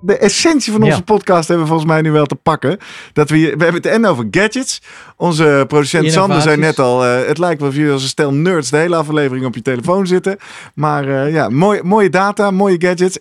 de 0.00 0.18
essentie 0.18 0.72
van 0.72 0.82
onze 0.82 0.96
Ja. 0.96 1.02
podcast 1.02 1.48
hebben 1.48 1.66
we 1.66 1.70
volgens 1.72 1.90
mij 1.92 2.00
nu 2.02 2.10
wel 2.12 2.26
te 2.26 2.34
pakken. 2.34 2.78
Dat 3.12 3.30
we, 3.30 3.36
hier, 3.36 3.56
we 3.56 3.62
hebben 3.64 3.82
het 3.82 3.90
en 3.92 4.06
over 4.06 4.26
gadgets. 4.30 4.82
Onze 5.16 5.64
producent 5.68 6.12
Sander 6.12 6.40
zei 6.40 6.56
net 6.56 6.78
al, 6.78 7.04
eh, 7.04 7.26
het 7.26 7.38
lijkt 7.38 7.60
wel 7.60 7.68
of 7.68 7.74
jullie 7.74 7.92
als 7.92 8.02
een 8.02 8.08
stel 8.08 8.32
nerds 8.32 8.70
de 8.70 8.76
hele 8.76 8.96
aflevering 8.96 9.46
op 9.46 9.54
je 9.54 9.62
telefoon 9.62 10.06
zitten. 10.06 10.36
Maar 10.74 11.08
eh, 11.08 11.32
ja, 11.32 11.48
mooi, 11.48 11.82
mooie 11.82 12.10
data, 12.10 12.50
mooie 12.50 12.76
gadgets. 12.80 13.18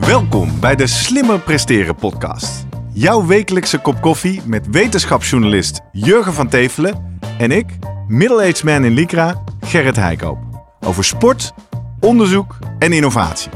Welkom 0.00 0.60
bij 0.60 0.76
de 0.76 0.86
Slimmer 0.86 1.38
Presteren 1.40 1.94
podcast. 1.94 2.66
Jouw 2.92 3.26
wekelijkse 3.26 3.78
kop 3.78 4.00
koffie 4.00 4.42
met 4.44 4.66
wetenschapsjournalist 4.70 5.80
Jurgen 5.92 6.32
van 6.32 6.48
Tevelen 6.48 7.18
en 7.38 7.50
ik, 7.50 7.66
middle-aged 8.08 8.64
man 8.64 8.84
in 8.84 8.92
Lycra, 8.92 9.42
Gerrit 9.60 9.96
Heikoop. 9.96 10.38
Over 10.80 11.04
sport, 11.04 11.52
onderzoek 12.00 12.58
en 12.78 12.92
innovatie. 12.92 13.50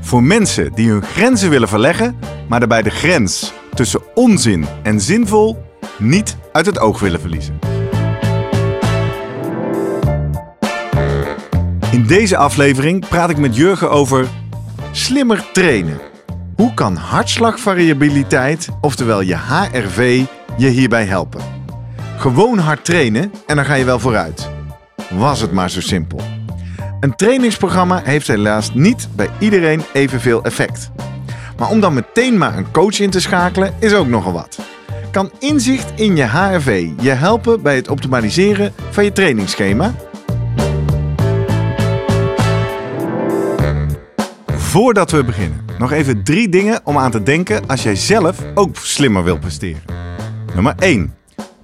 Voor 0.00 0.22
mensen 0.22 0.72
die 0.74 0.90
hun 0.90 1.02
grenzen 1.02 1.50
willen 1.50 1.68
verleggen, 1.68 2.18
maar 2.48 2.58
daarbij 2.58 2.82
de 2.82 2.90
grens 2.90 3.52
tussen 3.74 4.00
onzin 4.14 4.66
en 4.82 5.00
zinvol 5.00 5.64
niet 5.98 6.36
uit 6.52 6.66
het 6.66 6.78
oog 6.78 7.00
willen 7.00 7.20
verliezen. 7.20 7.58
In 11.90 12.06
deze 12.06 12.36
aflevering 12.36 13.08
praat 13.08 13.30
ik 13.30 13.38
met 13.38 13.56
Jurgen 13.56 13.90
over 13.90 14.28
slimmer 14.90 15.44
trainen. 15.52 16.00
Hoe 16.56 16.74
kan 16.74 16.96
hartslagvariabiliteit, 16.96 18.68
oftewel 18.80 19.20
je 19.20 19.36
HRV, 19.36 20.24
je 20.56 20.68
hierbij 20.68 21.04
helpen? 21.04 21.40
Gewoon 22.16 22.58
hard 22.58 22.84
trainen 22.84 23.32
en 23.46 23.56
dan 23.56 23.64
ga 23.64 23.74
je 23.74 23.84
wel 23.84 23.98
vooruit. 23.98 24.50
Was 25.10 25.40
het 25.40 25.52
maar 25.52 25.70
zo 25.70 25.80
simpel. 25.80 26.20
Een 27.00 27.16
trainingsprogramma 27.16 28.00
heeft 28.04 28.26
helaas 28.26 28.74
niet 28.74 29.08
bij 29.16 29.28
iedereen 29.38 29.82
evenveel 29.92 30.44
effect. 30.44 30.90
Maar 31.58 31.68
om 31.68 31.80
dan 31.80 31.94
meteen 31.94 32.38
maar 32.38 32.56
een 32.56 32.70
coach 32.70 33.00
in 33.00 33.10
te 33.10 33.20
schakelen 33.20 33.74
is 33.78 33.94
ook 33.94 34.06
nogal 34.06 34.32
wat. 34.32 34.58
Kan 35.10 35.30
inzicht 35.38 36.00
in 36.00 36.16
je 36.16 36.22
HRV 36.22 36.88
je 37.00 37.10
helpen 37.10 37.62
bij 37.62 37.76
het 37.76 37.88
optimaliseren 37.88 38.72
van 38.90 39.04
je 39.04 39.12
trainingsschema? 39.12 39.94
Voordat 44.46 45.10
we 45.10 45.24
beginnen, 45.24 45.64
nog 45.78 45.92
even 45.92 46.24
drie 46.24 46.48
dingen 46.48 46.80
om 46.84 46.98
aan 46.98 47.10
te 47.10 47.22
denken 47.22 47.66
als 47.66 47.82
jij 47.82 47.96
zelf 47.96 48.38
ook 48.54 48.76
slimmer 48.76 49.24
wilt 49.24 49.40
presteren. 49.40 49.82
Nummer 50.54 50.74
1. 50.78 51.19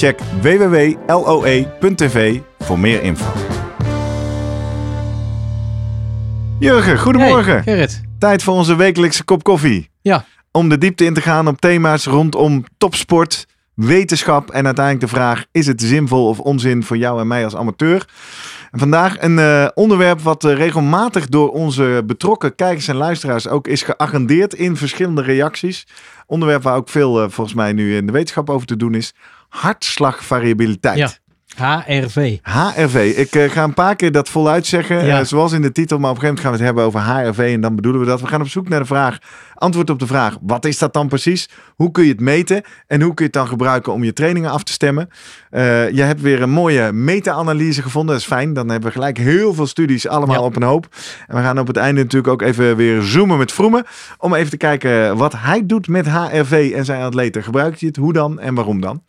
Check 0.00 0.20
www.loe.tv 0.40 0.90
voor 2.58 2.78
meer 2.78 3.02
info. 3.02 3.32
Jurgen, 6.58 6.98
goedemorgen. 6.98 7.52
Hey, 7.52 7.62
Gerrit. 7.62 8.00
Tijd 8.18 8.42
voor 8.42 8.54
onze 8.54 8.76
wekelijkse 8.76 9.24
kop 9.24 9.42
koffie. 9.42 9.90
Ja. 10.02 10.24
Om 10.50 10.68
de 10.68 10.78
diepte 10.78 11.04
in 11.04 11.14
te 11.14 11.20
gaan 11.20 11.48
op 11.48 11.60
thema's 11.60 12.06
rondom 12.06 12.64
topsport, 12.78 13.46
wetenschap 13.74 14.50
en 14.50 14.64
uiteindelijk 14.64 15.04
de 15.04 15.16
vraag: 15.16 15.44
is 15.52 15.66
het 15.66 15.82
zinvol 15.82 16.28
of 16.28 16.38
onzin 16.38 16.82
voor 16.82 16.96
jou 16.96 17.20
en 17.20 17.26
mij 17.26 17.44
als 17.44 17.56
amateur? 17.56 18.06
En 18.70 18.78
vandaag 18.78 19.22
een 19.22 19.38
eh, 19.38 19.68
onderwerp 19.74 20.20
wat 20.20 20.44
eh, 20.44 20.54
regelmatig 20.54 21.26
door 21.26 21.50
onze 21.50 22.02
betrokken 22.06 22.54
kijkers 22.54 22.88
en 22.88 22.96
luisteraars 22.96 23.48
ook 23.48 23.68
is 23.68 23.82
geagendeerd 23.82 24.54
in 24.54 24.76
verschillende 24.76 25.22
reacties. 25.22 25.86
Onderwerp 26.26 26.62
waar 26.62 26.76
ook 26.76 26.88
veel 26.88 27.22
eh, 27.22 27.30
volgens 27.30 27.56
mij 27.56 27.72
nu 27.72 27.96
in 27.96 28.06
de 28.06 28.12
wetenschap 28.12 28.50
over 28.50 28.66
te 28.66 28.76
doen 28.76 28.94
is: 28.94 29.14
hartslagvariabiliteit. 29.50 30.98
Ja. 30.98 31.10
HRV. 31.56 32.36
HRV. 32.42 33.12
Ik 33.16 33.34
eh, 33.34 33.50
ga 33.50 33.64
een 33.64 33.74
paar 33.74 33.96
keer 33.96 34.12
dat 34.12 34.28
voluit 34.28 34.66
zeggen, 34.66 35.06
Ja. 35.06 35.18
eh, 35.18 35.24
zoals 35.24 35.52
in 35.52 35.62
de 35.62 35.72
titel, 35.72 35.98
maar 35.98 36.10
op 36.10 36.16
een 36.16 36.22
gegeven 36.22 36.44
moment 36.44 36.60
gaan 36.62 36.74
we 36.74 36.80
het 36.84 36.92
hebben 36.94 37.24
over 37.24 37.28
HRV 37.40 37.54
en 37.54 37.60
dan 37.60 37.74
bedoelen 37.76 38.00
we 38.00 38.06
dat. 38.06 38.20
We 38.20 38.26
gaan 38.26 38.40
op 38.40 38.48
zoek 38.48 38.68
naar 38.68 38.80
de 38.80 38.86
vraag, 38.86 39.18
antwoord 39.54 39.90
op 39.90 39.98
de 39.98 40.06
vraag, 40.06 40.36
wat 40.40 40.64
is 40.64 40.78
dat 40.78 40.92
dan 40.92 41.08
precies? 41.08 41.48
Hoe 41.76 41.90
kun 41.90 42.04
je 42.04 42.10
het 42.10 42.20
meten 42.20 42.62
en 42.86 43.00
hoe 43.02 43.14
kun 43.14 43.24
je 43.24 43.30
het 43.30 43.32
dan 43.32 43.46
gebruiken 43.48 43.92
om 43.92 44.04
je 44.04 44.12
trainingen 44.12 44.50
af 44.50 44.62
te 44.62 44.72
stemmen? 44.72 45.08
Eh, 45.50 45.90
je 45.90 46.02
hebt 46.02 46.20
weer 46.20 46.42
een 46.42 46.50
mooie 46.50 46.92
meta-analyse 46.92 47.82
gevonden, 47.82 48.12
dat 48.14 48.20
is 48.22 48.28
fijn. 48.28 48.52
Dan 48.52 48.68
hebben 48.68 48.88
we 48.88 48.94
gelijk 48.94 49.18
heel 49.18 49.54
veel 49.54 49.66
studies 49.66 50.08
allemaal 50.08 50.36
Ja. 50.36 50.42
op 50.42 50.56
een 50.56 50.62
hoop. 50.62 50.88
En 51.26 51.36
we 51.36 51.42
gaan 51.42 51.58
op 51.58 51.66
het 51.66 51.76
einde 51.76 52.02
natuurlijk 52.02 52.32
ook 52.32 52.42
even 52.42 52.76
weer 52.76 53.02
zoomen 53.02 53.38
met 53.38 53.52
Vroemen, 53.52 53.84
om 54.18 54.34
even 54.34 54.50
te 54.50 54.56
kijken 54.56 55.16
wat 55.16 55.32
hij 55.36 55.66
doet 55.66 55.88
met 55.88 56.06
HRV 56.06 56.72
en 56.76 56.84
zijn 56.84 57.02
atleten. 57.02 57.42
Gebruikt 57.42 57.78
hij 57.80 57.88
het, 57.88 57.96
hoe 57.96 58.12
dan 58.12 58.38
en 58.40 58.54
waarom 58.54 58.80
dan? 58.80 59.02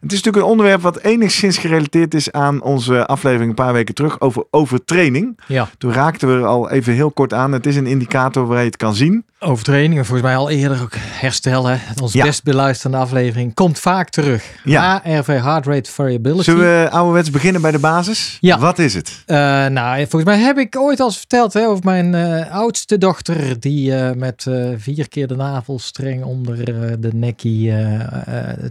Het 0.00 0.12
is 0.12 0.16
natuurlijk 0.22 0.44
een 0.44 0.50
onderwerp 0.50 0.80
wat 0.82 0.98
enigszins 0.98 1.58
gerelateerd 1.58 2.14
is 2.14 2.32
aan 2.32 2.62
onze 2.62 3.06
aflevering 3.06 3.48
een 3.48 3.54
paar 3.54 3.72
weken 3.72 3.94
terug 3.94 4.20
over 4.20 4.44
overtraining. 4.50 5.38
Ja. 5.46 5.68
Toen 5.78 5.92
raakten 5.92 6.28
we 6.28 6.34
er 6.34 6.46
al 6.46 6.70
even 6.70 6.92
heel 6.92 7.10
kort 7.10 7.32
aan. 7.32 7.52
Het 7.52 7.66
is 7.66 7.76
een 7.76 7.86
indicator 7.86 8.46
waar 8.46 8.58
je 8.60 8.66
het 8.66 8.76
kan 8.76 8.94
zien. 8.94 9.24
Overtraining. 9.40 9.98
En 9.98 10.04
volgens 10.04 10.26
mij 10.28 10.36
al 10.36 10.50
eerder 10.50 10.82
ook 10.82 10.94
herstellen. 10.96 11.80
Onze 12.02 12.18
Ja. 12.18 12.24
best 12.24 12.42
beluisterde 12.44 12.96
aflevering 12.96 13.54
komt 13.54 13.78
vaak 13.78 14.08
terug. 14.10 14.44
Ja. 14.64 15.00
HRV, 15.04 15.26
Heart 15.26 15.66
Rate 15.66 15.90
Variability. 15.90 16.42
Zullen 16.42 16.82
we 16.82 16.90
ouderwets 16.90 17.30
beginnen 17.30 17.60
bij 17.62 17.70
de 17.70 17.78
basis? 17.78 18.38
Ja. 18.40 18.58
Wat 18.58 18.78
is 18.78 18.94
het? 18.94 19.22
Eh, 19.26 19.36
nou, 19.66 19.98
volgens 19.98 20.24
mij 20.24 20.38
heb 20.38 20.58
ik 20.58 20.76
ooit 20.78 21.00
al 21.00 21.06
eens 21.06 21.16
verteld 21.18 21.52
hè, 21.52 21.66
over 21.66 21.84
mijn 21.84 22.14
eh, 22.14 22.54
oudste 22.54 22.98
dochter. 22.98 23.60
Die 23.60 23.94
eh, 23.96 24.14
met 24.16 24.46
vier 24.76 25.08
keer 25.08 25.26
de 25.26 25.36
navelstreng 25.36 26.24
onder 26.24 26.64
de 27.00 27.10
nekkie 27.14 27.72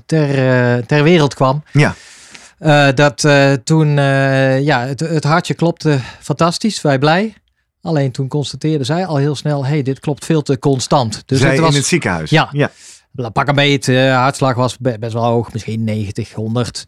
ter, 0.06 0.86
ter 0.86 1.04
wereld 1.16 1.34
kwam. 1.34 1.64
Ja. 1.72 1.96
Eh, 2.58 2.88
dat 2.96 3.24
eh, 3.24 3.54
toen, 3.54 3.98
eh, 3.98 4.62
ja, 4.62 4.86
het, 4.86 5.00
het 5.00 5.24
hartje 5.24 5.54
klopte 5.54 6.00
fantastisch, 6.22 6.82
wij 6.82 7.00
blij. 7.00 7.34
Alleen 7.82 8.12
toen 8.12 8.28
constateerde 8.28 8.84
zij 8.84 9.06
al 9.06 9.16
heel 9.16 9.36
snel, 9.36 9.66
hey, 9.66 9.82
dit 9.82 10.00
klopt 10.00 10.26
veel 10.26 10.42
te 10.42 10.60
constant. 10.60 11.24
Dus 11.26 11.40
Zij 11.40 11.52
het 11.52 11.60
was 11.60 11.70
in 11.70 11.76
het 11.76 11.86
ziekenhuis. 11.86 12.30
Ja. 12.30 12.50
ja. 12.52 12.72
pak 13.34 13.48
een 13.48 13.56
beet, 13.56 13.86
hartslag 14.12 14.56
was 14.56 14.78
be- 14.78 15.00
best 15.00 15.14
wel 15.14 15.24
hoog, 15.24 15.54
misschien 15.54 15.84
90, 15.84 16.34
100. 16.34 16.86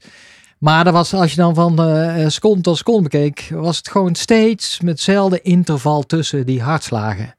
Maar 0.57 0.83
dat 0.83 0.93
was, 0.93 1.13
als 1.13 1.31
je 1.31 1.37
dan 1.37 1.55
van 1.55 1.83
eh 1.83 2.27
seconde 2.27 2.61
tot 2.61 2.77
seconde 2.77 3.01
bekeek, 3.01 3.47
was 3.51 3.77
het 3.77 3.89
gewoon 3.89 4.15
steeds 4.15 4.79
met 4.79 4.89
hetzelfde 4.89 5.41
interval 5.41 6.03
tussen 6.03 6.45
die 6.45 6.61
hartslagen. 6.61 7.33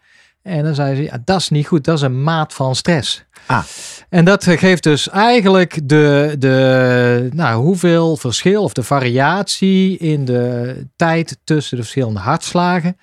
En 0.49 0.65
dan 0.65 0.75
zei 0.75 0.97
ze, 0.97 1.03
ja, 1.03 1.19
dat 1.25 1.41
is 1.41 1.49
niet 1.49 1.67
goed, 1.67 1.85
dat 1.85 1.97
is 1.97 2.03
een 2.03 2.23
maat 2.23 2.55
van 2.55 2.77
stress. 2.77 3.25
Ah. 3.47 3.65
En 4.09 4.25
dat 4.25 4.47
eh, 4.47 4.59
geeft 4.59 4.83
dus 4.83 5.09
eigenlijk 5.09 5.89
de, 5.89 6.37
de 6.39 7.29
nou, 7.33 7.63
hoeveel 7.63 8.17
verschil 8.17 8.63
of 8.63 8.73
de 8.73 8.83
variatie 8.83 9.99
in 9.99 10.25
de 10.25 10.77
tijd 10.97 11.39
tussen 11.45 11.77
de 11.77 11.83
verschillende 11.83 12.21
hartslagen. 12.21 12.97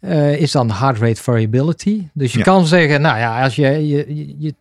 eh, 0.00 0.40
is 0.40 0.52
dan 0.52 0.70
heart 0.72 0.98
rate 0.98 1.22
variability. 1.22 2.08
Dus 2.12 2.32
je 2.32 2.38
Ja. 2.38 2.44
kan 2.44 2.66
zeggen, 2.66 3.00
nou 3.00 3.18
ja, 3.18 3.42
als 3.42 3.54
je, 3.56 3.88
je, 3.88 4.14
je, 4.16 4.34
je 4.38 4.54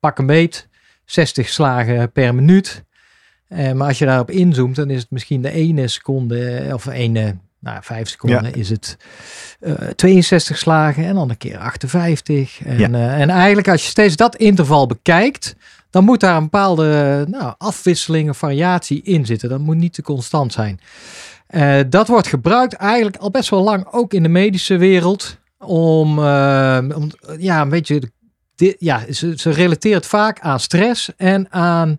pak 0.00 0.18
een 0.18 0.26
beet, 0.26 0.68
60 1.04 1.48
slagen 1.48 2.12
per 2.12 2.34
minuut. 2.34 2.84
Eh, 3.48 3.72
maar 3.72 3.88
als 3.88 3.98
je 3.98 4.04
daarop 4.06 4.30
inzoomt, 4.30 4.76
dan 4.76 4.90
is 4.90 5.00
het 5.00 5.10
misschien 5.10 5.42
de 5.42 5.50
ene 5.50 5.88
seconde, 5.88 6.68
of 6.72 6.86
ene, 6.86 7.36
nou 7.66 7.78
vijf 7.82 8.08
seconden, 8.08 8.54
is 8.54 8.68
het 8.70 8.96
eh, 9.60 9.72
62 9.74 10.58
slagen 10.58 11.04
en 11.04 11.14
dan 11.14 11.30
een 11.30 11.36
keer 11.36 11.58
58. 11.58 12.60
En, 12.64 12.78
Ja. 12.78 12.88
eh, 12.90 13.20
en 13.20 13.30
eigenlijk 13.30 13.68
als 13.68 13.82
je 13.82 13.88
steeds 13.88 14.16
dat 14.16 14.36
interval 14.36 14.86
bekijkt, 14.86 15.56
dan 15.90 16.04
moet 16.04 16.20
daar 16.20 16.36
een 16.36 16.42
bepaalde 16.42 17.24
nou, 17.28 17.54
afwisseling 17.58 18.30
of 18.30 18.36
variatie 18.38 19.02
in 19.02 19.26
zitten. 19.26 19.48
Dat 19.48 19.58
moet 19.60 19.76
niet 19.76 19.92
te 19.94 20.02
constant 20.02 20.52
zijn. 20.52 20.80
Eh, 21.46 21.78
dat 21.88 22.08
wordt 22.08 22.26
gebruikt 22.26 22.72
eigenlijk 22.74 23.16
al 23.16 23.30
best 23.30 23.50
wel 23.50 23.62
lang, 23.62 23.86
ook 23.90 24.12
in 24.14 24.22
de 24.22 24.28
medische 24.28 24.76
wereld, 24.76 25.38
om, 25.58 26.18
om 26.18 27.10
ja, 27.38 27.60
een 27.60 27.68
beetje, 27.68 28.00
de- 28.54 28.76
ja, 28.78 29.12
ze, 29.12 29.32
ze 29.36 29.50
relateert 29.50 30.06
vaak 30.06 30.40
aan 30.40 30.60
stress 30.60 31.10
en 31.16 31.52
aan 31.52 31.96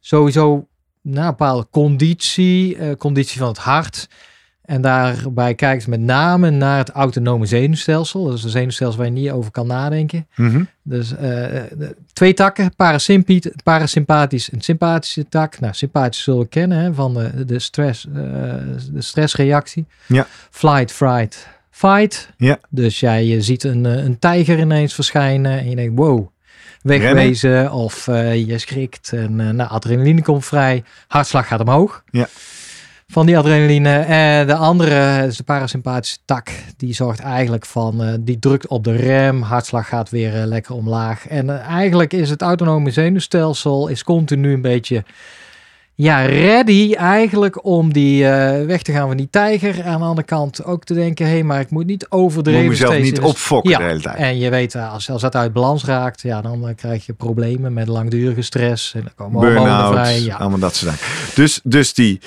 sowieso 0.00 0.66
nou, 1.02 1.24
een 1.24 1.30
bepaalde 1.30 1.66
conditie, 1.70 2.96
conditie 2.96 3.38
van 3.38 3.48
het 3.48 3.58
hart. 3.58 4.08
En 4.72 4.80
daarbij 4.80 5.54
kijkt 5.54 5.86
met 5.86 6.00
name 6.00 6.50
naar 6.50 6.78
het 6.78 6.90
autonome 6.90 7.46
zenuwstelsel. 7.46 8.24
Dat 8.24 8.34
is 8.34 8.44
een 8.44 8.50
zenuwstelsel 8.50 8.98
waar 8.98 9.06
je 9.06 9.12
niet 9.12 9.30
over 9.30 9.50
kan 9.50 9.66
nadenken. 9.66 10.26
Mhm. 10.34 10.62
Dus 10.82 11.16
eh, 11.16 11.60
twee 12.12 12.34
takken, 12.34 12.72
parasympathisch 13.62 14.50
en 14.50 14.60
sympathische 14.60 15.28
tak. 15.28 15.60
Nou, 15.60 15.74
sympathisch 15.74 16.22
zullen 16.22 16.40
we 16.40 16.46
kennen 16.46 16.78
hè, 16.78 16.94
van 16.94 17.14
de, 17.14 17.44
de, 17.44 17.58
stress, 17.58 18.06
eh, 18.06 18.14
de 18.92 19.02
stressreactie. 19.02 19.86
Ja. 20.06 20.26
Flight, 20.50 20.92
fright 20.92 21.48
fight. 21.70 22.28
Ja. 22.36 22.58
Dus 22.68 23.00
jij 23.00 23.24
je 23.24 23.42
ziet 23.42 23.64
een, 23.64 23.86
eh, 23.86 24.04
een 24.04 24.18
tijger 24.18 24.58
ineens 24.58 24.94
verschijnen 24.94 25.58
en 25.58 25.70
je 25.70 25.76
denkt 25.76 25.98
wow, 25.98 26.26
wegwezen 26.82 27.72
of 27.72 28.06
je 28.06 28.58
schrikt 28.58 29.12
en 29.12 29.36
nou, 29.36 29.70
adrenaline 29.70 30.22
komt 30.22 30.44
vrij, 30.44 30.84
hartslag 31.08 31.46
gaat 31.46 31.60
omhoog. 31.60 32.02
Ja. 32.10 32.28
Van 33.12 33.26
die 33.26 33.38
adrenaline. 33.38 33.98
En 33.98 34.46
de 34.46 34.54
andere 34.54 35.26
is 35.26 35.36
de 35.36 35.42
parasympathische 35.42 36.18
tak. 36.24 36.50
Die 36.76 36.94
zorgt 36.94 37.20
eigenlijk 37.20 37.66
van, 37.66 38.02
eh, 38.02 38.14
die 38.20 38.38
drukt 38.38 38.66
op 38.66 38.84
de 38.84 38.96
rem, 38.96 39.42
hartslag 39.42 39.88
gaat 39.88 40.10
weer 40.10 40.40
eh, 40.40 40.46
lekker 40.46 40.74
omlaag. 40.74 41.28
En 41.28 41.50
eh, 41.50 41.68
eigenlijk 41.68 42.12
is 42.12 42.30
het 42.30 42.42
autonome 42.42 42.90
zenuwstelsel 42.90 43.88
is 43.88 44.04
continu 44.04 44.52
een 44.52 44.60
beetje 44.60 45.04
ja, 45.94 46.24
ready 46.24 46.94
eigenlijk 46.94 47.64
om 47.64 47.92
die 47.92 48.24
weg 48.66 48.82
te 48.82 48.92
gaan 48.92 49.08
van 49.08 49.16
die 49.16 49.28
tijger. 49.30 49.84
Aan 49.84 50.00
de 50.00 50.06
andere 50.06 50.26
kant 50.26 50.64
ook 50.64 50.84
te 50.84 50.94
denken, 50.94 51.26
hé, 51.26 51.42
maar 51.42 51.60
ik 51.60 51.70
moet 51.70 51.86
niet 51.86 52.06
Je 52.10 52.16
overdreven 52.16 52.64
moet 52.64 52.72
jezelf 52.72 52.92
steeds 52.92 53.10
niet 53.10 53.20
opfokken 53.20 53.70
Ja, 53.70 53.78
de 53.78 53.84
hele 53.84 54.00
tijd. 54.00 54.16
En 54.16 54.38
je 54.38 54.50
weet, 54.50 54.74
als, 54.74 55.10
als 55.10 55.22
dat 55.22 55.34
uit 55.34 55.52
balans 55.52 55.84
raakt, 55.84 56.20
ja, 56.20 56.40
dan 56.40 56.74
krijg 56.76 57.06
je 57.06 57.12
problemen 57.12 57.72
met 57.72 57.88
langdurige 57.88 58.42
stress. 58.42 58.94
En 58.94 59.00
dan 59.00 59.12
komen 59.14 59.40
hormonen 59.40 59.86
vrij. 59.86 60.20
Ja. 60.20 60.36
allemaal 60.36 60.58
dat 60.58 60.74
soort 60.74 60.92
dingen. 60.92 61.34
Dus, 61.34 61.60
dus 61.62 61.94
die, 61.94 62.20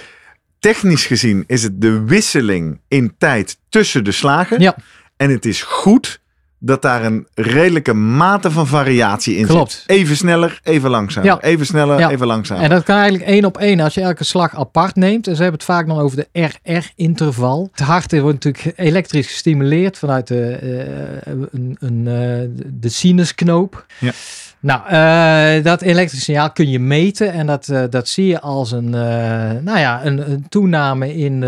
technisch 0.73 1.05
gezien 1.05 1.43
is 1.47 1.63
het 1.63 1.81
de 1.81 2.03
wisseling 2.03 2.79
in 2.87 3.15
tijd 3.17 3.57
tussen 3.69 4.03
de 4.03 4.11
slagen. 4.11 4.59
Ja. 4.59 4.75
En 5.17 5.29
het 5.29 5.45
is 5.45 5.61
goed 5.61 6.19
dat 6.59 6.81
daar 6.81 7.03
een 7.05 7.27
redelijke 7.33 7.93
mate 7.93 8.51
van 8.51 8.67
variatie 8.67 9.35
in 9.35 9.45
Klopt. 9.45 9.71
zit. 9.71 9.83
Even 9.89 10.15
sneller, 10.15 10.59
even 10.63 10.89
langzamer. 10.89 11.29
Ja. 11.29 11.41
Even 11.41 11.65
sneller, 11.65 11.99
Ja. 11.99 12.09
even 12.11 12.27
langzamer. 12.27 12.63
En 12.63 12.69
dat 12.69 12.83
kan 12.83 12.95
eigenlijk 12.95 13.29
één 13.29 13.45
op 13.45 13.57
één 13.57 13.79
als 13.79 13.93
je 13.93 14.01
elke 14.01 14.23
slag 14.23 14.55
apart 14.55 14.95
neemt. 14.95 15.27
En 15.27 15.35
ze 15.35 15.41
hebben 15.41 15.59
het 15.59 15.69
vaak 15.69 15.87
dan 15.87 15.99
over 15.99 16.17
de 16.17 16.27
RR-interval. 16.63 17.69
Het 17.71 17.85
hart 17.85 18.19
wordt 18.19 18.43
natuurlijk 18.43 18.77
elektrisch 18.79 19.27
gestimuleerd 19.27 19.97
vanuit 19.97 20.27
de, 20.27 20.51
eh, 20.51 21.33
een, 21.51 21.77
een, 21.79 22.07
eh, 22.07 22.63
de 22.73 22.89
sinusknoop. 22.89 23.85
Ja. 23.99 24.11
Nou, 24.65 24.87
eh, 24.87 25.63
dat 25.63 25.81
elektrisch 25.81 26.23
signaal 26.23 26.51
kun 26.51 26.69
je 26.69 26.79
meten 26.79 27.31
en 27.31 27.45
dat, 27.45 27.67
eh, 27.67 27.83
dat 27.89 28.07
zie 28.07 28.25
je 28.25 28.39
als 28.39 28.71
een, 28.71 28.93
eh, 28.93 29.61
nou 29.61 29.79
ja, 29.79 30.05
een, 30.05 30.45
toename 30.49 31.15
in 31.15 31.43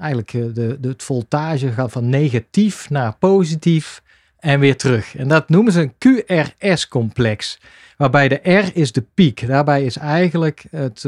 eigenlijk 0.00 0.30
de, 0.30 0.76
de, 0.80 0.88
het 0.88 1.02
voltage 1.02 1.72
gaat 1.72 1.92
van 1.92 2.08
negatief 2.08 2.90
naar 2.90 3.16
positief 3.16 4.02
en 4.38 4.60
weer 4.60 4.76
terug. 4.76 5.16
En 5.16 5.28
dat 5.28 5.48
noemen 5.48 5.72
ze 5.72 5.80
een 5.80 5.94
QRS-complex. 5.98 7.58
Waarbij 7.96 8.28
de 8.28 8.40
R 8.42 8.70
is 8.76 8.92
de 8.92 9.04
piek. 9.14 9.46
Daarbij 9.46 9.84
is 9.84 9.96
eigenlijk 9.96 10.64
het, 10.70 11.00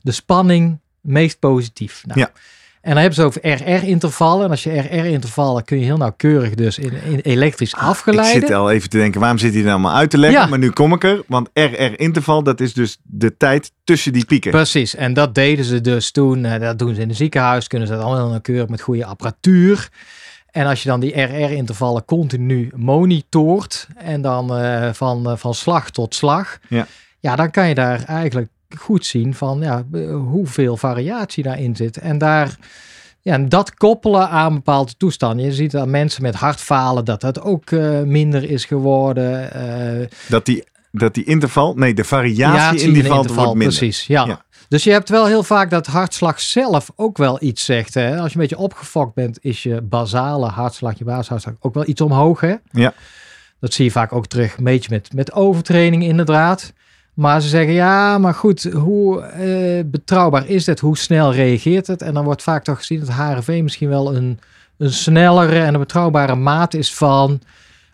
de 0.00 0.12
spanning 0.12 0.78
meest 1.00 1.38
positief. 1.38 2.02
Nou, 2.06 2.20
Ja. 2.20 2.30
En 2.80 2.90
dan 2.90 2.96
hebben 2.98 3.14
ze 3.14 3.22
over 3.24 3.48
RR-intervallen. 3.48 4.44
En 4.44 4.50
als 4.50 4.62
je 4.62 4.78
RR-intervallen 4.80 5.64
kun 5.64 5.78
je 5.78 5.84
heel 5.84 5.96
nauwkeurig 5.96 6.54
dus 6.54 6.78
in, 6.78 6.92
in 7.04 7.18
elektrisch 7.18 7.74
Ah, 7.74 7.82
Ik 7.82 7.88
afgeleiden. 7.88 8.40
zit 8.40 8.50
al 8.56 8.70
even 8.70 8.88
te 8.90 8.96
denken, 8.98 9.20
waarom 9.20 9.38
zit 9.38 9.52
hij 9.52 9.62
nou 9.62 9.72
allemaal 9.72 9.94
uit 9.94 10.10
te 10.10 10.18
leggen? 10.18 10.40
Ja. 10.40 10.46
Maar 10.46 10.58
nu 10.58 10.70
kom 10.70 10.92
ik 10.92 11.04
er, 11.04 11.22
want 11.26 11.48
RR-interval, 11.54 12.42
dat 12.42 12.60
is 12.60 12.74
dus 12.74 12.98
de 13.02 13.36
tijd 13.36 13.72
tussen 13.84 14.12
die 14.12 14.24
pieken. 14.24 14.50
Precies, 14.50 14.94
en 14.94 15.12
dat 15.14 15.34
deden 15.34 15.64
ze 15.64 15.80
dus 15.80 16.10
toen. 16.10 16.44
eh, 16.44 16.60
dat 16.60 16.78
doen 16.78 16.94
ze 16.94 17.00
in 17.00 17.08
een 17.08 17.14
ziekenhuis, 17.14 17.66
kunnen 17.66 17.88
ze 17.88 17.94
dat 17.94 18.02
allemaal 18.02 18.20
heel 18.20 18.30
nauwkeurig 18.30 18.68
met 18.68 18.80
goede 18.80 19.04
apparatuur. 19.04 19.88
En 20.50 20.66
als 20.66 20.82
je 20.82 20.88
dan 20.88 21.00
die 21.00 21.20
RR-intervallen 21.22 22.04
continu 22.04 22.70
monitort 22.76 23.86
en 23.96 24.20
dan 24.22 24.56
eh, 24.56 24.88
van, 24.92 25.30
eh, 25.30 25.36
van 25.36 25.54
slag 25.54 25.90
tot 25.90 26.14
slag, 26.14 26.58
Ja. 26.68 26.86
ja, 27.20 27.36
dan 27.36 27.50
kan 27.50 27.68
je 27.68 27.74
daar 27.74 28.04
eigenlijk 28.04 28.48
goed 28.78 29.06
zien 29.06 29.34
van 29.34 29.60
ja, 29.60 29.84
eh, 29.92 30.10
hoeveel 30.16 30.76
variatie 30.76 31.42
daarin 31.42 31.76
zit. 31.76 31.96
En 31.98 32.18
daar, 32.18 32.56
ja, 33.20 33.32
en 33.34 33.48
dat 33.48 33.74
koppelen 33.74 34.28
aan 34.28 34.54
bepaalde 34.54 34.92
toestanden. 34.96 35.44
Je 35.46 35.52
ziet 35.52 35.70
dat 35.70 35.86
mensen 35.88 36.22
met 36.22 36.34
hartfalen, 36.34 37.04
dat 37.04 37.20
dat 37.20 37.40
ook 37.42 37.70
eh, 37.70 38.00
minder 38.00 38.50
is 38.50 38.64
geworden. 38.64 39.52
eh, 40.00 40.08
Dat 40.28 40.44
die, 40.46 40.64
dat 40.92 41.14
die 41.14 41.24
interval, 41.24 41.74
nee, 41.74 41.94
de 41.94 42.04
variatie 42.04 42.58
variatie 42.58 42.86
in 42.88 42.92
die 42.92 43.04
valt 43.04 43.16
interval, 43.20 43.44
wordt 43.44 43.58
minder. 43.58 43.78
Precies, 43.78 44.06
ja. 44.06 44.24
Ja. 44.26 44.42
Dus 44.68 44.84
je 44.84 44.90
hebt 44.90 45.08
wel 45.08 45.26
heel 45.26 45.42
vaak 45.42 45.70
dat 45.70 45.86
hartslag 45.86 46.40
zelf 46.40 46.90
ook 46.96 47.16
wel 47.18 47.36
iets 47.42 47.64
zegt. 47.64 47.94
Hè? 47.94 48.18
Als 48.18 48.32
je 48.32 48.34
een 48.34 48.40
beetje 48.40 48.58
opgefokt 48.58 49.14
bent, 49.14 49.38
is 49.40 49.62
je 49.62 49.82
basale 49.82 50.46
hartslag, 50.46 50.98
je 50.98 51.04
basishartslag 51.04 51.54
ook 51.60 51.74
wel 51.74 51.88
iets 51.88 52.00
omhoog. 52.00 52.40
Hè? 52.40 52.54
Ja. 52.70 52.94
Dat 53.60 53.72
zie 53.72 53.84
je 53.84 53.90
vaak 53.90 54.12
ook 54.12 54.26
terug, 54.26 54.56
een 54.56 54.64
beetje 54.64 54.90
met, 54.90 55.12
met 55.14 55.32
overtraining 55.32 56.02
inderdaad. 56.02 56.72
Maar 57.20 57.40
ze 57.42 57.48
zeggen, 57.48 57.72
ja, 57.72 58.18
maar 58.18 58.34
goed, 58.34 58.62
hoe 58.62 59.20
eh, 59.22 59.84
betrouwbaar 59.86 60.46
is 60.48 60.64
dit? 60.64 60.80
Hoe 60.80 60.98
snel 60.98 61.32
reageert 61.34 61.86
het? 61.86 62.02
En 62.02 62.14
dan 62.14 62.24
wordt 62.24 62.42
vaak 62.42 62.64
toch 62.64 62.78
gezien 62.78 63.00
dat 63.00 63.08
HRV 63.08 63.60
misschien 63.62 63.88
wel 63.88 64.16
een, 64.16 64.38
een 64.78 64.92
snellere 64.92 65.60
en 65.60 65.74
een 65.74 65.80
betrouwbare 65.80 66.34
maat 66.34 66.74
is 66.74 66.94
van 66.94 67.40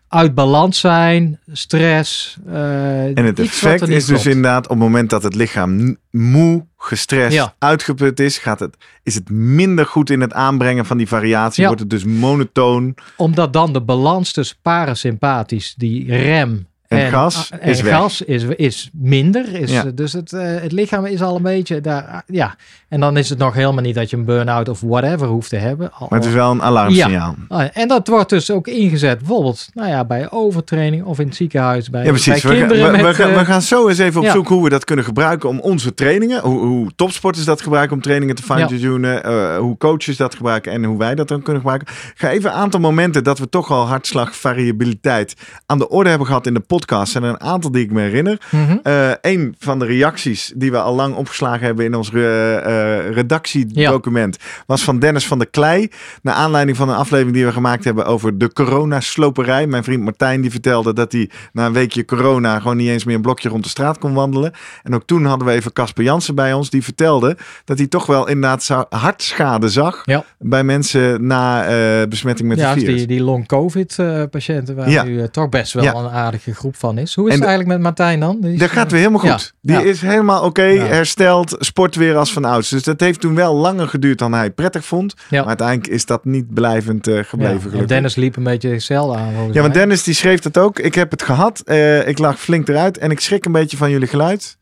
uit 0.08 0.34
balans 0.34 0.81
zijn, 0.81 1.38
stress. 1.52 2.37
eh, 2.46 3.19
En 3.19 3.25
het 3.25 3.38
effect 3.38 3.88
is 3.88 4.05
dus 4.06 4.26
inderdaad 4.26 4.64
op 4.64 4.70
het 4.70 4.78
moment 4.78 5.11
dat 5.11 5.23
het 5.23 5.34
lichaam 5.34 5.96
moe, 6.11 6.67
gestrest, 6.76 7.32
Ja. 7.34 7.55
uitgeput 7.58 8.20
is, 8.20 8.38
gaat 8.38 8.61
het, 8.61 8.76
is 9.02 9.14
het 9.14 9.31
minder 9.31 9.87
goed 9.87 10.11
in 10.11 10.20
het 10.20 10.32
aanbrengen 10.32 10.87
van 10.87 10.96
die 10.96 11.08
variatie. 11.08 11.61
Ja. 11.61 11.67
Wordt 11.67 11.82
het 11.82 11.90
dus 11.90 12.05
monotoon. 12.05 12.94
Omdat 13.17 13.52
dan 13.52 13.73
de 13.73 13.81
balans 13.81 14.32
tussen 14.32 14.56
parasympathisch, 14.62 15.75
die 15.76 16.17
rem 16.17 16.67
En 16.88 17.10
gas 17.10 17.50
en 17.50 17.60
is 17.70 17.80
weg. 17.80 17.94
gas 17.94 18.22
is, 18.22 18.42
is 18.44 18.90
minder. 18.92 19.54
Is, 19.54 19.70
Ja. 19.70 19.82
Dus 19.94 20.12
het, 20.12 20.32
eh, 20.32 20.42
het 20.60 20.72
lichaam 20.72 21.04
is 21.04 21.22
al 21.22 21.36
een 21.36 21.42
beetje 21.42 21.80
daar. 21.80 22.22
Ja, 22.26 22.56
en 22.88 23.00
dan 23.00 23.16
is 23.16 23.28
het 23.28 23.38
nog 23.38 23.54
helemaal 23.54 23.82
niet 23.82 23.94
dat 23.94 24.10
je 24.10 24.16
een 24.16 24.24
burn-out 24.24 24.68
of 24.68 24.80
whatever 24.80 25.26
hoeft 25.26 25.48
te 25.50 25.56
hebben. 25.56 25.92
Al- 25.92 26.06
Maar 26.10 26.18
het 26.18 26.28
is 26.28 26.34
wel 26.34 26.50
een 26.50 26.62
alarmsignaal. 26.62 27.34
Ah, 27.48 27.64
En 27.72 27.88
dat 27.88 28.08
wordt 28.08 28.30
dus 28.30 28.50
ook 28.50 28.66
ingezet, 28.68 29.18
bijvoorbeeld 29.18 29.68
nou 29.74 29.88
ja, 29.88 30.04
bij 30.04 30.30
overtraining 30.30 31.04
of 31.04 31.18
in 31.18 31.26
het 31.26 31.36
ziekenhuis. 31.36 31.90
Bij, 31.90 32.04
Ja, 32.04 32.10
precies. 32.10 32.26
bij 32.26 32.34
We, 32.42 32.48
gaan- 32.48 32.56
kinderen 32.68 32.92
we, 32.92 32.96
we 32.98 33.02
met, 33.02 33.14
gaan, 33.16 33.30
eh, 33.30 33.38
we 33.38 33.44
gaan 33.44 33.62
zo 33.62 33.88
eens 33.88 33.98
even 33.98 34.20
op 34.20 34.26
ja. 34.26 34.32
zoek 34.32 34.48
hoe 34.48 34.62
we 34.64 34.68
dat 34.68 34.84
kunnen 34.84 35.04
gebruiken 35.04 35.48
om 35.48 35.60
onze 35.60 35.94
trainingen, 35.94 36.40
hoe, 36.40 36.58
hoe 36.66 36.90
topsporters 36.96 37.44
dat 37.44 37.60
gebruiken 37.62 37.96
om 37.96 38.02
trainingen 38.02 38.34
te 38.34 38.42
fine-tunen, 38.42 39.24
eh, 39.24 39.56
hoe 39.58 39.76
coaches 39.76 40.16
dat 40.16 40.34
gebruiken 40.34 40.72
en 40.72 40.84
hoe 40.84 40.98
wij 40.98 41.14
dat 41.14 41.28
dan 41.28 41.42
kunnen 41.42 41.62
gebruiken. 41.62 41.88
Ik 41.94 42.12
ga 42.14 42.30
even 42.30 42.50
een 42.50 42.56
aantal 42.56 42.80
momenten 42.80 43.24
dat 43.24 43.38
we 43.38 43.48
toch 43.48 43.70
al 43.70 43.86
hartslagvariabiliteit 43.86 45.34
aan 45.66 45.78
de 45.78 45.88
orde 45.88 46.08
hebben 46.08 46.26
gehad 46.26 46.46
in 46.46 46.54
de 46.54 46.60
podcast. 46.60 46.74
Zijn 46.84 47.23
een 47.23 47.40
aantal 47.40 47.70
die 47.70 47.84
ik 47.84 47.90
me 47.90 48.00
herinner. 48.00 48.40
Eh, 48.82 49.11
een 49.20 49.55
van 49.58 49.78
de 49.78 49.84
reacties 49.84 50.52
die 50.56 50.70
we 50.70 50.78
al 50.81 50.94
lang 50.94 51.14
opgeslagen 51.14 51.67
hebben 51.67 51.84
in 51.84 51.94
ons 51.94 52.11
eh, 52.12 53.11
redactiedocument 53.11 54.37
was 54.67 54.84
van 54.84 54.99
Dennis 54.99 55.26
van 55.26 55.38
der 55.38 55.49
Klei. 55.49 55.88
Naar 56.23 56.34
aanleiding 56.34 56.76
van 56.76 56.88
een 56.88 56.94
aflevering 56.96 57.34
die 57.37 57.44
we 57.46 57.52
gemaakt 57.52 57.85
hebben 57.85 58.06
over 58.06 58.38
de 58.38 58.52
coronasloperij. 58.52 59.66
Mijn 59.66 59.85
vriend 59.85 60.02
Martijn 60.02 60.40
die 60.40 60.50
vertelde 60.50 60.92
dat 60.92 61.12
hij 61.12 61.30
na 61.52 61.66
een 61.66 61.73
weekje 61.73 62.04
corona 62.04 62.59
gewoon 62.61 62.76
niet 62.76 62.88
eens 62.88 63.04
meer 63.04 63.14
een 63.14 63.23
blokje 63.23 63.49
rond 63.49 63.62
de 63.62 63.68
straat 63.68 63.99
kon 63.99 64.14
wandelen. 64.14 64.52
En 64.83 64.95
ook 64.95 65.02
toen 65.06 65.25
hadden 65.25 65.47
we 65.47 65.52
even 65.54 65.73
Casper 65.73 66.04
Jansen 66.04 66.35
bij 66.35 66.52
ons. 66.52 66.71
Die 66.71 66.85
vertelde 66.85 67.37
dat 67.64 67.78
hij 67.78 67.87
toch 67.87 68.06
wel 68.06 68.28
inderdaad 68.28 68.87
hartschade 68.88 69.68
zag 69.68 70.02
Ja. 70.04 70.25
bij 70.38 70.64
mensen 70.64 71.26
na 71.26 71.64
eh, 71.66 72.09
besmetting 72.09 72.49
met 72.49 72.59
ja, 72.59 72.71
het 72.71 72.78
virus. 72.78 72.97
die, 72.97 73.06
die 73.06 73.23
long-covid-patiënten, 73.23 74.75
waar 74.76 74.90
Ja. 74.90 75.02
nu 75.02 75.28
toch 75.28 75.49
best 75.49 75.73
wel 75.73 75.83
Ja. 75.85 75.95
een 75.95 76.09
aardige 76.09 76.54
groep 76.54 76.65
van 76.75 76.99
is. 76.99 77.14
Hoe 77.14 77.26
is 77.26 77.32
En 77.35 77.38
het 77.40 77.49
eigenlijk 77.49 77.78
met 77.78 77.87
Martijn 77.87 78.20
dan? 78.20 78.40
Die 78.40 78.52
is, 78.52 78.58
Dat 78.58 78.70
gaat 78.70 78.90
weer 78.90 79.00
helemaal 79.00 79.25
Ja, 79.25 79.32
goed. 79.32 79.54
Die 79.61 79.75
ja. 79.76 79.82
is 79.82 80.00
helemaal 80.00 80.42
oké, 80.44 80.62
Ja. 80.64 80.85
hersteld, 80.85 81.56
sport 81.58 81.94
weer 81.94 82.16
als 82.16 82.32
van 82.32 82.44
ouds. 82.44 82.68
Dus 82.68 82.82
dat 82.82 83.00
heeft 83.00 83.20
toen 83.20 83.35
wel 83.35 83.54
langer 83.54 83.88
geduurd 83.88 84.18
dan 84.18 84.32
hij 84.32 84.50
prettig 84.50 84.85
vond. 84.85 85.14
Ja. 85.30 85.38
Maar 85.38 85.46
uiteindelijk 85.49 85.88
is 85.88 86.06
dat 86.06 86.25
niet 86.25 86.54
blijvend 86.54 87.06
eh, 87.06 87.14
Ja, 87.16 87.23
gebleven. 87.23 87.73
en. 87.73 87.87
Dennis 87.87 88.14
liep 88.14 88.37
een 88.37 88.42
beetje 88.42 88.68
hetzelfde 88.70 89.18
aan. 89.18 89.52
ja, 89.52 89.61
want. 89.61 89.75
Dennis 89.75 90.02
die 90.02 90.14
schreef 90.14 90.40
dat 90.40 90.58
ook. 90.58 90.78
Ik 90.78 90.94
heb 90.94 91.11
het 91.11 91.23
gehad. 91.23 91.61
eh, 91.64 92.08
ik 92.08 92.18
lag 92.18 92.40
flink 92.40 92.68
eruit 92.68 92.99
en 92.99 93.11
ik 93.11 93.20
schrik 93.20 93.44
een 93.44 93.52
beetje 93.52 93.76
van 93.76 93.90
jullie 93.90 94.08
geluid. 94.08 94.56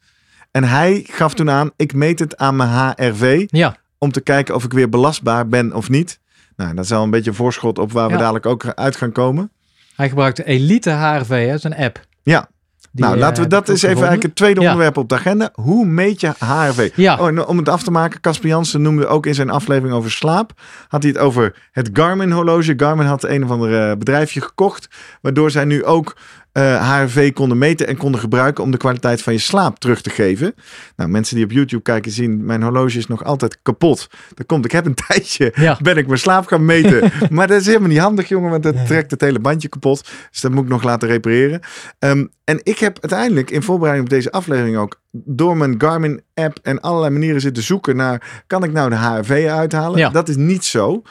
En 0.51 0.65
hij 0.65 1.07
gaf 1.11 1.35
toen 1.35 1.51
aan, 1.51 1.71
ik 1.77 1.95
meet 1.95 2.19
het 2.19 2.37
aan 2.37 2.57
mijn 2.57 2.71
HRV 2.71 3.45
Ja, 3.47 3.77
om 3.99 4.13
te 4.13 4.21
kijken 4.21 4.55
of 4.55 4.65
ik 4.65 4.73
weer 4.73 4.89
belastbaar 4.89 5.49
ben 5.49 5.73
of 5.75 5.89
niet. 5.89 6.19
Nou, 6.57 6.75
dat 6.75 6.85
is 6.85 6.93
al 6.93 7.03
een 7.03 7.11
beetje 7.11 7.31
een 7.31 7.37
voorschot 7.37 7.79
op 7.79 7.93
waar 7.93 8.07
we 8.07 8.13
Ja. 8.13 8.19
dadelijk 8.19 8.47
ook 8.47 8.67
uit 8.75 8.97
gaan 8.97 9.13
komen. 9.13 9.51
Hij 9.95 10.09
gebruikte 10.09 10.45
Elite 10.45 10.91
HRV, 10.91 11.47
dat 11.47 11.57
is 11.57 11.65
een 11.65 11.77
app. 11.77 12.01
Ja. 12.23 12.49
Die, 12.93 13.05
nou, 13.05 13.15
eh, 13.17 13.21
laten 13.21 13.37
we 13.37 13.41
heb 13.41 13.51
dat 13.51 13.71
ook 13.71 13.77
even 13.77 13.89
eigenlijk 13.91 14.23
het 14.23 14.35
tweede 14.37 14.61
Ja. 14.61 14.67
onderwerp 14.67 14.97
op 14.97 15.09
de 15.09 15.15
agenda. 15.15 15.51
Hoe 15.53 15.87
meet 15.87 16.21
je 16.21 16.33
HRV? 16.39 16.91
Ja. 16.95 17.19
Oh, 17.19 17.49
om 17.49 17.59
het 17.59 17.69
af 17.69 17.83
te 17.83 17.91
maken, 17.91 18.21
Casper 18.21 18.49
Jansen 18.49 18.83
noemde 18.83 19.07
ook 19.07 19.27
in 19.27 19.35
zijn 19.35 19.51
aflevering 19.51 19.97
over 19.97 20.11
slaap, 20.11 20.53
had 20.89 21.03
hij 21.03 21.13
het 21.13 21.21
over 21.21 21.57
het 21.73 21.91
Garmin 21.93 22.31
horloge. 22.31 22.75
Garmin 22.77 23.07
had 23.07 23.25
een 23.25 23.45
of 23.45 23.51
ander 23.51 23.91
eh, 23.91 23.97
bedrijfje 23.97 24.41
gekocht, 24.41 24.89
waardoor 25.21 25.51
zij 25.51 25.65
nu 25.65 25.85
ook 25.85 26.17
eh 26.55 26.91
HRV 27.01 27.33
konden 27.33 27.59
meten 27.59 27.87
en 27.87 27.97
konden 27.97 28.21
gebruiken 28.21 28.65
om 28.65 28.71
de 28.71 28.77
kwaliteit 28.77 29.23
van 29.23 29.33
je 29.33 29.39
slaap 29.39 29.79
terug 29.79 30.01
te 30.03 30.11
geven. 30.11 30.55
Nou, 30.97 31.11
mensen 31.11 31.37
die 31.37 31.45
op 31.45 31.51
YouTube 31.51 31.83
kijken 31.83 32.11
zien, 32.13 32.45
mijn 32.45 32.63
horloge 32.63 32.99
is 32.99 33.07
nog 33.07 33.25
altijd 33.25 33.59
kapot. 33.63 34.09
Dat 34.35 34.47
komt, 34.47 34.65
ik 34.65 34.73
heb 34.73 34.87
een 34.87 34.95
tijdje, 35.09 35.53
Ja. 35.57 35.79
ben 35.83 35.97
ik 35.97 36.07
mijn 36.07 36.19
slaap 36.19 36.47
gaan 36.47 36.65
meten. 36.65 37.11
maar 37.31 37.47
dat 37.47 37.61
is 37.61 37.67
helemaal 37.67 37.89
niet 37.89 37.99
handig, 37.99 38.29
jongen, 38.29 38.51
want 38.51 38.63
dat 38.63 38.87
trekt 38.87 39.11
het 39.11 39.21
hele 39.21 39.39
bandje 39.39 39.69
kapot. 39.69 40.09
Dus 40.31 40.41
dat 40.41 40.51
moet 40.53 40.65
ik 40.65 40.71
nog 40.71 40.83
laten 40.83 41.09
repareren. 41.09 41.61
Ehm, 41.99 42.27
en 42.45 42.61
ik 42.63 42.79
heb 42.79 42.99
uiteindelijk 43.01 43.51
in 43.51 43.63
voorbereiding 43.63 44.07
op 44.09 44.15
deze 44.15 44.33
aflevering 44.33 44.77
ook 44.77 45.01
door 45.13 45.57
mijn 45.57 45.75
Garmin 45.81 46.23
app 46.35 46.59
en 46.63 46.81
allerlei 46.81 47.13
manieren 47.13 47.41
zitten 47.41 47.63
zoeken 47.63 47.97
naar 47.97 48.43
kan 48.47 48.65
ik 48.65 48.73
nou 48.73 48.91
de 48.91 48.97
HRV 48.97 49.47
uithalen? 49.51 49.99
Ja. 49.99 50.11
Dat 50.11 50.29
is 50.29 50.37
niet 50.37 50.65
zo. 50.65 51.03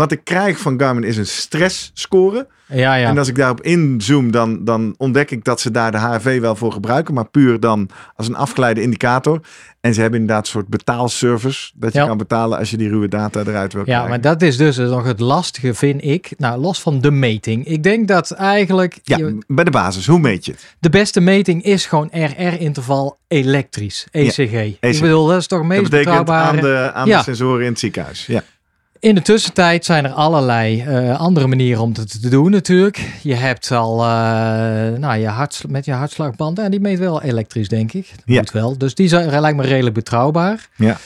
Wat 0.00 0.12
ik 0.12 0.24
krijg 0.24 0.58
van 0.58 0.80
Garmin 0.80 1.04
is 1.04 1.16
een 1.16 1.26
stressscore. 1.26 2.46
Ja, 2.72 2.94
ja. 2.94 3.08
En 3.08 3.18
als 3.18 3.28
ik 3.28 3.34
daarop 3.36 3.62
inzoom, 3.62 4.30
dan, 4.30 4.64
dan 4.64 4.94
ontdek 4.98 5.30
ik 5.30 5.44
dat 5.44 5.60
ze 5.60 5.70
daar 5.70 5.90
de 5.92 5.98
HRV 5.98 6.40
wel 6.40 6.56
voor 6.56 6.72
gebruiken. 6.72 7.14
Maar 7.14 7.28
puur 7.28 7.60
dan 7.60 7.88
als 8.16 8.28
een 8.28 8.36
afgeleide 8.36 8.82
indicator. 8.82 9.40
En 9.80 9.94
ze 9.94 10.00
hebben 10.00 10.20
inderdaad 10.20 10.44
een 10.44 10.50
soort 10.50 10.68
betaalservice. 10.68 11.70
Dat 11.74 11.92
je 11.92 11.98
Ja. 11.98 12.06
kan 12.06 12.16
betalen 12.16 12.58
als 12.58 12.70
je 12.70 12.76
die 12.76 12.88
ruwe 12.88 13.08
data 13.08 13.40
eruit 13.40 13.72
wil 13.72 13.82
Ja, 13.82 13.86
krijgen. 13.88 14.08
maar 14.08 14.20
dat 14.20 14.42
is 14.42 14.56
dus 14.56 14.76
nog 14.76 15.04
het 15.04 15.20
lastige, 15.20 15.74
vind 15.74 16.04
ik. 16.04 16.30
Nou, 16.36 16.60
los 16.60 16.80
van 16.80 17.00
de 17.00 17.10
meting. 17.10 17.66
Ik 17.66 17.82
denk 17.82 18.08
dat 18.08 18.30
eigenlijk 18.30 18.98
Ja, 19.02 19.16
je- 19.16 19.38
bij 19.46 19.64
de 19.64 19.70
basis. 19.70 20.06
Hoe 20.06 20.18
meet 20.18 20.44
je 20.44 20.52
het? 20.52 20.74
de 20.80 20.90
beste 20.90 21.20
meting 21.20 21.62
is 21.62 21.86
gewoon 21.86 22.08
RR-interval 22.12 23.18
elektrisch, 23.28 24.06
ECG. 24.10 24.38
Ik 24.52 24.76
ECG. 24.80 25.00
bedoel, 25.00 25.26
dat 25.26 25.38
is 25.40 25.46
toch 25.46 25.58
het 25.60 25.68
Dat 25.68 25.78
meest 25.78 25.90
betekent 25.90 26.18
betrouwbare. 26.24 26.56
aan 26.56 26.64
de, 26.84 26.92
aan 26.92 27.06
Ja. 27.08 27.18
de 27.18 27.24
sensoren 27.24 27.64
in 27.64 27.70
het 27.70 27.78
ziekenhuis. 27.78 28.26
Ja. 28.26 28.42
In 29.00 29.14
de 29.14 29.22
tussentijd 29.22 29.84
zijn 29.84 30.04
er 30.04 30.10
allerlei 30.10 30.80
eh, 30.82 31.20
andere 31.20 31.46
manieren 31.46 31.82
om 31.82 31.92
het 31.92 32.22
te 32.22 32.28
doen 32.28 32.50
natuurlijk. 32.50 33.10
Je 33.22 33.34
hebt 33.34 33.70
al 33.70 34.00
eh, 34.02 34.08
nou, 34.98 35.18
je 35.18 35.26
harts, 35.26 35.64
met 35.68 35.84
je 35.84 35.92
hartslagband. 35.92 36.58
En 36.58 36.70
die 36.70 36.80
meet 36.80 36.98
wel 36.98 37.22
elektrisch, 37.22 37.68
denk 37.68 37.92
ik. 37.92 38.08
Dat 38.10 38.22
Ja. 38.24 38.40
Moet 38.40 38.50
wel. 38.50 38.78
Dus 38.78 38.94
die 38.94 39.08
zijn, 39.08 39.40
lijkt 39.40 39.56
me 39.56 39.64
redelijk 39.64 39.94
betrouwbaar. 39.94 40.68
Ja. 40.76 40.96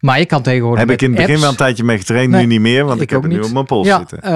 Maar 0.00 0.18
je 0.18 0.26
kan 0.26 0.42
tegenwoordig 0.42 0.80
Heb 0.80 0.90
ik 0.90 1.02
in 1.02 1.14
het 1.14 1.26
begin 1.26 1.40
wel 1.40 1.50
een 1.50 1.56
tijdje 1.56 1.84
mee 1.84 1.98
getraind, 1.98 2.30
Nee, 2.30 2.40
nu 2.40 2.46
niet 2.46 2.60
meer. 2.60 2.84
Want 2.84 2.96
ik, 2.96 3.02
ik 3.02 3.10
heb 3.10 3.22
het 3.22 3.32
nu 3.32 3.40
op 3.40 3.52
mijn 3.52 3.64
pols 3.64 3.86
ja, 3.86 3.98
zitten. 3.98 4.22
eh, 4.22 4.30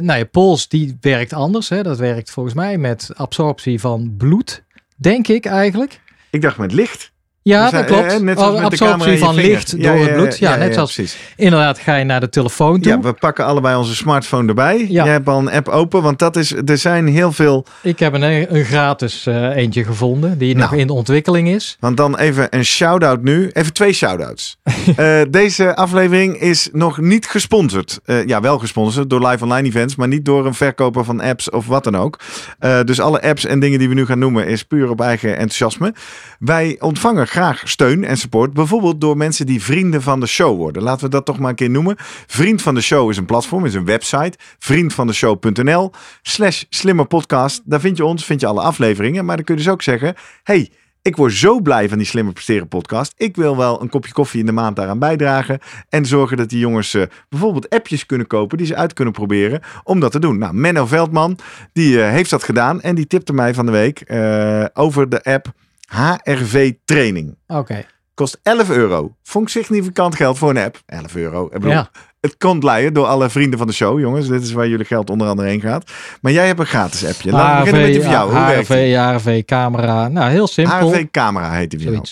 nou, 0.00 0.18
je 0.18 0.24
pols 0.24 0.68
die 0.68 0.96
werkt 1.00 1.32
anders. 1.32 1.68
Hè. 1.68 1.82
Dat 1.82 1.98
werkt 1.98 2.30
volgens 2.30 2.54
mij 2.54 2.78
met 2.78 3.10
absorptie 3.14 3.80
van 3.80 4.14
bloed, 4.16 4.64
denk 4.96 5.28
ik 5.28 5.46
eigenlijk. 5.46 6.00
Ik 6.30 6.42
dacht 6.42 6.58
met 6.58 6.72
licht. 6.72 7.12
Ja, 7.48 7.62
Dus, 7.62 7.70
dat 7.70 7.80
eh, 7.80 7.86
klopt. 7.86 8.12
eh, 8.12 8.18
net 8.20 8.38
absorptie 8.38 9.10
je 9.10 9.18
van 9.18 9.34
licht 9.34 9.82
door 9.82 9.96
het 9.96 10.12
bloed. 10.12 10.38
Ja, 10.38 10.56
net 10.56 10.74
zoals 10.74 10.94
precies. 10.94 11.16
inderdaad 11.36 11.78
ga 11.78 11.96
je 11.96 12.04
naar 12.04 12.20
de 12.20 12.28
telefoon 12.28 12.80
toe. 12.80 12.92
Ja, 12.92 13.00
we 13.00 13.12
pakken 13.12 13.44
allebei 13.44 13.76
onze 13.76 13.94
smartphone 13.94 14.48
erbij. 14.48 14.86
Jij 14.88 15.08
hebt 15.08 15.28
al 15.28 15.38
een 15.38 15.50
app 15.50 15.68
open, 15.68 16.02
want 16.02 16.18
dat 16.18 16.36
is, 16.36 16.52
er 16.66 16.78
zijn 16.78 17.06
heel 17.06 17.32
veel. 17.32 17.66
Ik 17.82 17.98
heb 17.98 18.12
een, 18.14 18.54
een 18.56 18.64
gratis 18.64 19.26
eh, 19.26 19.56
eentje 19.56 19.84
gevonden 19.84 20.38
die 20.38 20.56
nog 20.56 20.70
Nou. 20.70 20.80
in 20.80 20.88
ontwikkeling 20.90 21.48
is. 21.48 21.76
Want 21.80 21.96
dan 21.96 22.16
even 22.18 22.46
een 22.50 22.64
shout-out 22.64 23.22
nu. 23.22 23.50
Even 23.52 23.72
twee 23.72 23.92
shout-outs. 23.92 24.56
Eh, 24.96 25.20
deze 25.30 25.76
aflevering 25.76 26.40
is 26.40 26.68
nog 26.72 26.98
niet 27.00 27.26
gesponsord. 27.26 27.98
Eh, 28.04 28.26
ja, 28.26 28.40
wel 28.40 28.58
gesponsord 28.58 29.10
door 29.10 29.26
live 29.26 29.44
online 29.44 29.68
events, 29.68 29.96
maar 29.96 30.08
niet 30.08 30.24
door 30.24 30.46
een 30.46 30.54
verkoper 30.54 31.04
van 31.04 31.20
apps 31.20 31.50
of 31.50 31.66
wat 31.66 31.84
dan 31.84 31.96
ook. 31.96 32.18
Eh, 32.58 32.80
dus 32.84 33.00
alle 33.00 33.22
apps 33.22 33.44
en 33.44 33.60
dingen 33.60 33.78
die 33.78 33.88
we 33.88 33.94
nu 33.94 34.06
gaan 34.06 34.18
noemen 34.18 34.46
is 34.46 34.62
puur 34.62 34.90
op 34.90 35.00
eigen 35.00 35.30
enthousiasme. 35.30 35.94
Wij 36.38 36.76
ontvangen 36.80 37.26
graag 37.38 37.68
steun 37.68 38.04
en 38.04 38.16
support, 38.16 38.52
bijvoorbeeld 38.52 39.00
door 39.00 39.16
mensen 39.16 39.46
die 39.46 39.62
vrienden 39.62 40.02
van 40.02 40.20
de 40.20 40.26
show 40.26 40.56
worden. 40.56 40.82
Laten 40.82 41.04
we 41.04 41.10
dat 41.10 41.24
toch 41.24 41.38
maar 41.38 41.50
een 41.50 41.54
keer 41.54 41.70
noemen. 41.70 41.96
Vriend 42.26 42.62
van 42.62 42.74
de 42.74 42.80
show 42.80 43.10
is 43.10 43.16
een 43.16 43.24
platform, 43.24 43.64
is 43.64 43.74
een 43.74 43.84
website. 43.84 44.38
Vriendvandeshow.nl 44.58 45.90
slash 46.22 46.64
slimme 46.68 47.04
podcast. 47.04 47.62
Daar 47.64 47.80
vind 47.80 47.96
je 47.96 48.04
ons, 48.04 48.24
vind 48.24 48.40
je 48.40 48.46
alle 48.46 48.60
afleveringen. 48.60 49.24
Maar 49.24 49.36
dan 49.36 49.44
kun 49.44 49.54
je 49.54 49.62
dus 49.62 49.72
ook 49.72 49.82
zeggen, 49.82 50.14
hey, 50.42 50.70
ik 51.02 51.16
word 51.16 51.32
zo 51.32 51.60
blij 51.60 51.88
van 51.88 51.98
die 51.98 52.06
Slimmer 52.06 52.32
Presteren 52.32 52.68
podcast. 52.68 53.14
Ik 53.16 53.36
wil 53.36 53.56
wel 53.56 53.82
een 53.82 53.88
kopje 53.88 54.12
koffie 54.12 54.40
in 54.40 54.46
de 54.46 54.52
maand 54.52 54.76
daaraan 54.76 54.98
bijdragen. 54.98 55.58
En 55.88 56.06
zorgen 56.06 56.36
dat 56.36 56.48
die 56.48 56.58
jongens 56.58 56.94
eh, 56.94 57.02
bijvoorbeeld 57.28 57.68
appjes 57.68 58.06
kunnen 58.06 58.26
kopen 58.26 58.58
die 58.58 58.66
ze 58.66 58.76
uit 58.76 58.92
kunnen 58.92 59.14
proberen 59.14 59.60
om 59.84 60.00
dat 60.00 60.12
te 60.12 60.18
doen. 60.18 60.38
Nou, 60.38 60.54
Menno 60.54 60.86
Veldman, 60.86 61.38
die 61.72 62.02
eh, 62.02 62.10
heeft 62.10 62.30
dat 62.30 62.42
gedaan. 62.42 62.80
En 62.80 62.94
die 62.94 63.06
tipte 63.06 63.32
mij 63.32 63.54
van 63.54 63.66
de 63.66 63.72
week 63.72 64.00
eh, 64.00 64.64
over 64.74 65.08
de 65.08 65.22
app 65.22 65.52
HRV 65.88 66.72
Training. 66.84 67.36
Oké. 67.46 67.84
Kost 68.14 68.38
11 68.42 68.70
euro. 68.70 69.14
Vond 69.22 69.44
ik 69.44 69.50
significant 69.52 70.14
geld 70.14 70.38
voor 70.38 70.50
een 70.50 70.58
app. 70.58 70.82
11 70.86 71.16
euro. 71.16 71.44
Ik 71.44 71.52
bedoel, 71.52 71.70
Ja. 71.70 71.90
Het 72.20 72.36
komt 72.36 72.62
leiden 72.62 72.92
door 72.94 73.06
alle 73.06 73.30
vrienden 73.30 73.58
van 73.58 73.66
de 73.66 73.72
show, 73.72 74.00
jongens. 74.00 74.28
Dit 74.28 74.42
is 74.42 74.52
waar 74.52 74.68
jullie 74.68 74.84
geld 74.84 75.10
onder 75.10 75.28
andere 75.28 75.48
heen 75.48 75.60
gaat. 75.60 75.90
Maar 76.20 76.32
jij 76.32 76.46
hebt 76.46 76.58
een 76.60 76.66
gratis 76.66 77.04
appje. 77.06 77.30
Laten 77.30 77.54
we 77.54 77.58
beginnen 77.58 77.82
met 77.82 77.92
die 77.92 78.02
van 78.02 78.12
jou. 78.12 78.30
Hoe? 78.30 78.38
HRV, 78.40 78.94
HRV, 78.94 79.44
camera. 79.44 80.08
Nou, 80.08 80.30
heel 80.30 80.46
simpel. 80.46 80.90
HRV 80.90 81.06
camera 81.10 81.52
heet 81.52 81.70
die 81.70 81.82
van 81.82 81.92
jou. 81.92 82.04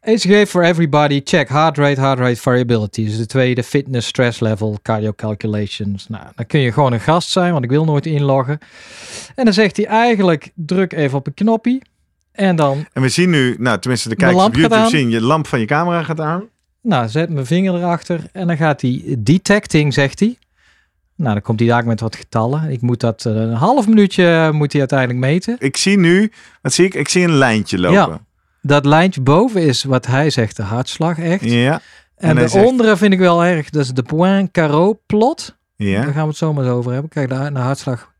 ECG 0.00 0.48
for 0.48 0.64
everybody. 0.64 1.20
Check 1.24 1.48
heart 1.48 1.78
rate, 1.78 2.00
heart 2.00 2.18
rate 2.18 2.40
variability. 2.40 3.04
Dus 3.04 3.16
de 3.16 3.26
tweede 3.26 3.62
fitness, 3.62 4.08
stress 4.08 4.40
level, 4.40 4.78
cardio 4.82 5.12
calculations. 5.16 6.08
Nou, 6.08 6.24
dan 6.34 6.46
kun 6.46 6.60
je 6.60 6.72
gewoon 6.72 6.92
een 6.92 7.00
gast 7.00 7.30
zijn, 7.30 7.52
want 7.52 7.64
ik 7.64 7.70
wil 7.70 7.84
nooit 7.84 8.06
inloggen. 8.06 8.58
En 9.34 9.44
dan 9.44 9.54
zegt 9.54 9.76
hij 9.76 9.86
eigenlijk, 9.86 10.50
druk 10.54 10.92
even 10.92 11.18
op 11.18 11.26
een 11.26 11.34
knopje. 11.34 11.80
En 12.36 12.56
dan, 12.56 12.86
En 12.92 13.02
we 13.02 13.08
zien 13.08 13.30
nu, 13.30 13.56
nou 13.58 13.78
tenminste 13.78 14.08
de 14.08 14.16
kijkers 14.16 14.44
op 14.44 14.54
YouTube 14.54 14.88
zien, 14.88 15.10
je 15.10 15.20
lamp 15.20 15.46
van 15.46 15.60
je 15.60 15.66
camera 15.66 16.02
gaat 16.02 16.20
aan. 16.20 16.44
nou, 16.82 17.08
zet 17.08 17.30
mijn 17.30 17.46
vinger 17.46 17.74
erachter. 17.74 18.20
En 18.32 18.46
dan 18.46 18.56
gaat 18.56 18.80
hij 18.80 19.16
detecting, 19.18 19.94
zegt 19.94 20.20
hij. 20.20 20.38
Nou, 21.16 21.32
dan 21.32 21.42
komt 21.42 21.58
hij 21.60 21.68
daar 21.68 21.86
met 21.86 22.00
wat 22.00 22.16
getallen. 22.16 22.70
Ik 22.70 22.80
moet 22.80 23.00
dat 23.00 23.24
eh, 23.26 23.34
een 23.34 23.52
half 23.52 23.88
minuutje 23.88 24.50
moet 24.52 24.70
hij 24.72 24.80
uiteindelijk 24.80 25.18
meten. 25.18 25.56
Ik 25.58 25.76
zie 25.76 25.98
nu, 25.98 26.32
wat 26.62 26.72
zie 26.72 26.84
ik? 26.84 26.94
Ik 26.94 27.08
zie 27.08 27.24
een 27.24 27.36
lijntje 27.36 27.78
lopen. 27.78 28.26
Dat 28.62 28.84
lijntje 28.84 29.20
boven 29.20 29.62
is 29.62 29.84
wat 29.84 30.06
hij 30.06 30.30
zegt 30.30 30.56
de 30.56 30.62
hartslag 30.62 31.18
echt. 31.18 31.44
Ja, 31.44 31.80
En, 32.16 32.36
de 32.36 32.62
onderen 32.64 32.98
vind 32.98 33.12
ik 33.12 33.18
wel 33.18 33.44
erg. 33.44 33.70
Dat 33.70 33.84
is 33.84 33.90
de 33.92 34.02
point 34.02 34.50
carreau 34.50 34.96
plot. 35.06 35.56
ja. 35.76 36.02
Daar 36.02 36.12
gaan 36.12 36.22
we 36.22 36.28
het 36.28 36.36
zo 36.36 36.52
maar 36.52 36.64
eens 36.64 36.72
over 36.72 36.92
hebben. 36.92 37.10
Kijk, 37.10 37.28
de, 37.28 37.52
de 37.52 37.58
hartslag. 37.58 38.14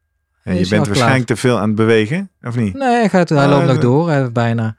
En 0.46 0.58
je 0.58 0.68
bent 0.68 0.86
waarschijnlijk 0.86 1.26
te 1.26 1.36
veel 1.36 1.58
aan 1.58 1.66
het 1.66 1.76
bewegen, 1.76 2.30
of 2.42 2.56
niet? 2.56 2.74
Nee, 2.74 2.88
hij, 2.88 3.08
gaat, 3.08 3.28
hij 3.28 3.38
Ah, 3.44 3.50
loopt 3.50 3.66
nog 3.66 3.78
door. 3.78 4.08
Hij 4.08 4.18
heeft 4.18 4.32
bijna. 4.32 4.76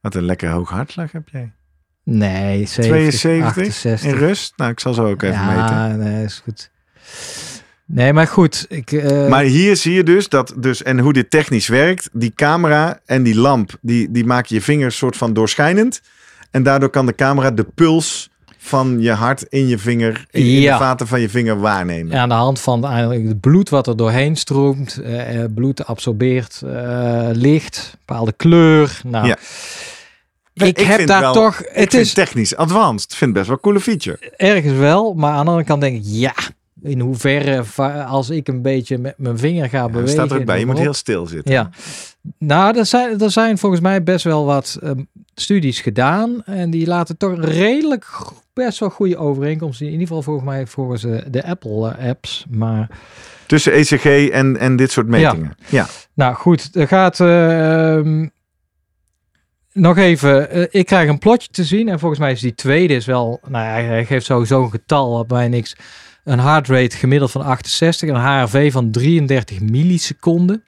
Wat 0.00 0.14
een 0.14 0.24
lekker 0.24 0.50
hoog 0.50 0.70
hartslag 0.70 1.12
heb 1.12 1.28
jij. 1.28 1.52
Nee, 2.04 2.66
70, 2.66 3.20
72 3.20 3.44
68. 3.44 4.10
in 4.12 4.18
rust? 4.18 4.52
Nou, 4.56 4.70
ik 4.70 4.80
zal 4.80 4.94
zo 4.94 5.06
ook 5.06 5.22
even 5.22 5.46
meten. 5.46 5.58
ja, 5.76 5.86
nee, 5.96 6.24
is 6.24 6.42
goed. 6.44 6.70
Nee, 7.86 8.12
maar 8.12 8.26
goed. 8.26 8.66
Ik, 8.68 8.92
eh, 8.92 9.28
Maar 9.28 9.42
hier 9.42 9.76
zie 9.76 9.92
je 9.94 10.02
dus 10.02 10.28
dat, 10.28 10.54
dus, 10.56 10.82
en 10.82 10.98
hoe 10.98 11.12
dit 11.12 11.30
technisch 11.30 11.68
werkt. 11.68 12.08
Die 12.12 12.32
camera 12.34 13.00
en 13.06 13.22
die 13.22 13.36
lamp, 13.36 13.76
die, 13.80 14.10
die 14.10 14.24
maken 14.24 14.54
je 14.54 14.62
vingers 14.62 14.96
soort 14.96 15.16
van 15.16 15.32
doorschijnend. 15.32 16.00
En 16.50 16.62
daardoor 16.62 16.90
kan 16.90 17.06
de 17.06 17.14
camera 17.14 17.50
de 17.50 17.64
puls 17.74 18.27
van 18.68 19.00
je 19.00 19.10
hart 19.10 19.42
in 19.48 19.66
je 19.68 19.78
vinger, 19.78 20.26
in, 20.30 20.44
Ja. 20.44 20.72
de 20.72 20.78
vaten 20.84 21.06
van 21.06 21.20
je 21.20 21.28
vinger 21.28 21.60
waarnemen. 21.60 22.18
aan 22.18 22.28
de 22.28 22.34
hand 22.34 22.60
van 22.60 22.84
eigenlijk 22.86 23.28
het 23.28 23.40
bloed 23.40 23.68
wat 23.68 23.86
er 23.86 23.96
doorheen 23.96 24.36
stroomt, 24.36 25.00
eh, 25.02 25.42
eh, 25.42 25.50
bloed 25.54 25.86
absorbeert 25.86 26.62
eh, 26.66 27.28
licht, 27.32 27.96
bepaalde 27.98 28.32
kleur. 28.32 29.00
Nou, 29.06 29.26
Ja. 29.26 29.36
ik, 30.66 30.78
heb 30.78 31.06
daar 31.06 31.20
wel- 31.20 31.32
toch. 31.32 31.62
Het 31.72 31.94
is 31.94 32.12
technisch 32.12 32.56
advanced. 32.56 33.14
Vind 33.14 33.32
best 33.32 33.46
wel 33.46 33.56
een 33.56 33.62
coole 33.62 33.80
feature. 33.80 34.18
ergens 34.36 34.78
wel, 34.78 35.14
maar 35.14 35.30
aan 35.32 35.44
de 35.44 35.50
andere 35.50 35.66
kant 35.66 35.80
denk 35.80 35.96
ik, 35.96 36.02
ja, 36.04 36.34
in 36.82 37.00
hoeverre 37.00 37.62
als 38.06 38.30
ik 38.30 38.48
een 38.48 38.62
beetje 38.62 38.98
met 38.98 39.14
mijn 39.16 39.38
vinger 39.38 39.68
ga 39.68 39.76
Ja, 39.78 39.84
er 39.84 39.90
bewegen. 39.90 40.12
staat 40.12 40.30
er 40.30 40.38
ook 40.38 40.44
bij, 40.44 40.58
je 40.58 40.66
moet 40.66 40.78
heel 40.78 40.94
stil 40.94 41.26
zitten. 41.26 41.52
Ja, 41.52 41.70
nou, 42.38 42.78
er 42.78 42.86
zijn, 42.86 43.20
er 43.20 43.30
zijn 43.30 43.58
volgens 43.58 43.80
mij 43.80 44.02
best 44.02 44.24
wel 44.24 44.44
wat 44.44 44.78
ehm, 44.82 45.00
studies 45.40 45.80
gedaan 45.80 46.44
en 46.44 46.70
die 46.70 46.86
laten 46.86 47.16
toch 47.16 47.44
redelijk 47.44 48.06
best 48.52 48.78
wel 48.78 48.90
goede 48.90 49.16
overeenkomsten. 49.16 49.86
In 49.86 49.92
ieder 49.92 50.06
geval 50.06 50.22
volgens 50.22 50.46
mij 50.46 50.66
volgens 50.66 51.02
de 51.02 51.44
Apple 51.44 51.90
eh, 51.90 52.08
apps, 52.08 52.46
maar 52.50 52.88
Tussen 53.48 53.72
ECG 53.72 54.28
en, 54.28 54.56
en 54.56 54.76
dit 54.76 54.90
soort 54.90 55.06
metingen. 55.06 55.54
Ja. 55.68 55.86
Nou 56.14 56.34
goed, 56.34 56.70
er 56.76 56.88
gaat 56.88 57.20
ehm, 57.20 58.26
nog 59.72 59.96
even. 59.96 60.50
eh, 60.50 60.66
ik 60.70 60.86
krijg 60.86 61.08
een 61.08 61.18
plotje 61.18 61.48
te 61.50 61.64
zien 61.64 61.88
en 61.88 61.98
volgens 61.98 62.20
mij 62.20 62.32
is 62.32 62.40
die 62.40 62.54
tweede 62.54 62.94
is 62.94 63.06
wel. 63.06 63.40
Nou, 63.48 63.64
ja, 63.64 63.88
hij 63.88 64.04
geeft 64.04 64.24
sowieso 64.26 64.62
een 64.62 64.70
getal 64.70 65.12
wat 65.12 65.26
bij 65.26 65.48
niks. 65.48 65.76
Een 66.24 66.40
heart 66.40 66.68
rate 66.68 66.96
gemiddeld 66.96 67.30
van 67.30 67.42
68 67.42 68.08
en 68.08 68.14
een 68.14 68.40
HRV 68.40 68.72
van 68.72 68.90
33 68.90 69.60
milliseconden. 69.60 70.64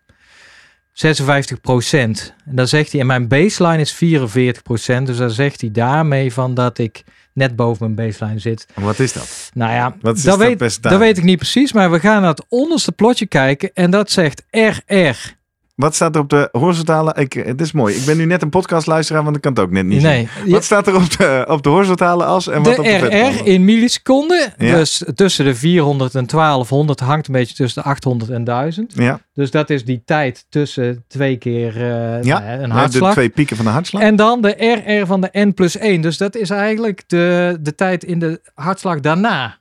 56 1.01 1.61
procent. 1.61 2.35
En 2.47 2.55
dan 2.57 2.69
zegt 2.69 2.93
hij, 2.93 3.01
en 3.01 3.07
mijn 3.07 3.29
baseline 3.29 3.81
is 3.81 3.93
44 3.93 4.63
procent. 4.63 5.07
Dus 5.07 5.17
dan 5.17 5.31
zegt 5.31 5.61
hij 5.61 5.71
daarmee 5.71 6.33
van 6.33 6.55
dat 6.55 6.79
ik 6.79 7.03
net 7.33 7.57
boven 7.57 7.95
mijn 7.95 8.09
baseline 8.09 8.39
zit. 8.39 8.67
En 8.75 8.83
wat 8.83 8.99
is 8.99 9.13
dat? 9.13 9.51
Nou 9.55 9.73
ja, 9.73 9.97
Wat 10.01 10.17
is 10.17 10.23
dat, 10.23 10.39
dat 10.39 10.59
weet, 10.59 10.83
dat 10.83 10.99
weet 10.99 11.19
ik 11.19 11.25
niet 11.25 11.39
precies. 11.39 11.73
Maar 11.73 11.91
we 11.91 12.01
gaan 12.01 12.21
naar 12.21 12.31
het 12.31 12.45
onderste 12.49 12.93
plotje 12.93 13.27
kijken. 13.27 13.71
En 13.75 13.91
dat 13.91 14.11
zegt 14.11 14.45
RR. 14.51 15.39
Wat 15.81 15.95
staat 15.95 16.15
er 16.15 16.21
op 16.21 16.29
de 16.29 16.49
horizontale... 16.53 17.15
Ik, 17.19 17.33
het 17.33 17.61
is 17.61 17.73
mooi. 17.73 17.95
Ik 17.95 18.05
ben 18.05 18.17
nu 18.17 18.25
net 18.25 18.43
een 18.43 18.51
podcast 18.51 18.87
luisteraar, 18.87 19.25
want 19.25 19.37
ik 19.37 19.43
kan 19.43 19.53
het 19.53 19.61
ook 19.61 19.71
net 19.71 19.85
niet 19.85 20.01
zien. 20.01 20.11
Nee, 20.11 20.29
Wat 20.47 20.65
staat 20.65 20.87
er 20.87 20.95
op 20.95 21.11
de, 21.17 21.45
op 21.49 21.63
de 21.63 21.69
horizontale 21.69 22.25
as 22.25 22.49
en 22.49 22.63
wat 22.63 22.75
de 22.75 22.81
op 22.81 22.87
de? 22.87 23.31
RR 23.41 23.47
in 23.47 23.65
milliseconden. 23.65 24.53
Ja. 24.59 24.77
Dus 24.77 25.05
tussen 25.15 25.45
de 25.45 25.55
400 25.55 26.15
en 26.15 26.27
1200 26.27 27.01
hangt 27.01 27.27
een 27.27 27.33
beetje 27.33 27.55
tussen 27.55 27.83
de 27.83 27.89
800 27.89 28.31
en 28.31 28.45
1000. 28.45 28.93
Ja, 28.95 29.21
Dus 29.35 29.51
dat 29.51 29.71
is 29.71 29.85
die 29.85 30.03
tijd 30.05 30.47
tussen 30.49 31.05
twee 31.09 31.37
keer 31.37 31.77
eh, 31.77 31.83
ja. 32.23 32.39
nou 32.39 32.45
ja, 32.45 32.53
een 32.53 32.69
de 32.69 32.75
hartslag. 32.75 33.13
twee 33.13 33.29
pieken 33.29 33.57
van 33.57 33.65
de 33.65 33.71
hartslag. 33.71 34.03
En 34.03 34.17
dan 34.17 34.41
de 34.41 34.83
RR 35.01 35.07
van 35.07 35.21
de 35.21 35.29
N 35.33 35.53
plus 35.55 35.77
1. 35.77 36.01
Dus 36.01 36.17
dat 36.17 36.37
is 36.37 36.51
eigenlijk 36.51 37.03
de, 37.07 37.59
de 37.61 37.75
tijd 37.75 38.05
in 38.05 38.19
de 38.19 38.41
hartslag 38.55 39.01
daarna. 39.01 39.59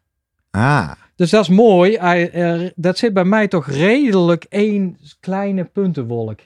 Ah, 0.51 0.91
Dus 1.19 1.29
dat 1.29 1.41
is 1.41 1.49
mooi. 1.49 1.95
Er- 1.95 2.71
dat 2.75 2.97
zit 2.97 3.13
bij 3.13 3.23
mij 3.23 3.47
toch 3.47 3.67
redelijk 3.67 4.45
één 4.49 4.97
kleine 5.19 5.63
puntenwolk. 5.63 6.39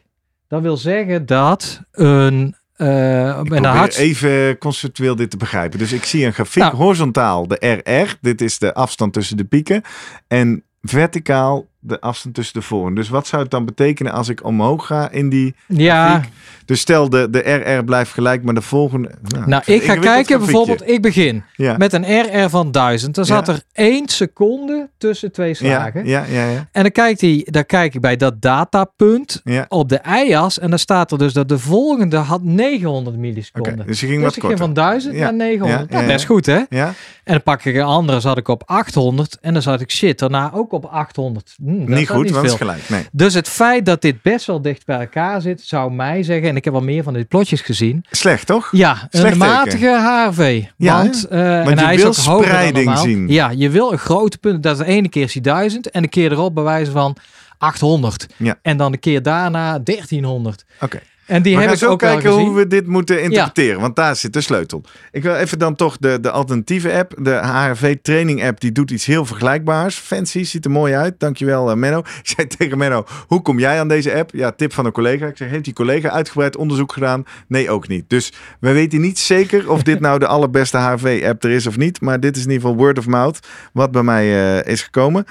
Dat 0.48 0.62
wil 0.62 0.78
zeggen 0.78 1.26
dat 1.26 1.82
een, 1.92 2.56
eh, 2.76 3.28
Ik 3.28 3.34
probeer 3.36 3.66
hartst- 3.66 4.00
even 4.00 4.58
conceptueel 4.58 5.16
dit 5.16 5.30
te 5.30 5.38
begrijpen. 5.38 5.80
Dus 5.80 5.92
ik 5.94 6.04
zie 6.04 6.26
een 6.26 6.34
grafiek 6.34 6.64
Nou. 6.64 6.76
horizontaal, 6.76 7.48
de 7.48 7.82
RR. 7.84 8.18
Dit 8.22 8.42
is 8.42 8.60
de 8.60 8.74
afstand 8.74 9.14
tussen 9.14 9.38
de 9.38 9.44
pieken. 9.44 9.82
En 10.28 10.64
verticaal 10.82 11.66
de 11.84 12.00
afstand 12.02 12.36
tussen 12.36 12.54
de 12.60 12.62
voren. 12.66 12.94
Dus 12.96 13.10
wat 13.10 13.28
zou 13.28 13.42
het 13.42 13.52
dan 13.52 13.66
betekenen 13.66 14.12
als 14.14 14.30
ik 14.30 14.44
omhoog 14.46 14.86
ga 14.86 15.12
in 15.12 15.30
die... 15.30 15.56
Ja, 15.68 16.10
grafiek? 16.10 16.32
Dus 16.66 16.80
stel 16.80 17.10
de, 17.10 17.30
de 17.30 17.40
RR 17.40 17.84
blijft 17.84 18.12
gelijk, 18.12 18.44
maar 18.44 18.54
de 18.54 18.62
volgende... 18.62 19.12
nou 19.46 19.64
vind 19.64 19.82
ik 19.82 19.88
ga 19.88 19.94
kijken 19.94 20.04
grafiekje. 20.04 20.38
bijvoorbeeld, 20.38 20.88
ik 20.90 21.02
begin 21.02 21.44
Ja. 21.56 21.78
met 21.78 21.94
een 21.94 22.22
RR 22.22 22.50
van 22.50 22.72
1000. 22.72 23.16
Dan 23.16 23.26
zat 23.26 23.48
Ja. 23.48 23.54
er 23.54 23.62
één 23.72 24.08
seconde 24.10 24.90
tussen 24.98 25.32
twee 25.32 25.54
slagen. 25.54 26.06
ja, 26.06 26.24
ja, 26.30 26.50
ja, 26.50 26.68
En 26.72 26.82
dan, 26.82 26.92
kijkt 26.92 27.22
hij, 27.22 27.48
dan 27.50 27.66
kijk 27.66 27.94
ik 27.96 28.02
bij 28.02 28.16
dat 28.16 28.42
datapunt 28.42 29.42
ja. 29.44 29.66
op 29.70 29.90
de 29.90 30.00
y-as. 30.28 30.60
En 30.60 30.70
dan 30.70 30.80
staat 30.80 31.12
er 31.12 31.18
dus 31.18 31.34
dat 31.34 31.50
de 31.50 31.60
volgende 31.60 32.18
had 32.18 32.44
900 32.44 33.08
Oké, 33.16 33.26
milliseconden. 33.26 33.86
dus 33.88 34.00
je 34.00 34.06
ging 34.08 34.18
Dus 34.22 34.28
wat 34.28 34.36
ik 34.36 34.44
ging 34.44 34.58
van 34.60 34.74
1000 34.74 35.14
Ja, 35.16 35.22
naar 35.24 35.34
900. 35.34 35.90
ja, 35.90 35.96
Nou, 35.96 36.08
best 36.08 36.26
goed 36.26 36.46
hè? 36.46 36.62
Ja? 36.70 36.86
En 37.24 37.34
dan 37.34 37.44
pak 37.44 37.66
ik 37.66 37.76
een 37.76 37.82
andere, 37.82 38.20
zat 38.20 38.38
ik 38.38 38.48
op 38.48 38.64
800. 38.66 39.38
En 39.42 39.54
dan 39.54 39.62
zat 39.62 39.82
ik 39.82 39.92
shit, 39.92 40.20
daarna 40.20 40.52
ook 40.54 40.72
op 40.72 40.86
800. 40.86 41.56
Hm, 41.86 41.94
Niet 41.94 42.10
goed, 42.10 42.30
want 42.30 42.36
het 42.36 42.44
is 42.44 42.50
veel. 42.50 42.58
gelijk. 42.58 42.90
Nee. 42.90 43.06
Dus 43.12 43.34
het 43.34 43.48
feit 43.50 43.86
dat 43.86 44.02
dit 44.02 44.22
best 44.22 44.46
wel 44.46 44.62
dicht 44.62 44.86
bij 44.86 45.00
elkaar 45.00 45.42
zit, 45.42 45.62
zou 45.62 45.92
mij 45.92 46.24
zeggen, 46.24 46.50
en 46.50 46.56
ik 46.56 46.66
heb 46.66 46.74
al 46.74 46.82
meer 46.82 47.04
van 47.04 47.14
dit 47.14 47.28
plotjes 47.28 47.62
gezien. 47.62 48.06
Slecht, 48.12 48.48
toch? 48.48 48.70
Ja, 48.72 49.08
Slecht 49.10 49.32
een 49.32 49.38
matige 49.38 49.88
HRV. 49.88 50.64
Ja, 50.78 50.98
want 50.98 51.28
eh, 51.28 51.40
Want 51.40 51.70
en 51.70 51.76
je 51.78 51.84
hij 51.86 51.96
wil 51.96 52.10
is 52.10 52.30
ook 52.30 52.44
spreiding 52.44 52.98
zien. 52.98 53.28
Ja, 53.28 53.50
je 53.50 53.70
wil 53.70 53.92
een 53.92 53.98
grote 53.98 54.38
punt. 54.38 54.64
Dat 54.64 54.80
is 54.80 54.86
de 54.86 54.92
ene 54.92 55.10
keer 55.10 55.24
is 55.24 55.34
hij 55.34 55.42
1000 55.42 55.90
en 55.90 56.02
de 56.02 56.08
keer 56.08 56.32
erop 56.32 56.56
bij 56.56 56.64
wijze 56.64 56.92
van 56.92 57.16
800. 57.58 58.28
Ja. 58.38 58.60
En 58.62 58.78
dan 58.78 58.92
de 58.92 58.98
keer 58.98 59.22
daarna 59.22 59.80
1300. 59.80 60.66
Oké. 60.82 61.00
En 61.26 61.42
die 61.42 61.58
we 61.58 61.64
gaan 61.64 61.78
zo 61.78 61.90
ook 61.90 62.00
kijken 62.00 62.32
hoe 62.32 62.56
we 62.56 62.68
dit 62.68 62.88
moeten 62.88 63.22
interpreteren, 63.22 63.82
want 63.82 63.96
daar 63.96 64.16
zit 64.16 64.34
de 64.34 64.42
sleutel. 64.42 64.84
Ik 65.12 65.24
wil 65.24 65.36
even 65.36 65.60
dan 65.60 65.76
toch 65.76 65.98
de, 65.98 66.20
de 66.20 66.32
alternatieve 66.32 66.94
app, 66.94 67.14
de 67.18 67.32
HRV 67.32 67.96
training 68.02 68.44
app, 68.44 68.60
die 68.60 68.72
doet 68.72 68.92
iets 68.92 69.06
heel 69.06 69.26
vergelijkbaars. 69.26 69.96
Fancy, 69.96 70.44
ziet 70.44 70.66
er 70.66 70.72
mooi 70.72 70.94
uit. 70.94 71.20
Dankjewel 71.20 71.70
uh, 71.70 71.76
Menno. 71.76 72.00
Ik 72.24 72.30
zei 72.36 72.48
tegen 72.48 72.78
Menno, 72.78 73.06
hoe 73.28 73.42
kom 73.42 73.60
jij 73.60 73.80
aan 73.80 73.88
deze 73.88 74.14
app? 74.14 74.30
Ja, 74.34 74.52
tip 74.52 74.74
van 74.74 74.86
een 74.86 74.92
collega. 74.92 75.28
Ik 75.28 75.38
zeg, 75.38 75.50
heeft 75.50 75.64
die 75.64 75.74
collega 75.74 76.10
uitgebreid 76.10 76.56
onderzoek 76.56 76.94
gedaan? 76.94 77.24
Nee, 77.48 77.70
ook 77.70 77.88
niet. 77.88 78.10
Dus 78.10 78.34
we 78.60 78.72
weten 78.72 79.02
niet 79.02 79.20
zeker 79.20 79.70
of 79.70 79.84
dit 79.84 80.00
nou 80.00 80.20
de 80.20 80.28
allerbeste 80.36 80.78
HRV 80.78 81.24
app 81.28 81.44
er 81.44 81.52
is 81.52 81.68
of 81.68 81.78
niet, 81.78 82.02
maar 82.02 82.20
dit 82.20 82.36
is 82.36 82.44
in 82.44 82.52
ieder 82.52 82.68
geval 82.68 82.84
word 82.84 82.98
of 82.98 83.08
mouth, 83.08 83.40
wat 83.74 83.92
bij 83.92 84.04
mij 84.04 84.26
uh, 84.26 84.72
is 84.72 84.82
gekomen. 84.82 85.26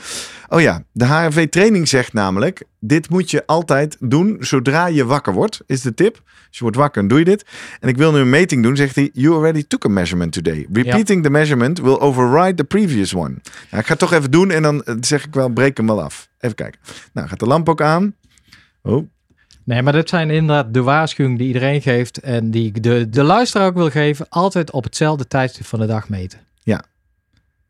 Oh 0.52 0.60
ja, 0.60 0.82
de 0.92 1.04
HRV 1.04 1.48
training 1.48 1.88
zegt 1.88 2.12
namelijk, 2.12 2.64
dit 2.80 3.10
moet 3.10 3.30
je 3.30 3.46
altijd 3.46 3.96
doen 4.00 4.36
zodra 4.40 4.86
je 4.86 5.04
wakker 5.04 5.32
wordt, 5.32 5.60
is 5.66 5.80
de 5.80 5.94
tip. 5.94 6.22
Als 6.24 6.56
je 6.56 6.60
wordt 6.60 6.76
wakker, 6.76 7.00
dan 7.00 7.08
doe 7.08 7.18
je 7.18 7.24
dit. 7.24 7.44
En 7.80 7.88
ik 7.88 7.96
wil 7.96 8.12
nu 8.12 8.18
een 8.18 8.30
meting 8.30 8.62
doen, 8.62 8.76
zegt 8.76 8.94
hij, 8.94 9.10
you 9.12 9.34
already 9.34 9.64
took 9.68 9.84
a 9.84 9.88
measurement 9.88 10.32
today. 10.32 10.66
Repeating 10.72 11.22
the 11.22 11.30
measurement 11.30 11.78
will 11.78 11.98
override 11.98 12.54
the 12.54 12.64
previous 12.64 13.14
one. 13.14 13.28
Nou, 13.30 13.80
ik 13.80 13.86
ga 13.86 13.88
het 13.88 13.98
toch 13.98 14.12
even 14.12 14.30
doen 14.30 14.50
en 14.50 14.62
dan 14.62 14.84
zeg 15.00 15.24
ik 15.24 15.34
wel, 15.34 15.48
breek 15.48 15.76
hem 15.76 15.86
wel 15.86 16.02
af. 16.02 16.28
Even 16.40 16.56
kijken. 16.56 16.80
Nou, 17.12 17.28
gaat 17.28 17.38
de 17.38 17.46
lamp 17.46 17.68
ook 17.68 17.82
aan. 17.82 18.14
Oh, 18.82 19.08
Nee, 19.64 19.82
maar 19.82 19.92
dit 19.92 20.08
zijn 20.08 20.30
inderdaad 20.30 20.74
de 20.74 20.82
waarschuwingen 20.82 21.38
die 21.38 21.46
iedereen 21.46 21.82
geeft 21.82 22.18
en 22.18 22.50
die 22.50 22.66
ik 22.66 22.82
de, 22.82 23.08
de 23.08 23.22
luisteraar 23.22 23.66
ook 23.66 23.74
wil 23.74 23.90
geven. 23.90 24.28
Altijd 24.28 24.70
op 24.70 24.84
hetzelfde 24.84 25.26
tijdstip 25.26 25.66
van 25.66 25.78
de 25.78 25.86
dag 25.86 26.08
meten. 26.08 26.38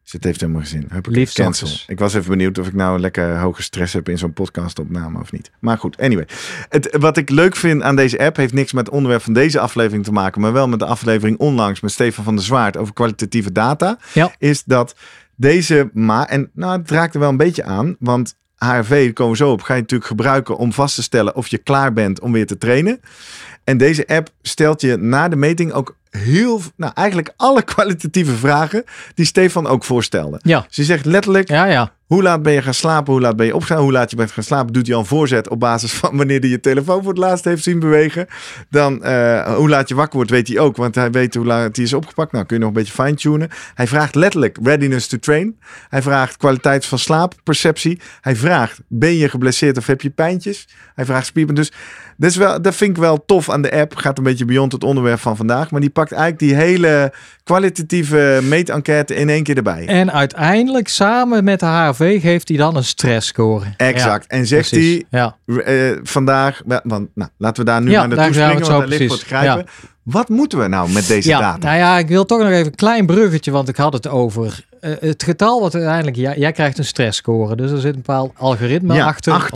Dus 0.02 0.12
het 0.12 0.24
heeft 0.24 0.40
helemaal 0.40 0.62
ik 0.98 1.06
Liefst 1.06 1.34
cancel. 1.34 1.68
Ik 1.86 1.98
was 1.98 2.14
even 2.14 2.30
benieuwd 2.30 2.58
of 2.58 2.66
ik 2.66 2.74
nou 2.74 2.98
lekker 2.98 3.38
hoge 3.38 3.62
stress 3.62 3.92
heb 3.92 4.08
in 4.08 4.18
zo'n 4.18 4.32
podcastopname 4.32 5.20
of 5.20 5.32
niet. 5.32 5.50
Maar 5.58 5.78
goed, 5.78 5.96
anyway. 5.96 6.26
Het, 6.68 6.96
wat 6.98 7.16
ik 7.16 7.30
leuk 7.30 7.56
vind 7.56 7.82
aan 7.82 7.96
deze 7.96 8.18
app 8.18 8.36
heeft 8.36 8.52
niks 8.52 8.72
met 8.72 8.86
het 8.86 8.94
onderwerp 8.94 9.22
van 9.22 9.32
deze 9.32 9.60
aflevering 9.60 10.04
te 10.04 10.12
maken, 10.12 10.40
maar 10.40 10.52
wel 10.52 10.68
met 10.68 10.78
de 10.78 10.84
aflevering 10.84 11.38
onlangs 11.38 11.80
met 11.80 11.90
Stefan 11.90 12.24
van 12.24 12.34
der 12.34 12.44
Zwaard 12.44 12.76
over 12.76 12.94
kwalitatieve 12.94 13.52
data. 13.52 13.98
Ja. 14.12 14.34
Is 14.38 14.64
dat 14.64 14.94
deze 15.36 15.90
maar 15.92 16.26
en 16.26 16.50
nou, 16.54 16.80
het 16.80 16.90
raakt 16.90 17.14
er 17.14 17.20
wel 17.20 17.28
een 17.28 17.36
beetje 17.36 17.64
aan, 17.64 17.96
want 17.98 18.36
HRV, 18.64 19.12
komen 19.12 19.32
we 19.32 19.38
zo 19.38 19.50
op, 19.50 19.62
ga 19.62 19.74
je 19.74 19.80
natuurlijk 19.80 20.10
gebruiken 20.10 20.56
om 20.56 20.72
vast 20.72 20.94
te 20.94 21.02
stellen 21.02 21.36
of 21.36 21.46
je 21.46 21.58
klaar 21.58 21.92
bent 21.92 22.20
om 22.20 22.32
weer 22.32 22.46
te 22.46 22.58
trainen. 22.58 23.00
En 23.64 23.76
deze 23.78 24.06
app 24.06 24.28
stelt 24.42 24.80
je 24.80 24.96
na 24.96 25.28
de 25.28 25.36
meting 25.36 25.72
ook 25.72 25.96
heel, 26.10 26.60
nou 26.76 26.92
eigenlijk 26.94 27.32
alle 27.36 27.62
kwalitatieve 27.74 28.34
vragen 28.34 28.84
die 29.14 29.26
Stefan 29.26 29.66
ook 29.66 29.84
voorstelde. 29.84 30.40
Ja, 30.42 30.64
Dus 30.66 30.76
je 30.76 30.84
zegt 30.84 31.04
letterlijk, 31.04 31.48
ja, 31.48 31.64
ja. 31.64 31.92
Hoe 32.12 32.22
laat 32.22 32.42
ben 32.42 32.52
je 32.52 32.62
gaan 32.62 32.74
slapen, 32.74 33.12
hoe 33.12 33.22
laat 33.22 33.36
ben 33.36 33.46
je 33.46 33.54
opgestaan, 33.54 33.82
hoe 33.82 33.92
laat 33.92 34.10
je 34.10 34.16
bent 34.16 34.30
gaan 34.30 34.42
slapen, 34.42 34.72
doet 34.72 34.86
hij 34.86 34.94
al 34.94 35.00
een 35.00 35.06
voorzet 35.06 35.48
op 35.48 35.60
basis 35.60 35.92
van 35.92 36.16
wanneer 36.16 36.40
hij 36.40 36.48
je 36.48 36.60
telefoon 36.60 37.02
voor 37.02 37.12
het 37.12 37.18
laatst 37.18 37.44
heeft 37.44 37.62
zien 37.62 37.78
bewegen. 37.78 38.26
Dan 38.70 39.00
uh, 39.02 39.54
hoe 39.54 39.68
laat 39.68 39.88
je 39.88 39.94
wakker 39.94 40.16
wordt, 40.16 40.30
weet 40.30 40.48
hij 40.48 40.58
ook, 40.58 40.76
want 40.76 40.94
hij 40.94 41.10
weet 41.10 41.34
hoe 41.34 41.46
laat 41.46 41.76
hij 41.76 41.84
is 41.84 41.92
opgepakt. 41.92 42.32
Nou, 42.32 42.44
kun 42.44 42.56
je 42.56 42.62
nog 42.62 42.72
een 42.72 42.78
beetje 42.82 43.02
fine-tunen. 43.02 43.48
Hij 43.74 43.86
vraagt 43.86 44.14
letterlijk 44.14 44.58
readiness 44.62 45.06
to 45.06 45.18
train. 45.18 45.58
Hij 45.88 46.02
vraagt 46.02 46.36
kwaliteit 46.36 46.86
van 46.86 46.98
slaap, 46.98 47.34
perceptie. 47.42 48.00
Hij 48.20 48.36
vraagt, 48.36 48.80
ben 48.88 49.16
je 49.16 49.28
geblesseerd 49.28 49.78
of 49.78 49.86
heb 49.86 50.00
je 50.00 50.10
pijntjes? 50.10 50.68
Hij 50.94 51.04
vraagt 51.04 51.26
spierpen. 51.26 51.54
Dus 51.54 51.72
dat, 52.22 52.30
is 52.30 52.36
wel, 52.36 52.62
dat 52.62 52.74
vind 52.74 52.90
ik 52.90 53.02
wel 53.02 53.24
tof 53.26 53.50
aan 53.50 53.62
de 53.62 53.72
app. 53.72 53.96
Gaat 53.96 54.18
een 54.18 54.24
beetje 54.24 54.44
beyond 54.44 54.72
het 54.72 54.84
onderwerp 54.84 55.18
van 55.18 55.36
vandaag. 55.36 55.70
Maar 55.70 55.80
die 55.80 55.90
pakt 55.90 56.12
eigenlijk 56.12 56.42
die 56.42 56.54
hele 56.54 57.12
kwalitatieve 57.44 58.40
meetenquête 58.42 59.14
in 59.14 59.28
één 59.28 59.42
keer 59.42 59.56
erbij. 59.56 59.86
En 59.86 60.12
uiteindelijk 60.12 60.88
samen 60.88 61.44
met 61.44 61.60
de 61.60 61.66
HRV 61.66 62.20
geeft 62.20 62.48
hij 62.48 62.56
dan 62.56 62.76
een 62.76 62.84
stressscore. 62.84 63.64
Exact. 63.76 64.24
Ja, 64.28 64.38
en 64.38 64.46
zegt 64.46 64.70
precies. 64.70 65.02
hij 65.10 65.20
Ja. 65.20 65.36
uh, 65.46 65.98
vandaag, 66.02 66.62
want 66.64 67.08
nou, 67.14 67.30
laten 67.36 67.64
we 67.64 67.70
daar 67.70 67.82
nu 67.82 67.90
Ja, 67.90 67.98
maar 67.98 68.16
naartoe 68.16 68.34
springen, 68.34 68.60
want 68.60 68.66
daar 68.66 68.86
ligt 68.98 69.06
voor 69.06 69.22
grijpen. 69.26 69.66
Wat 70.02 70.28
moeten 70.28 70.58
we 70.58 70.68
nou 70.68 70.90
met 70.90 71.06
deze 71.06 71.28
data? 71.28 71.56
Nou 71.56 71.76
ja, 71.76 71.98
ik 71.98 72.08
wil 72.08 72.24
toch 72.24 72.38
nog 72.38 72.48
even 72.48 72.66
een 72.66 72.74
klein 72.74 73.06
bruggetje, 73.06 73.50
want 73.50 73.68
ik 73.68 73.76
had 73.76 73.92
het 73.92 74.08
over 74.08 74.64
uh, 74.80 74.90
het 75.00 75.22
getal 75.22 75.60
wat 75.60 75.74
uiteindelijk, 75.74 76.16
jij 76.16 76.52
krijgt 76.52 76.78
een 76.78 76.84
stressscore. 76.84 77.56
Dus 77.56 77.70
er 77.70 77.80
zit 77.80 77.94
een 77.94 78.02
bepaald 78.02 78.32
algoritme 78.36 78.94
ja, 78.94 79.06
achter. 79.06 79.50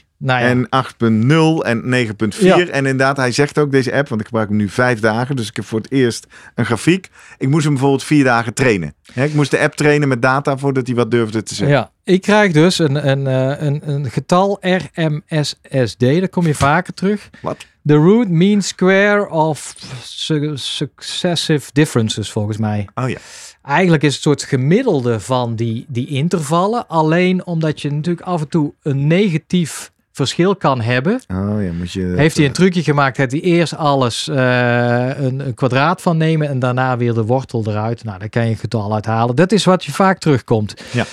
8.3. 0.00 0.03
Nou 0.24 0.40
ja. 0.40 0.48
En 0.48 0.66
8.0 0.66 1.66
en 1.66 2.08
9.4. 2.36 2.38
Ja. 2.38 2.58
En 2.58 2.86
inderdaad, 2.86 3.16
hij 3.16 3.32
zegt 3.32 3.58
ook 3.58 3.70
deze 3.70 3.92
app, 3.92 4.08
want 4.08 4.20
ik 4.20 4.26
gebruik 4.26 4.48
hem 4.48 4.56
nu 4.56 4.68
vijf 4.68 5.00
dagen. 5.00 5.36
Dus 5.36 5.48
ik 5.48 5.56
heb 5.56 5.64
voor 5.64 5.78
het 5.78 5.90
eerst 5.90 6.26
een 6.54 6.64
grafiek. 6.64 7.08
Ik 7.38 7.48
moest 7.48 7.64
hem 7.64 7.72
bijvoorbeeld 7.72 8.04
vier 8.04 8.24
dagen 8.24 8.54
trainen. 8.54 8.94
He, 9.12 9.24
ik 9.24 9.34
moest 9.34 9.50
de 9.50 9.58
app 9.58 9.74
trainen 9.74 10.08
met 10.08 10.22
data 10.22 10.58
voordat 10.58 10.86
hij 10.86 10.96
wat 10.96 11.10
durfde 11.10 11.42
te 11.42 11.54
zeggen. 11.54 11.76
Ja, 11.76 11.90
ik 12.04 12.22
krijg 12.22 12.52
dus 12.52 12.78
een, 12.78 13.08
een, 13.08 13.26
eh, 13.26 13.66
een, 13.66 13.88
een 13.90 14.10
getal 14.10 14.58
RMSSD. 14.60 15.98
Daar 15.98 16.28
kom 16.28 16.46
je 16.46 16.54
vaker 16.54 16.94
terug. 16.94 17.30
Wat? 17.42 17.66
The 17.86 17.94
root 17.94 18.28
mean 18.28 18.62
square 18.62 19.30
of 19.30 19.74
su 20.02 20.52
successive 20.54 21.70
differences, 21.72 22.30
volgens 22.30 22.56
mij. 22.56 22.88
Oh 22.94 23.08
ja. 23.08 23.18
Eigenlijk 23.62 24.02
is 24.02 24.14
het 24.14 24.22
soort 24.22 24.42
gemiddelde 24.42 25.20
van 25.20 25.54
die, 25.54 25.84
die 25.88 26.06
intervallen. 26.06 26.88
Alleen 26.88 27.46
omdat 27.46 27.82
je 27.82 27.92
natuurlijk 27.92 28.26
af 28.26 28.40
en 28.40 28.48
toe 28.48 28.72
een 28.82 29.06
negatief 29.06 29.92
verschil 30.14 30.56
kan 30.56 30.80
hebben. 30.80 31.20
Oh 31.28 31.62
ja, 31.62 31.72
moet 31.72 31.92
je... 31.92 32.14
Heeft 32.16 32.36
hij 32.36 32.46
een 32.46 32.52
trucje 32.52 32.82
gemaakt 32.82 33.16
dat 33.16 33.30
hij 33.30 33.40
eerst 33.40 33.76
alles 33.76 34.28
uh, 34.28 35.18
een, 35.18 35.46
een, 35.46 35.54
kwadraat 35.54 36.02
van 36.02 36.16
nemen 36.16 36.48
en 36.48 36.58
daarna 36.58 36.96
weer 36.96 37.14
de 37.14 37.24
wortel 37.24 37.64
eruit. 37.66 38.04
Nou, 38.04 38.18
daar 38.18 38.28
kan 38.28 38.44
je 38.44 38.50
een 38.50 38.56
getal 38.56 38.94
uithalen. 38.94 39.36
Dat 39.36 39.52
is 39.52 39.64
wat 39.64 39.84
je 39.84 39.92
vaak 39.92 40.18
terugkomt. 40.18 40.74
Ja. 40.92 41.06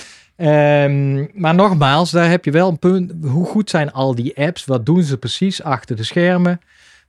Um, 0.84 1.30
maar 1.34 1.54
nogmaals, 1.54 2.10
daar 2.10 2.30
heb 2.30 2.44
je 2.44 2.50
wel 2.50 2.68
een 2.68 2.78
punt. 2.78 3.12
Hoe 3.22 3.46
goed 3.46 3.70
zijn 3.70 3.92
al 3.92 4.14
die 4.14 4.36
apps? 4.36 4.64
Wat 4.64 4.86
doen 4.86 5.02
ze 5.02 5.16
precies 5.16 5.62
achter 5.62 5.96
de 5.96 6.04
schermen? 6.04 6.60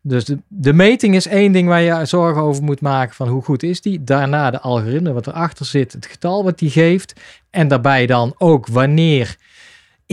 Dus 0.02 0.26
de, 0.26 0.38
de 0.48 0.74
meting 0.74 1.16
is 1.16 1.28
één 1.28 1.52
ding 1.52 1.68
waar 1.68 1.82
je 1.82 2.06
zorgen 2.06 2.42
over 2.42 2.64
moet 2.64 2.82
maken 2.82 3.16
van 3.16 3.28
hoe 3.28 3.44
goed 3.44 3.64
is 3.64 3.82
die. 3.82 4.04
Daarna 4.04 4.52
de 4.52 4.60
algoritme 4.60 5.14
wat 5.14 5.28
erachter 5.28 5.66
zit, 5.66 5.92
het 5.92 6.06
getal 6.06 6.44
wat 6.44 6.60
die 6.60 6.70
geeft. 6.70 7.14
En 7.50 7.68
daarbij 7.68 8.06
dan 8.06 8.34
ook 8.38 8.68
wanneer 8.68 9.36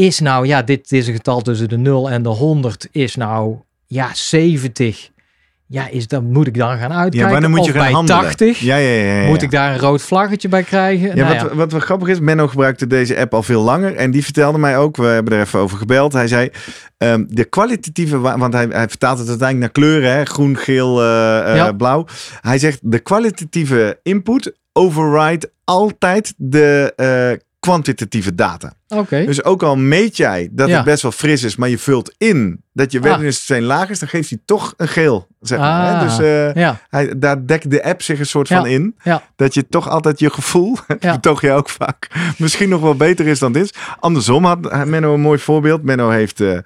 is 0.06 0.20
nou, 0.20 0.46
ja, 0.46 0.62
dit 0.62 0.92
is 0.92 1.06
een 1.06 1.14
getal 1.14 1.40
tussen 1.40 1.68
de 1.68 1.76
0 1.76 2.10
en 2.10 2.22
de 2.22 2.28
100 2.28 2.88
is 2.92 3.16
nou, 3.16 3.56
ja, 3.86 4.10
70. 4.14 5.10
Ja, 5.66 5.88
is 5.88 6.08
dan 6.08 6.32
moet 6.32 6.46
ik 6.46 6.54
dan 6.54 6.78
gaan 6.78 6.92
uitkijken? 6.92 7.18
Ja, 7.18 7.32
wanneer 7.32 7.50
moet 7.50 7.64
je 7.64 7.70
of 7.70 7.76
gaan 7.76 7.84
bij 7.84 7.92
handelen? 7.92 8.22
80? 8.22 8.58
Ja, 8.58 8.76
ja, 8.76 8.90
ja, 8.90 9.20
ja, 9.20 9.28
Moet 9.28 9.42
ik 9.42 9.50
daar 9.50 9.72
een 9.72 9.78
rood 9.78 10.02
vlaggetje 10.02 10.48
bij 10.48 10.62
krijgen? 10.62 11.16
Ja, 11.16 11.28
Nou 11.28 11.42
wat, 11.42 11.52
wat 11.52 11.72
wel 11.72 11.80
grappig 11.80 12.08
is, 12.08 12.20
Menno 12.20 12.48
gebruikte 12.48 12.86
deze 12.86 13.18
app 13.18 13.34
al 13.34 13.42
veel 13.42 13.62
langer. 13.62 13.96
En 13.96 14.10
die 14.10 14.24
vertelde 14.24 14.58
mij 14.58 14.78
ook, 14.78 14.96
we 14.96 15.04
hebben 15.04 15.32
er 15.32 15.40
even 15.40 15.58
over 15.58 15.78
gebeld. 15.78 16.12
Hij 16.12 16.28
zei, 16.28 16.50
um, 16.98 17.26
de 17.28 17.44
kwalitatieve, 17.44 18.18
want 18.18 18.52
hij, 18.52 18.66
hij 18.70 18.88
vertaalt 18.88 19.18
het 19.18 19.28
uiteindelijk 19.28 19.74
naar 19.74 19.84
kleuren. 19.84 20.12
Hè? 20.12 20.24
Groen, 20.24 20.56
geel, 20.56 21.02
uh, 21.02 21.06
uh, 21.46 21.56
Ja. 21.56 21.72
blauw. 21.72 22.06
Hij 22.40 22.58
zegt, 22.58 22.78
de 22.82 22.98
kwalitatieve 22.98 23.98
input 24.02 24.52
override 24.72 25.50
altijd 25.64 26.34
de 26.36 26.92
uh, 26.96 27.38
kwantitatieve 27.60 28.34
data. 28.34 28.72
Oké. 28.88 29.24
Dus 29.24 29.44
ook 29.44 29.62
al 29.62 29.76
meet 29.76 30.16
jij 30.16 30.48
dat 30.52 30.68
Ja. 30.68 30.76
het 30.76 30.84
best 30.84 31.02
wel 31.02 31.12
fris 31.12 31.42
is, 31.42 31.56
maar 31.56 31.68
je 31.68 31.78
vult 31.78 32.14
in 32.18 32.62
dat 32.72 32.92
je 32.92 32.98
Ah. 32.98 33.04
readiness 33.04 33.46
zijn 33.46 33.62
laag 33.62 33.88
is, 33.90 33.98
dan 33.98 34.08
geeft 34.08 34.30
hij 34.30 34.38
toch 34.44 34.74
een 34.76 34.88
geel. 34.88 35.26
Zeg 35.40 35.58
maar, 35.58 35.86
hè? 35.86 35.94
Ah. 35.94 36.00
Dus 36.02 36.18
uh, 36.26 36.54
Ja, 36.54 36.80
hij, 36.88 37.18
daar 37.18 37.46
dekt 37.46 37.70
de 37.70 37.84
app 37.84 38.02
zich 38.02 38.18
een 38.18 38.26
soort 38.26 38.48
Ja. 38.48 38.56
van 38.56 38.66
in. 38.66 38.96
Dat 39.36 39.54
je 39.54 39.66
toch 39.68 39.88
altijd 39.88 40.18
je 40.18 40.30
gevoel, 40.30 40.76
dat 40.86 41.00
betoog 41.00 41.40
je 41.40 41.52
ook 41.52 41.68
vaak, 41.68 42.08
misschien 42.38 42.68
nog 42.68 42.80
wel 42.80 42.94
beter 42.96 43.26
is 43.26 43.38
dan 43.38 43.52
dit. 43.52 43.76
Andersom 43.98 44.44
had 44.44 44.84
Menno 44.86 45.14
een 45.14 45.20
mooi 45.20 45.38
voorbeeld. 45.38 45.82
Menno 45.82 46.10
heeft, 46.10 46.40
uh, 46.40 46.58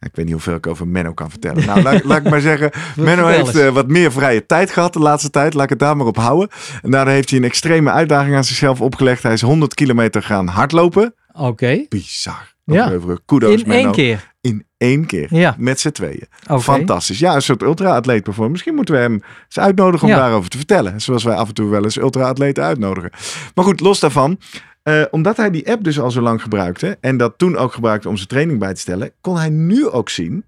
ik 0.00 0.10
weet 0.14 0.24
niet 0.24 0.34
hoeveel 0.34 0.54
ik 0.54 0.66
over 0.66 0.88
Menno 0.88 1.12
kan 1.12 1.30
vertellen. 1.30 1.66
Nou, 1.66 1.82
laat, 1.82 2.04
laat 2.04 2.18
ik 2.24 2.30
maar 2.30 2.40
zeggen, 2.40 2.70
Menno 2.96 3.26
heeft 3.26 3.56
eh, 3.56 3.68
wat 3.68 3.88
meer 3.88 4.12
vrije 4.12 4.46
tijd 4.46 4.70
gehad 4.70 4.92
de 4.92 4.98
laatste 4.98 5.30
tijd. 5.30 5.54
Laat 5.54 5.64
ik 5.64 5.70
het 5.70 5.78
daar 5.78 5.96
maar 5.96 6.06
op 6.06 6.16
houden. 6.16 6.48
En 6.82 6.90
daardoor 6.90 7.14
heeft 7.14 7.30
hij 7.30 7.38
een 7.38 7.44
extreme 7.44 7.90
uitdaging 7.90 8.36
aan 8.36 8.44
zichzelf 8.44 8.80
opgelegd. 8.80 9.22
Hij 9.22 9.32
is 9.32 9.40
100 9.40 9.74
kilometer 9.74 10.22
gaan 10.22 10.46
hardlopen. 10.46 11.14
Oké. 11.32 11.84
Bizar. 11.88 12.56
Ja. 12.64 12.92
Kudos, 13.24 13.60
In 13.62 13.68
Menno. 13.68 13.82
één 13.82 13.92
keer. 13.92 14.32
In 14.40 14.66
één 14.76 15.06
keer. 15.06 15.34
Ja. 15.34 15.54
Met 15.58 15.80
z'n 15.80 15.90
tweeën. 15.90 16.26
Fantastisch. 16.60 17.18
Ja, 17.18 17.34
een 17.34 17.42
soort 17.42 17.62
ultra-atleet 17.62 18.22
bijvoorbeeld. 18.24 18.50
Misschien 18.52 18.74
moeten 18.74 18.94
we 18.94 19.00
hem 19.00 19.12
eens 19.12 19.58
uitnodigen 19.58 20.06
om 20.08 20.12
Ja. 20.14 20.18
daarover 20.20 20.50
te 20.50 20.56
vertellen. 20.56 21.00
Zoals 21.00 21.24
wij 21.24 21.34
af 21.34 21.48
en 21.48 21.54
toe 21.54 21.68
wel 21.70 21.84
eens 21.84 21.98
ultra-atleten 21.98 22.64
uitnodigen. 22.64 23.10
Maar 23.54 23.64
goed, 23.64 23.80
los 23.80 24.00
daarvan. 24.00 24.38
Eh, 24.88 25.02
omdat 25.10 25.36
hij 25.36 25.50
die 25.50 25.70
app 25.70 25.84
dus 25.84 26.00
al 26.00 26.10
zo 26.10 26.20
lang 26.20 26.42
gebruikte. 26.42 26.96
En 27.00 27.16
dat 27.16 27.34
toen 27.36 27.56
ook 27.56 27.72
gebruikte 27.72 28.08
om 28.08 28.16
zijn 28.16 28.28
training 28.28 28.58
bij 28.58 28.74
te 28.74 28.80
stellen. 28.80 29.10
Kon 29.20 29.36
hij 29.36 29.48
nu 29.48 29.88
ook 29.88 30.08
zien 30.08 30.44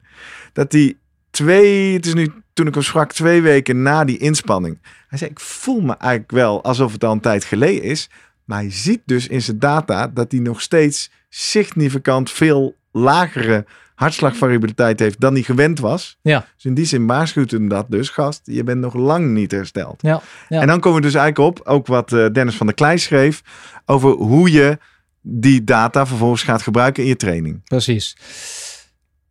dat 0.53 0.73
hij 0.73 0.97
twee, 1.31 1.95
het 1.95 2.07
is 2.07 2.15
nu 2.15 2.33
toen 2.53 2.67
ik 2.67 2.75
hem 2.75 2.83
sprak, 2.83 3.13
twee 3.13 3.43
weken 3.43 3.83
na 3.83 4.05
die 4.05 4.19
inspanning. 4.19 4.79
Hij 5.09 5.19
zei, 5.19 5.31
ik 5.31 5.41
voel 5.41 5.81
me 5.81 5.97
eigenlijk 5.97 6.31
wel 6.31 6.65
alsof 6.65 6.93
het 6.93 7.05
al 7.05 7.13
een 7.13 7.21
tijd 7.21 7.45
geleden 7.45 7.83
is. 7.83 8.11
Maar 8.45 8.59
hij 8.59 8.71
ziet 8.71 9.01
dus 9.05 9.27
in 9.29 9.43
zijn 9.43 9.59
data 9.59 10.09
dat 10.09 10.33
hij 10.33 10.41
nog 10.41 10.61
steeds 10.61 11.11
significant 11.29 12.31
veel 12.31 12.75
lagere 12.93 13.65
hartslagvariabiliteit 14.01 15.01
heeft 15.01 15.21
dan 15.21 15.33
hij 15.33 15.43
gewend 15.43 15.79
was. 15.79 16.19
Ja. 16.23 16.47
Dus 16.55 16.65
in 16.65 16.75
die 16.75 16.85
zin 16.85 17.07
waarschuwt 17.07 17.51
hem 17.51 17.69
dat 17.69 17.87
dus, 17.89 18.09
gast, 18.09 18.41
je 18.45 18.65
bent 18.65 18.81
nog 18.81 18.95
lang 18.95 19.31
niet 19.31 19.51
hersteld. 19.51 20.03
Ja. 20.03 20.21
ja. 20.49 20.61
En 20.61 20.67
dan 20.67 20.81
komen 20.81 21.01
we 21.01 21.07
dus 21.07 21.15
eigenlijk 21.15 21.59
op, 21.59 21.67
ook 21.67 21.87
wat 21.87 22.13
eh, 22.13 22.27
Dennis 22.33 22.57
van 22.57 22.67
der 22.67 22.75
Klei 22.75 22.99
schreef, 22.99 23.43
over 23.91 24.11
hoe 24.11 24.51
je 24.51 24.79
die 25.21 25.65
data 25.65 26.07
vervolgens 26.07 26.43
gaat 26.43 26.63
gebruiken 26.63 27.03
in 27.03 27.09
je 27.09 27.17
training. 27.17 27.65
Precies. 27.65 28.17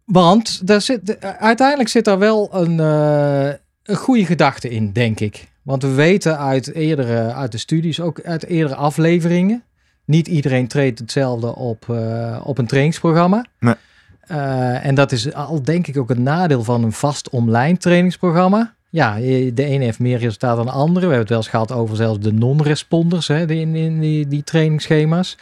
Want 0.06 0.68
daar 0.68 0.82
zit, 0.82 1.22
uiteindelijk 1.40 1.90
zit 1.90 2.06
daar 2.06 2.20
wel 2.20 2.56
een, 2.56 2.80
eh, 2.80 3.54
een 3.84 3.96
goede 3.96 4.26
gedachte 4.26 4.70
in, 4.70 4.92
denk 4.92 5.20
ik. 5.20 5.48
Want 5.64 5.84
we 5.84 5.94
weten 5.94 6.38
uit, 6.38 6.74
eerdere, 6.74 7.34
uit 7.34 7.52
de 7.52 7.58
studies, 7.58 8.00
ook 8.00 8.22
uit 8.22 8.46
eerdere 8.46 8.76
afleveringen. 8.76 9.64
Niet 10.06 10.28
iedereen 10.28 10.68
treedt 10.68 11.00
hetzelfde 11.00 11.56
op, 11.56 11.90
eh, 11.90 12.42
op 12.44 12.58
een 12.58 12.68
trainingsprogramma. 12.68 13.46
Nee. 13.60 13.76
Eh, 14.20 14.86
en 14.86 14.96
dat 14.96 15.12
is 15.12 15.34
al 15.34 15.64
denk 15.64 15.88
ik 15.88 15.98
ook 15.98 16.10
het 16.10 16.20
nadeel 16.20 16.64
van 16.64 16.84
een 16.84 16.92
vast 16.92 17.30
online 17.30 17.78
trainingsprogramma. 17.78 18.74
Ja, 18.90 19.16
je- 19.16 19.54
de 19.54 19.64
ene 19.64 19.84
heeft 19.84 20.00
meer 20.00 20.18
resultaat 20.20 20.56
dan 20.56 20.66
de 20.66 20.72
andere. 20.72 21.08
We 21.08 21.14
hebben 21.14 21.20
het 21.20 21.30
wel 21.30 21.38
eens 21.38 21.48
gehad 21.48 21.72
over 21.72 21.96
zelfs 21.96 22.20
de 22.20 22.34
non-responders 22.34 23.30
in, 23.30 23.76
in 23.76 24.00
die, 24.00 24.28
die 24.28 24.44
trainingsschema's. 24.44 25.38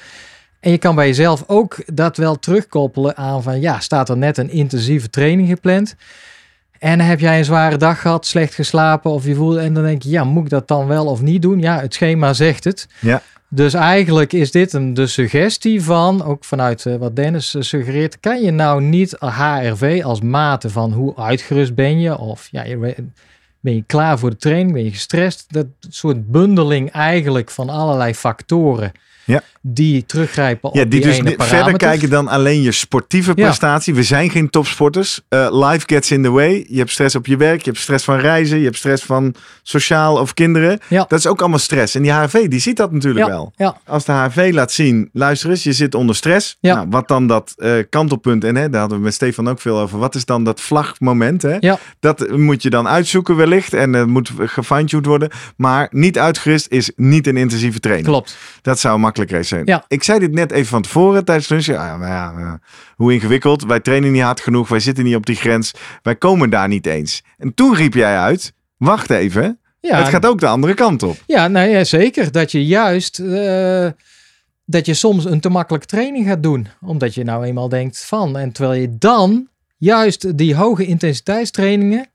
En 0.59 0.71
je 0.71 0.77
kan 0.77 0.95
bij 0.95 1.07
jezelf 1.07 1.43
ook 1.47 1.77
dat 1.93 2.17
wel 2.17 2.39
terugkoppelen 2.39 3.17
aan 3.17 3.43
van 3.43 3.59
ja, 3.61 3.79
staat 3.79 4.09
er 4.09 4.17
net 4.17 4.37
een 4.37 4.49
intensieve 4.49 5.09
training 5.09 5.47
gepland. 5.49 5.95
En 6.79 6.99
heb 6.99 7.19
jij 7.19 7.37
een 7.37 7.45
zware 7.45 7.77
dag 7.77 8.01
gehad, 8.01 8.25
slecht 8.25 8.53
geslapen 8.53 9.11
of 9.11 9.25
je 9.25 9.35
voelt 9.35 9.57
en 9.57 9.73
dan 9.73 9.83
denk 9.83 10.01
je 10.01 10.09
ja, 10.09 10.23
moet 10.23 10.43
ik 10.43 10.49
dat 10.49 10.67
dan 10.67 10.87
wel 10.87 11.05
of 11.05 11.21
niet 11.21 11.41
doen? 11.41 11.59
Ja, 11.59 11.79
het 11.79 11.93
schema 11.93 12.33
zegt 12.33 12.63
het. 12.63 12.87
Ja. 12.99 13.21
Dus 13.49 13.73
eigenlijk 13.73 14.33
is 14.33 14.51
dit 14.51 14.73
een, 14.73 14.93
de 14.93 15.07
suggestie 15.07 15.81
van, 15.83 16.23
ook 16.23 16.45
vanuit 16.45 16.85
eh, 16.85 16.95
wat 16.95 17.15
Dennis 17.15 17.55
eh, 17.55 17.61
suggereert, 17.61 18.19
kan 18.19 18.41
je 18.41 18.51
nou 18.51 18.81
niet 18.81 19.15
HRV 19.19 20.01
als 20.03 20.21
mate 20.21 20.69
van 20.69 20.91
hoe 20.93 21.15
uitgerust 21.15 21.75
ben 21.75 21.99
je 21.99 22.17
of 22.17 22.47
ja, 22.51 22.63
je, 22.63 22.95
ben 23.67 23.75
je 23.75 23.83
klaar 23.87 24.19
voor 24.19 24.29
de 24.29 24.37
training, 24.37 24.73
ben 24.73 24.83
je 24.83 24.91
gestrest? 24.91 25.53
Dat 25.53 25.67
soort 25.89 26.27
bundeling 26.27 26.91
eigenlijk 26.91 27.49
van 27.49 27.69
allerlei 27.69 28.15
factoren 28.15 28.91
Ja. 29.27 29.41
die 29.61 30.05
teruggrijpen 30.05 30.69
op 30.69 30.75
Ja, 30.75 30.81
die 30.81 30.89
die 30.89 31.01
dus 31.01 31.17
ene 31.17 31.33
verder 31.37 31.77
kijken 31.77 32.09
dan 32.09 32.27
alleen 32.27 32.61
je 32.61 32.71
sportieve 32.71 33.31
Ja. 33.35 33.43
prestatie. 33.45 33.93
We 33.95 34.03
zijn 34.03 34.29
geen 34.29 34.49
topsporters. 34.49 35.21
Eh, 35.29 35.47
life 35.51 35.83
gets 35.85 36.11
in 36.11 36.23
the 36.23 36.29
way. 36.31 36.65
Je 36.69 36.77
hebt 36.77 36.91
stress 36.91 37.15
op 37.15 37.25
je 37.25 37.37
werk, 37.37 37.61
je 37.63 37.69
hebt 37.69 37.81
stress 37.81 38.03
van 38.05 38.17
reizen, 38.19 38.57
je 38.57 38.63
hebt 38.63 38.77
stress 38.77 39.03
van 39.03 39.35
sociaal 39.63 40.17
of 40.19 40.33
kinderen. 40.33 40.79
Ja. 40.87 41.05
Dat 41.07 41.19
is 41.19 41.27
ook 41.27 41.39
allemaal 41.39 41.59
stress. 41.59 41.95
En 41.95 42.01
die 42.01 42.11
HRV, 42.11 42.47
die 42.47 42.59
ziet 42.59 42.77
dat 42.77 42.91
natuurlijk 42.91 43.27
wel. 43.27 43.53
ja. 43.55 43.77
Als 43.85 44.05
de 44.05 44.11
HRV 44.11 44.49
laat 44.53 44.71
zien, 44.71 45.09
luister 45.13 45.49
eens, 45.49 45.63
je 45.63 45.73
zit 45.73 45.95
onder 45.95 46.15
stress. 46.15 46.57
Nou, 46.61 46.87
wat 46.89 47.07
dan 47.07 47.27
dat 47.27 47.53
eh, 47.57 47.73
kantelpunt, 47.89 48.43
en 48.43 48.55
hè, 48.55 48.69
daar 48.69 48.79
hadden 48.79 48.97
we 48.97 49.03
met 49.03 49.13
Stefan 49.13 49.49
ook 49.49 49.59
veel 49.61 49.79
over. 49.79 49.99
Wat 49.99 50.15
is 50.15 50.25
dan 50.25 50.43
dat 50.43 50.61
vlagmoment? 50.61 51.41
Hè? 51.41 51.57
Dat 51.99 52.29
moet 52.37 52.63
je 52.63 52.69
dan 52.69 52.87
uitzoeken 52.87 53.35
wellicht 53.35 53.73
en 53.73 53.93
het 53.93 54.07
moet 54.07 54.31
gefine-tuned 54.37 55.05
worden. 55.05 55.29
Maar 55.57 55.87
niet 55.91 56.17
uitgerust 56.19 56.67
is 56.69 56.91
niet 56.95 57.27
een 57.27 57.37
intensieve 57.37 57.79
training. 57.79 58.07
Klopt. 58.07 58.37
Dat 58.61 58.79
zou 58.79 58.99
makkelijk 58.99 59.15
zijn. 59.39 59.65
Ja. 59.65 59.83
Ik 59.87 60.03
zei 60.03 60.19
dit 60.19 60.31
net 60.31 60.51
even 60.51 60.67
van 60.67 60.81
tevoren 60.81 61.25
tijdens 61.25 61.49
lunch. 61.49 61.65
Ja, 61.65 61.97
maar 61.97 62.09
ja, 62.09 62.59
hoe 62.95 63.13
ingewikkeld. 63.13 63.63
Wij 63.63 63.79
trainen 63.79 64.11
niet 64.11 64.21
hard 64.21 64.39
genoeg. 64.39 64.67
Wij 64.67 64.79
zitten 64.79 65.03
niet 65.03 65.15
op 65.15 65.25
die 65.25 65.35
grens. 65.35 65.73
Wij 66.01 66.15
komen 66.15 66.49
daar 66.49 66.67
niet 66.67 66.85
eens. 66.85 67.23
En 67.37 67.53
toen 67.53 67.75
riep 67.75 67.93
jij 67.93 68.17
uit. 68.17 68.53
Wacht 68.77 69.09
even. 69.09 69.59
Ja, 69.79 69.97
Het 69.97 70.07
gaat 70.07 70.25
ook 70.25 70.39
de 70.39 70.47
andere 70.47 70.73
kant 70.73 71.03
op. 71.03 71.17
Ja, 71.25 71.47
nou 71.47 71.69
ja, 71.69 71.83
zeker. 71.83 72.31
Dat 72.31 72.51
je 72.51 72.65
juist 72.65 73.19
eh, 73.19 73.87
dat 74.65 74.85
je 74.85 74.93
soms 74.93 75.25
een 75.25 75.39
te 75.39 75.49
makkelijke 75.49 75.87
training 75.87 76.27
gaat 76.27 76.43
doen. 76.43 76.67
Omdat 76.81 77.13
je 77.13 77.23
nou 77.23 77.45
eenmaal 77.45 77.69
denkt 77.69 78.05
van. 78.05 78.37
En 78.37 78.51
terwijl 78.51 78.81
je 78.81 78.97
dan 78.97 79.47
juist 79.77 80.37
die 80.37 80.55
hoge 80.55 80.85
intensiteitstrainingen. 80.85 82.07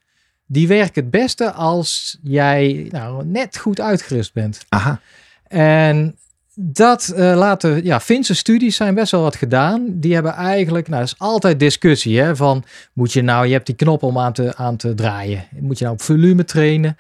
Die 0.47 0.69
werken 0.69 1.03
het 1.03 1.11
beste 1.11 1.53
als 1.53 2.19
jij 2.23 2.89
nou, 2.91 3.25
net 3.25 3.59
goed 3.59 3.81
uitgerust 3.81 4.33
bent. 4.33 4.65
Aha. 4.69 5.01
En 5.49 6.17
dat 6.55 7.09
eh, 7.09 7.37
laten, 7.37 7.85
ja, 7.85 8.01
Finse 8.01 8.35
studies 8.35 8.77
zijn 8.77 8.95
best 8.95 9.13
wel 9.13 9.23
wat 9.23 9.37
gedaan. 9.37 9.87
Die 9.89 10.15
hebben 10.15 10.33
eigenlijk, 10.33 10.89
nou, 10.89 11.03
is 11.03 11.19
altijd 11.19 11.61
discussie, 11.61 12.21
hè, 12.21 12.37
van 12.37 12.65
moet 12.93 13.13
je 13.13 13.23
nou, 13.23 13.47
je 13.47 13.53
hebt 13.53 13.67
die 13.67 13.75
knop 13.75 14.03
om 14.03 14.19
aan 14.19 14.33
te, 14.33 14.57
aan 14.57 14.77
te 14.77 14.95
draaien. 14.95 15.45
Moet 15.61 15.79
je 15.79 15.85
nou 15.85 15.97
op 15.97 16.03
volume 16.03 16.45
trainen, 16.45 16.97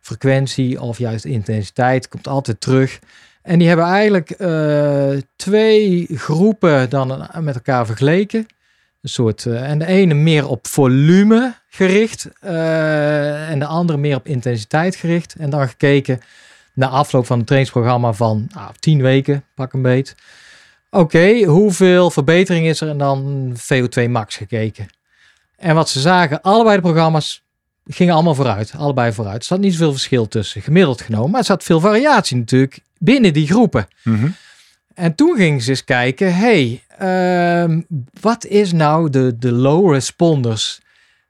frequentie 0.00 0.80
of 0.80 0.98
juist 0.98 1.24
intensiteit, 1.24 2.08
komt 2.08 2.28
altijd 2.28 2.60
terug. 2.60 2.98
En 3.42 3.58
die 3.58 3.68
hebben 3.68 3.86
eigenlijk 3.86 4.30
eh, 4.30 5.10
twee 5.36 6.06
groepen 6.14 6.90
dan 6.90 7.28
met 7.40 7.54
elkaar 7.54 7.86
vergeleken. 7.86 8.46
Een 9.02 9.08
soort, 9.08 9.46
eh, 9.46 9.70
en 9.70 9.78
de 9.78 9.86
ene 9.86 10.14
meer 10.14 10.48
op 10.48 10.66
volume 10.66 11.54
gericht 11.68 12.28
en 12.40 13.58
de 13.58 13.66
andere 13.66 13.98
meer 13.98 14.16
op 14.16 14.26
intensiteit 14.26 14.96
gericht. 14.96 15.34
En 15.38 15.50
dan 15.50 15.68
gekeken 15.68 16.20
na 16.80 16.88
afloop 16.88 17.26
van 17.26 17.36
het 17.36 17.46
trainingsprogramma 17.46 18.12
van 18.12 18.46
nou, 18.54 18.70
10 18.78 19.02
weken, 19.02 19.44
pak 19.54 19.72
een 19.72 19.82
beet. 19.82 20.14
Oké, 20.90 21.44
hoeveel 21.44 22.10
verbetering 22.10 22.66
is 22.66 22.80
er? 22.80 22.88
En 22.88 22.98
dan 22.98 23.52
VO2 23.56 24.08
max 24.08 24.36
gekeken. 24.36 24.88
En 25.56 25.74
wat 25.74 25.88
ze 25.88 26.00
zagen, 26.00 26.40
allebei 26.42 26.76
de 26.76 26.82
programma's 26.82 27.42
gingen 27.86 28.14
allemaal 28.14 28.34
vooruit. 28.34 28.72
Allebei 28.76 29.12
vooruit. 29.12 29.36
Er 29.36 29.44
zat 29.44 29.60
niet 29.60 29.72
zoveel 29.72 29.92
verschil 29.92 30.28
tussen, 30.28 30.62
gemiddeld 30.62 31.00
genomen. 31.00 31.30
Maar 31.30 31.40
er 31.40 31.46
zat 31.46 31.64
veel 31.64 31.80
variatie 31.80 32.36
natuurlijk 32.36 32.80
binnen 32.98 33.32
die 33.32 33.46
groepen. 33.46 33.88
Mhm. 34.02 34.28
En 34.94 35.14
toen 35.14 35.36
gingen 35.36 35.60
ze 35.60 35.70
eens 35.70 35.84
kijken, 35.84 36.34
hey, 36.34 36.82
ehm, 36.98 37.80
wat 38.20 38.46
is 38.46 38.72
nou 38.72 39.10
de, 39.10 39.38
de 39.38 39.52
low 39.52 39.92
responders 39.92 40.80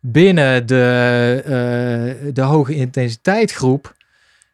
binnen 0.01 0.67
de, 0.67 1.43
eh, 1.45 2.33
de 2.35 2.43
hoge 2.43 2.75
intensiteitsgroep? 2.75 3.95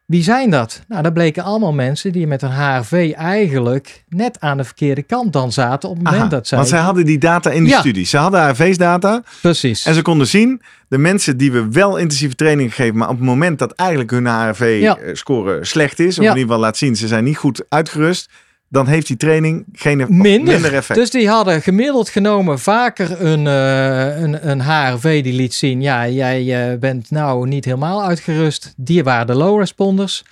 Wie 0.07 0.23
zijn 0.23 0.51
dat? 0.51 0.83
Nou, 0.89 1.03
dat 1.03 1.13
bleken 1.15 1.43
allemaal 1.43 1.73
mensen 1.73 2.13
die 2.13 2.27
met 2.27 2.43
een 2.43 2.51
HRV 2.51 3.13
eigenlijk 3.17 4.05
net 4.09 4.41
aan 4.41 4.57
de 4.57 4.65
verkeerde 4.65 5.03
kant 5.03 5.33
dan 5.33 5.53
zaten 5.53 5.89
op 5.89 5.95
het 5.95 6.05
moment 6.05 6.23
Aha, 6.23 6.31
dat 6.31 6.47
zij... 6.47 6.59
Want 6.59 6.71
zij 6.71 6.79
hadden 6.81 7.05
die 7.07 7.19
data 7.19 7.51
in 7.51 7.63
de 7.65 7.69
Ja. 7.71 7.79
studie. 7.79 8.05
Ze 8.07 8.17
hadden 8.17 8.41
HRV's 8.49 8.77
data. 8.77 9.23
Precies. 9.43 9.85
En 9.87 9.95
ze 9.95 10.03
konden 10.03 10.27
zien, 10.27 10.63
de 10.89 10.99
mensen 10.99 11.37
die 11.37 11.53
we 11.53 11.69
wel 11.71 11.97
intensieve 11.97 12.35
training 12.35 12.75
geven, 12.75 12.97
maar 12.97 13.09
op 13.09 13.17
het 13.17 13.25
moment 13.25 13.59
dat 13.59 13.73
eigenlijk 13.73 14.11
hun 14.11 14.23
Ja. 14.25 14.47
HRV-score 14.47 15.65
slecht 15.65 15.99
is, 15.99 16.19
of 16.19 16.25
Ja. 16.25 16.31
in 16.31 16.37
ieder 16.37 16.43
geval 16.43 16.59
laat 16.59 16.77
zien, 16.77 16.97
ze 16.97 17.07
zijn 17.09 17.25
niet 17.25 17.37
goed 17.37 17.65
uitgerust, 17.69 18.31
dan 18.69 18.87
heeft 18.87 19.07
die 19.07 19.17
training 19.17 19.65
geen 19.73 20.03
of 20.03 20.09
minder. 20.09 20.53
minder 20.53 20.75
effect. 20.75 20.99
Dus 20.99 21.11
die 21.11 21.29
hadden 21.29 21.63
gemiddeld 21.63 22.09
genomen 22.09 22.59
vaker 22.59 23.21
een, 23.21 23.47
eh, 23.47 24.21
een, 24.21 24.51
een 24.51 24.61
HRV 24.61 25.23
die 25.23 25.33
liet 25.33 25.55
zien, 25.55 25.81
ja, 25.81 26.09
jij 26.09 26.71
eh, 26.71 26.79
bent 26.79 27.11
nou 27.11 27.49
niet 27.49 27.65
helemaal 27.65 28.05
uitgerust. 28.05 28.75
Die 28.77 29.05
waren 29.05 29.27
de 29.27 29.35
low 29.35 29.59
responders. 29.59 30.25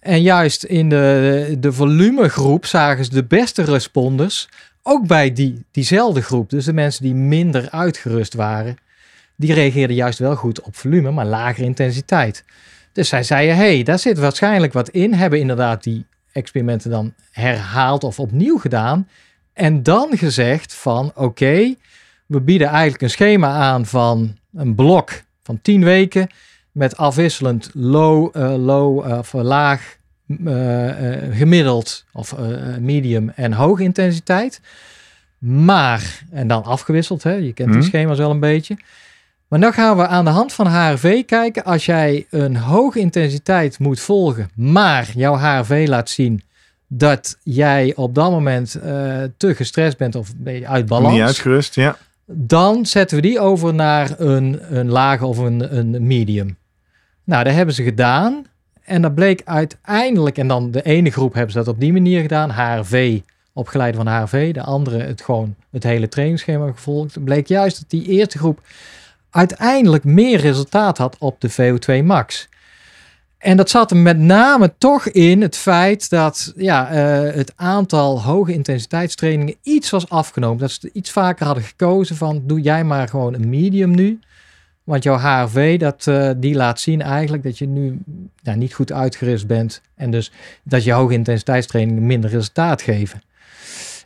En 0.00 0.22
juist 0.22 0.64
in 0.64 0.88
de, 0.88 1.56
de 1.58 1.72
volumegroep 1.72 2.66
zagen 2.66 3.04
ze 3.04 3.10
de 3.10 3.24
beste 3.24 3.62
responders, 3.62 4.48
ook 4.82 5.06
bij 5.06 5.32
die, 5.32 5.64
diezelfde 5.70 6.22
groep. 6.22 6.50
Dus 6.50 6.64
de 6.64 6.72
mensen 6.72 7.02
die 7.02 7.14
minder 7.14 7.70
uitgerust 7.70 8.34
waren, 8.34 8.76
die 9.36 9.54
reageerden 9.54 9.96
juist 9.96 10.18
wel 10.18 10.36
goed 10.36 10.60
op 10.60 10.76
volume, 10.76 11.10
maar 11.10 11.26
lagere 11.26 11.66
intensiteit. 11.66 12.44
Dus 12.92 13.08
zij 13.08 13.22
zeiden, 13.22 13.56
hé, 13.56 13.74
hey, 13.74 13.82
daar 13.82 13.98
zit 13.98 14.18
waarschijnlijk 14.18 14.72
wat 14.72 14.88
in. 14.88 15.14
Hebben 15.14 15.40
inderdaad 15.40 15.82
die 15.82 16.06
experimenten 16.32 16.90
dan 16.90 17.14
herhaald 17.30 18.04
of 18.04 18.20
opnieuw 18.20 18.58
gedaan. 18.58 19.08
En 19.52 19.82
dan 19.82 20.08
gezegd 20.16 20.74
van 20.74 21.12
oké, 21.14 21.74
we 22.26 22.40
bieden 22.40 22.68
eigenlijk 22.68 23.02
een 23.02 23.10
schema 23.10 23.48
aan 23.52 23.86
van 23.86 24.36
een 24.52 24.74
blok 24.74 25.10
van 25.42 25.58
10 25.62 25.84
weken 25.84 26.28
met 26.72 26.96
afwisselend 26.96 27.70
low, 27.74 28.36
eh, 28.36 28.54
low 28.64 29.06
eh, 29.10 29.18
of 29.18 29.32
laag, 29.32 29.96
eh, 30.44 30.90
gemiddeld 31.30 32.04
of 32.12 32.34
medium 32.80 33.28
en 33.28 33.52
hoge 33.52 33.82
intensiteit. 33.82 34.60
Maar, 35.38 36.22
en 36.30 36.48
dan 36.48 36.64
afgewisseld, 36.64 37.22
hè? 37.22 37.32
je 37.32 37.52
kent 37.52 37.68
die 37.68 37.78
Mhm. 37.78 37.86
schema's 37.86 38.18
wel 38.18 38.30
een 38.30 38.40
beetje. 38.40 38.76
Maar 39.48 39.60
dan 39.60 39.72
gaan 39.72 39.96
we 39.96 40.06
aan 40.06 40.24
de 40.24 40.30
hand 40.30 40.52
van 40.52 40.66
HRV 40.66 41.24
kijken. 41.24 41.64
Als 41.64 41.86
jij 41.86 42.26
een 42.30 42.56
hoge 42.56 42.98
intensiteit 42.98 43.78
moet 43.78 44.00
volgen, 44.00 44.50
maar 44.54 45.10
jouw 45.14 45.36
HRV 45.36 45.84
laat 45.88 46.10
zien 46.10 46.42
dat 46.86 47.38
jij 47.42 47.92
op 47.96 48.14
dat 48.14 48.30
moment 48.30 48.74
eh, 48.74 49.22
te 49.36 49.54
gestrest 49.54 49.96
bent 49.96 50.14
of 50.14 50.36
ben 50.36 50.54
je 50.54 50.66
uit 50.66 50.86
balans. 50.86 51.14
Niet 51.14 51.22
uitgerust, 51.22 51.74
ja. 51.74 51.96
Dan 52.24 52.86
zetten 52.86 53.16
we 53.16 53.22
die 53.22 53.40
over 53.40 53.74
naar 53.74 54.20
een, 54.20 54.60
een 54.76 54.90
lage 54.90 55.26
of 55.26 55.38
een, 55.38 55.76
een 55.76 56.06
medium. 56.06 56.56
Nou, 57.24 57.44
dat 57.44 57.54
hebben 57.54 57.74
ze 57.74 57.82
gedaan. 57.82 58.46
En 58.82 59.02
dat 59.02 59.14
bleek 59.14 59.42
uiteindelijk, 59.44 60.38
en 60.38 60.48
dan 60.48 60.70
de 60.70 60.82
ene 60.82 61.10
groep 61.10 61.32
hebben 61.32 61.52
ze 61.52 61.58
dat 61.58 61.68
op 61.68 61.80
die 61.80 61.92
manier 61.92 62.20
gedaan, 62.20 62.50
HRV, 62.50 63.20
opgeleid 63.52 63.96
van 63.96 64.06
HRV. 64.06 64.52
De 64.52 64.62
andere 64.62 64.98
het 64.98 65.22
gewoon 65.22 65.54
het 65.70 65.82
hele 65.82 66.08
trainingsschema 66.08 66.66
gevolgd. 66.66 67.14
Het 67.14 67.24
bleek 67.24 67.46
juist 67.46 67.80
dat 67.80 67.90
die 67.90 68.06
eerste 68.06 68.38
groep 68.38 68.60
uiteindelijk 69.30 70.04
meer 70.04 70.40
resultaat 70.40 70.98
had 70.98 71.16
op 71.18 71.40
de 71.40 71.50
VO2 71.50 72.04
max. 72.04 72.48
En 73.38 73.56
dat 73.56 73.70
zat 73.70 73.90
er 73.90 73.96
met 73.96 74.18
name 74.18 74.72
toch 74.78 75.08
in 75.08 75.42
het 75.42 75.56
feit 75.56 76.10
dat 76.10 76.52
ja, 76.56 76.90
eh, 76.90 77.34
het 77.34 77.52
aantal 77.56 78.22
hoge 78.22 78.52
intensiteitstrainingen 78.52 79.54
iets 79.62 79.90
was 79.90 80.08
afgenomen. 80.08 80.58
Dat 80.58 80.70
ze 80.70 80.90
iets 80.92 81.10
vaker 81.10 81.46
hadden 81.46 81.64
gekozen 81.64 82.16
van 82.16 82.42
doe 82.46 82.60
jij 82.60 82.84
maar 82.84 83.08
gewoon 83.08 83.34
een 83.34 83.48
medium 83.48 83.94
nu. 83.94 84.18
Want 84.84 85.02
jouw 85.02 85.18
HRV, 85.18 85.78
dat, 85.78 86.06
eh, 86.06 86.30
die 86.36 86.54
laat 86.54 86.80
zien 86.80 87.02
eigenlijk 87.02 87.42
dat 87.42 87.58
je 87.58 87.66
nu 87.66 87.98
ja, 88.42 88.54
niet 88.54 88.74
goed 88.74 88.92
uitgerust 88.92 89.46
bent. 89.46 89.80
En 89.94 90.10
dus 90.10 90.32
dat 90.62 90.84
je 90.84 90.92
hoge 90.92 91.12
intensiteitstrainingen 91.12 92.06
minder 92.06 92.30
resultaat 92.30 92.82
geven. 92.82 93.22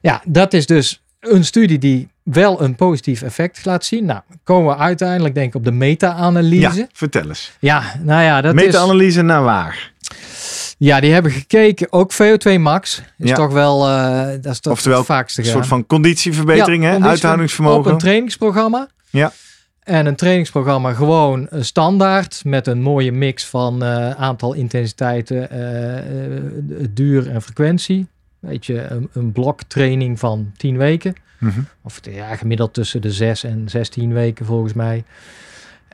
Ja, 0.01 0.23
dat 0.27 0.53
is 0.53 0.67
dus 0.67 1.03
een 1.23 1.45
studie 1.45 1.79
die 1.79 2.09
wel 2.23 2.63
een 2.63 2.75
positief 2.75 3.23
effect 3.23 3.65
laat 3.65 3.85
zien. 3.85 4.05
Nou, 4.05 4.21
komen 4.45 4.75
we 4.77 4.81
uiteindelijk 4.83 5.35
denk 5.35 5.49
ik 5.49 5.55
op 5.55 5.65
de 5.65 5.71
meta-analyse. 5.73 6.79
Ja, 6.79 6.87
vertel 6.93 7.29
eens. 7.29 7.53
Ja, 7.61 7.83
nou 8.03 8.23
ja, 8.23 8.41
dat 8.41 8.55
is... 8.55 8.65
Meta-analyse 8.65 9.23
naar 9.23 9.43
waar? 9.43 9.93
Ja, 10.79 11.01
die 11.01 11.13
hebben 11.13 11.33
gekeken. 11.33 11.93
Ook 11.93 12.13
VO2 12.13 12.59
max 12.59 13.03
is 13.19 13.29
Ja. 13.29 13.35
toch 13.35 13.53
wel... 13.53 13.89
eh 13.89 14.27
dat 14.41 14.53
is 14.53 14.61
toch 14.61 14.73
Oftewel, 14.73 14.99
het 14.99 15.07
vaakste 15.07 15.41
Een 15.41 15.47
soort 15.47 15.67
van 15.67 15.87
conditieverbetering, 15.87 16.83
Ja, 16.83 16.89
hè? 16.89 16.95
conditie- 16.95 17.05
Op 17.05 17.11
Uithoudingsvermogen. 17.11 17.93
een 17.93 17.99
trainingsprogramma. 17.99 18.89
Ja. 19.11 19.33
En 19.83 20.07
een 20.07 20.17
trainingsprogramma 20.17 20.93
gewoon 20.93 21.49
eh, 21.49 21.63
standaard 21.63 22.41
met 22.45 22.67
een 22.67 22.83
mooie 22.83 23.13
mix 23.13 23.47
van 23.47 23.83
eh, 23.83 24.11
aantal 24.11 24.53
intensiteiten, 24.53 25.49
duur 26.95 27.31
en 27.31 27.43
frequentie. 27.43 28.07
Weet 28.43 28.67
je, 28.67 28.87
een, 28.87 29.09
een 29.13 29.33
bloktraining 29.33 30.19
van 30.19 30.53
10 30.57 30.77
weken. 30.77 31.15
Mhm. 31.39 31.61
Of 31.83 32.01
ja, 32.11 32.37
gemiddeld 32.37 32.75
tussen 32.75 33.01
de 33.03 33.13
6 33.13 33.45
en 33.45 33.69
16 33.69 34.13
weken 34.13 34.47
volgens 34.47 34.73
mij. 34.73 35.05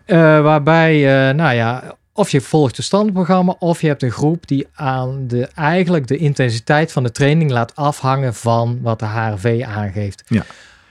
Eh, 0.04 0.18
waarbij, 0.18 0.94
eh, 1.28 1.34
nou 1.34 1.54
ja, 1.54 1.96
of 2.12 2.30
je 2.30 2.40
volgt 2.40 2.76
het 2.76 2.84
standaardprogramma 2.84 3.54
of 3.58 3.80
je 3.80 3.86
hebt 3.86 4.02
een 4.02 4.10
groep 4.10 4.46
die 4.46 4.66
aan 4.74 5.26
de, 5.26 5.46
eigenlijk 5.54 6.06
de 6.06 6.16
intensiteit 6.16 6.92
van 6.92 7.02
de 7.02 7.12
training 7.12 7.50
laat 7.50 7.76
afhangen 7.76 8.34
van 8.34 8.78
wat 8.82 8.98
de 8.98 9.04
HRV 9.06 9.62
aangeeft. 9.66 10.22
Ja. 10.26 10.44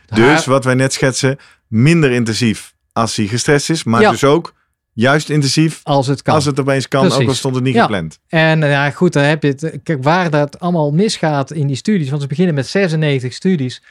De 0.06 0.16
Dus 0.16 0.46
wat 0.46 0.64
wij 0.64 0.74
net 0.76 0.94
schetsen, 0.94 1.38
minder 1.68 2.12
intensief 2.12 2.74
als 2.94 3.16
hij 3.16 3.26
gestrest 3.28 3.70
is, 3.70 3.84
maar 3.84 4.02
Ja. 4.02 4.12
dus 4.12 4.24
ook 4.24 4.54
juist 4.98 5.30
intensief 5.30 5.80
als 5.84 6.08
het 6.08 6.22
kan. 6.22 6.34
als 6.36 6.46
het 6.46 6.60
opeens 6.60 6.88
kan, 6.88 7.12
ook 7.12 7.28
al 7.28 7.34
stond 7.34 7.56
het 7.56 7.64
niet 7.64 7.74
Ja. 7.74 7.82
gepland. 7.82 8.20
En 8.28 8.64
eh, 8.64 8.72
ja, 8.72 8.90
goed, 8.90 9.14
dan 9.14 9.24
heb 9.24 9.44
je 9.44 9.50
het. 9.50 9.80
Kijk, 9.84 10.04
waar 10.04 10.30
dat 10.30 10.60
allemaal 10.60 10.92
misgaat 10.92 11.52
in 11.52 11.68
die 11.68 11.76
studies. 11.76 12.10
Want 12.10 12.22
ze 12.22 12.28
beginnen 12.28 12.56
met 12.56 12.68
96 12.68 13.34
studies. 13.34 13.82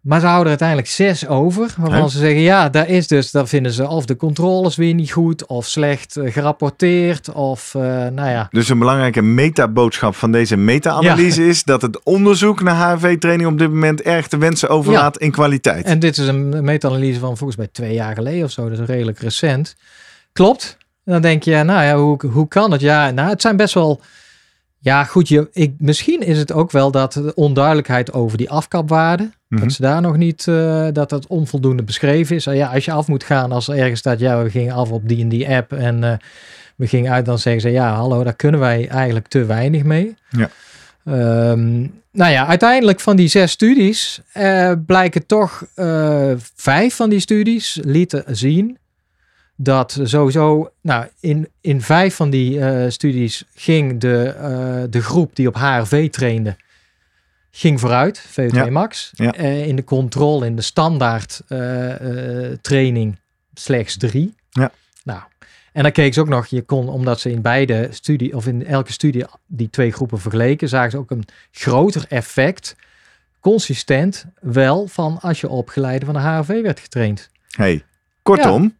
Maar 0.00 0.20
ze 0.20 0.26
houden 0.26 0.44
er 0.52 0.58
uiteindelijk 0.60 0.88
zes 0.88 1.26
over. 1.26 1.74
Waarvan 1.78 2.10
ze 2.10 2.18
zeggen, 2.18 2.40
ja, 2.40 2.68
daar 2.68 2.88
is 2.88 3.06
dus, 3.06 3.30
dan 3.30 3.48
vinden 3.48 3.72
ze 3.72 3.88
of 3.88 4.06
de 4.06 4.16
controles 4.16 4.76
weer 4.76 4.94
niet 4.94 5.12
goed, 5.12 5.46
of 5.46 5.66
slecht 5.66 6.16
eh, 6.16 6.32
gerapporteerd, 6.32 7.32
of 7.32 7.74
eh, 7.74 7.82
nou 8.06 8.28
ja. 8.28 8.48
Dus 8.50 8.68
een 8.68 8.78
belangrijke 8.78 9.22
metaboodschap 9.22 10.14
van 10.14 10.32
deze 10.32 10.56
meta-analyse 10.56 11.46
is 11.46 11.64
dat 11.64 11.82
het 11.82 12.02
onderzoek 12.02 12.62
naar 12.62 12.90
HRV-training 12.90 13.48
op 13.50 13.58
dit 13.58 13.68
moment 13.68 14.02
erg 14.02 14.28
te 14.28 14.36
wensen 14.38 14.68
overlaat 14.68 15.18
in 15.18 15.30
kwaliteit. 15.30 15.84
En 15.84 15.98
dit 15.98 16.16
is 16.18 16.26
een 16.26 16.64
meta-analyse 16.64 17.20
van 17.20 17.36
volgens 17.36 17.58
mij 17.58 17.68
twee 17.72 17.94
jaar 17.94 18.14
geleden 18.14 18.44
of 18.44 18.50
zo, 18.50 18.68
dus 18.68 18.78
redelijk 18.78 19.18
recent. 19.18 19.76
Klopt. 20.32 20.76
En 21.04 21.12
dan 21.12 21.22
denk 21.22 21.42
je, 21.42 21.62
nou 21.62 21.84
ja, 21.84 21.96
hoe, 21.96 22.26
hoe 22.26 22.48
kan 22.48 22.72
het? 22.72 22.80
Ja, 22.80 23.10
nou, 23.10 23.28
het 23.28 23.40
zijn 23.40 23.56
best 23.56 23.74
wel. 23.74 24.00
Ja, 24.78 25.04
goed, 25.04 25.28
je, 25.28 25.48
ik, 25.52 25.74
misschien 25.78 26.20
is 26.20 26.38
het 26.38 26.52
ook 26.52 26.70
wel 26.70 26.90
dat 26.90 27.12
de 27.12 27.34
onduidelijkheid 27.34 28.12
over 28.12 28.38
die 28.38 28.50
afkapwaarden, 28.50 29.34
Mhm. 29.48 29.62
dat 29.62 29.72
ze 29.72 29.82
daar 29.82 30.00
nog 30.00 30.16
niet, 30.16 30.48
eh, 30.48 30.86
dat 30.92 31.10
dat 31.10 31.26
onvoldoende 31.26 31.82
beschreven 31.82 32.36
is. 32.36 32.46
En 32.46 32.56
ja, 32.56 32.68
als 32.72 32.84
je 32.84 32.92
af 32.92 33.06
moet 33.06 33.24
gaan, 33.24 33.52
als 33.52 33.68
er 33.68 33.76
ergens 33.78 33.98
staat, 34.00 34.18
ja, 34.18 34.42
we 34.42 34.50
gingen 34.50 34.74
af 34.74 34.90
op 34.90 35.08
die 35.08 35.20
en 35.22 35.28
die 35.28 35.48
app 35.48 35.72
en 35.72 36.04
eh, 36.04 36.12
we 36.76 36.86
gingen 36.86 37.12
uit, 37.12 37.24
dan 37.24 37.38
zeggen 37.38 37.62
ze, 37.62 37.70
ja, 37.70 37.94
hallo, 37.94 38.24
daar 38.24 38.36
kunnen 38.36 38.60
wij 38.60 38.88
eigenlijk 38.88 39.28
te 39.28 39.44
weinig 39.44 39.82
mee. 39.82 40.14
Ja. 40.28 40.50
Ehm, 41.04 41.80
nou 42.12 42.32
ja, 42.32 42.46
uiteindelijk 42.46 43.00
van 43.00 43.16
die 43.16 43.28
zes 43.28 43.50
studies 43.50 44.20
eh, 44.32 44.72
blijken 44.86 45.26
toch 45.26 45.64
vijf 46.54 46.94
van 46.94 47.10
die 47.10 47.20
studies 47.20 47.78
lieten 47.84 48.24
zien 48.26 48.78
dat 49.56 50.00
sowieso, 50.02 50.72
nou, 50.80 51.06
in, 51.20 51.48
in 51.60 51.80
vijf 51.82 52.14
van 52.14 52.30
die 52.30 52.60
eh, 52.60 52.90
studies 52.90 53.44
ging 53.54 54.00
de, 54.00 54.24
eh, 54.24 54.82
de 54.90 55.02
groep 55.02 55.36
die 55.36 55.48
op 55.48 55.54
HRV 55.54 56.10
trainde, 56.10 56.56
ging 57.50 57.80
vooruit, 57.80 58.26
VO2 58.30 58.54
Ja. 58.54 58.70
max. 58.70 59.10
Ja. 59.14 59.32
Eh, 59.32 59.66
in 59.66 59.76
de 59.76 59.84
controle, 59.84 60.46
in 60.46 60.56
de 60.56 60.62
standaard 60.62 61.42
training 62.60 63.18
slechts 63.54 63.96
drie. 63.96 64.34
Ja. 64.50 64.70
Nou, 65.04 65.20
en 65.72 65.82
dan 65.82 65.92
keken 65.92 66.14
ze 66.14 66.20
ook 66.20 66.28
nog, 66.28 66.46
je 66.46 66.62
kon, 66.62 66.88
omdat 66.88 67.20
ze 67.20 67.30
in 67.30 67.42
beide 67.42 67.88
studie, 67.90 68.36
of 68.36 68.46
in 68.46 68.66
elke 68.66 68.92
studie 68.92 69.24
die 69.46 69.70
twee 69.70 69.92
groepen 69.92 70.18
vergeleken, 70.20 70.68
zagen 70.68 70.90
ze 70.90 70.98
ook 70.98 71.10
een 71.10 71.24
groter 71.50 72.04
effect, 72.08 72.76
consistent 73.40 74.24
wel, 74.40 74.86
van 74.86 75.18
als 75.20 75.40
je 75.40 75.48
opgeleide 75.48 76.04
van 76.04 76.14
de 76.14 76.20
HRV 76.20 76.62
werd 76.62 76.80
getraind. 76.80 77.30
Hey, 77.50 77.84
kortom, 78.22 78.76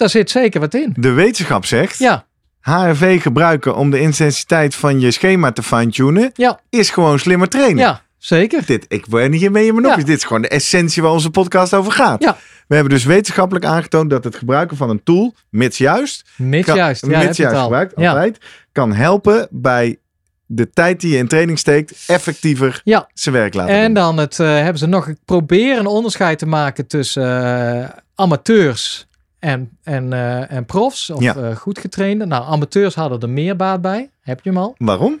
Daar 0.00 0.08
zit 0.10 0.30
zeker 0.30 0.60
wat 0.60 0.74
in. 0.74 0.92
de 0.96 1.10
wetenschap 1.12 1.64
zegt, 1.64 1.98
Ja, 1.98 2.24
HRV 2.60 3.22
gebruiken 3.22 3.76
om 3.76 3.90
de 3.90 4.00
intensiteit 4.00 4.74
van 4.74 5.00
je 5.00 5.10
schema 5.10 5.52
te 5.52 5.62
fine-tunen, 5.62 6.30
ja, 6.34 6.60
is 6.70 6.90
gewoon 6.90 7.18
slimmer 7.18 7.48
trainen. 7.48 7.78
ja, 7.78 8.02
zeker. 8.18 8.66
Dit, 8.66 8.84
ik 8.88 9.06
ben 9.06 9.32
hiermee 9.32 9.66
in 9.66 9.72
mijn 9.74 9.84
Ja. 9.84 9.88
nopjes. 9.90 10.04
Dit 10.08 10.16
is 10.16 10.24
gewoon 10.24 10.42
de 10.42 10.48
essentie 10.48 11.02
waar 11.02 11.10
onze 11.12 11.30
podcast 11.30 11.74
over 11.74 11.92
gaat. 11.92 12.22
Ja. 12.22 12.36
We 12.68 12.74
hebben 12.74 12.94
dus 12.94 13.04
wetenschappelijk 13.04 13.64
aangetoond 13.64 14.10
dat 14.10 14.24
het 14.24 14.36
gebruiken 14.36 14.76
van 14.76 14.90
een 14.90 15.02
tool, 15.02 15.34
mits 15.50 15.78
juist, 15.78 16.24
Mits 16.36 16.66
kan, 16.66 16.76
juist. 16.76 17.06
Ja, 17.06 17.18
mits 17.22 17.36
juist 17.38 17.60
gebruikt, 17.60 17.92
Ja. 17.96 18.08
altijd, 18.10 18.38
kan 18.72 18.92
helpen 18.92 19.48
bij 19.50 19.98
de 20.46 20.70
tijd 20.70 21.00
die 21.00 21.12
je 21.12 21.18
in 21.18 21.28
training 21.28 21.58
steekt, 21.58 22.04
effectiever 22.06 22.80
Ja. 22.84 23.08
zijn 23.14 23.34
werk 23.34 23.54
laten 23.54 23.74
En 23.74 23.84
doen. 23.84 23.94
dan 23.94 24.16
het, 24.16 24.38
eh, 24.40 24.46
hebben 24.46 24.78
ze 24.78 24.86
nog 24.86 25.08
proberen 25.24 25.78
een 25.78 25.86
onderscheid 25.86 26.38
te 26.38 26.46
maken 26.46 26.86
tussen 26.86 27.44
eh, 27.82 27.88
amateurs 28.14 29.08
en, 29.40 29.70
en, 29.82 30.12
eh, 30.12 30.52
en 30.52 30.64
profs 30.64 31.10
of 31.10 31.20
Ja. 31.22 31.34
eh, 31.36 31.56
goed 31.56 31.78
getrainde. 31.78 32.26
Nou, 32.26 32.44
amateurs 32.44 32.94
hadden 32.94 33.20
er 33.20 33.28
meer 33.30 33.56
baat 33.56 33.80
bij. 33.80 34.10
Heb 34.20 34.40
je 34.44 34.50
hem 34.50 34.58
al? 34.58 34.74
Waarom? 34.78 35.20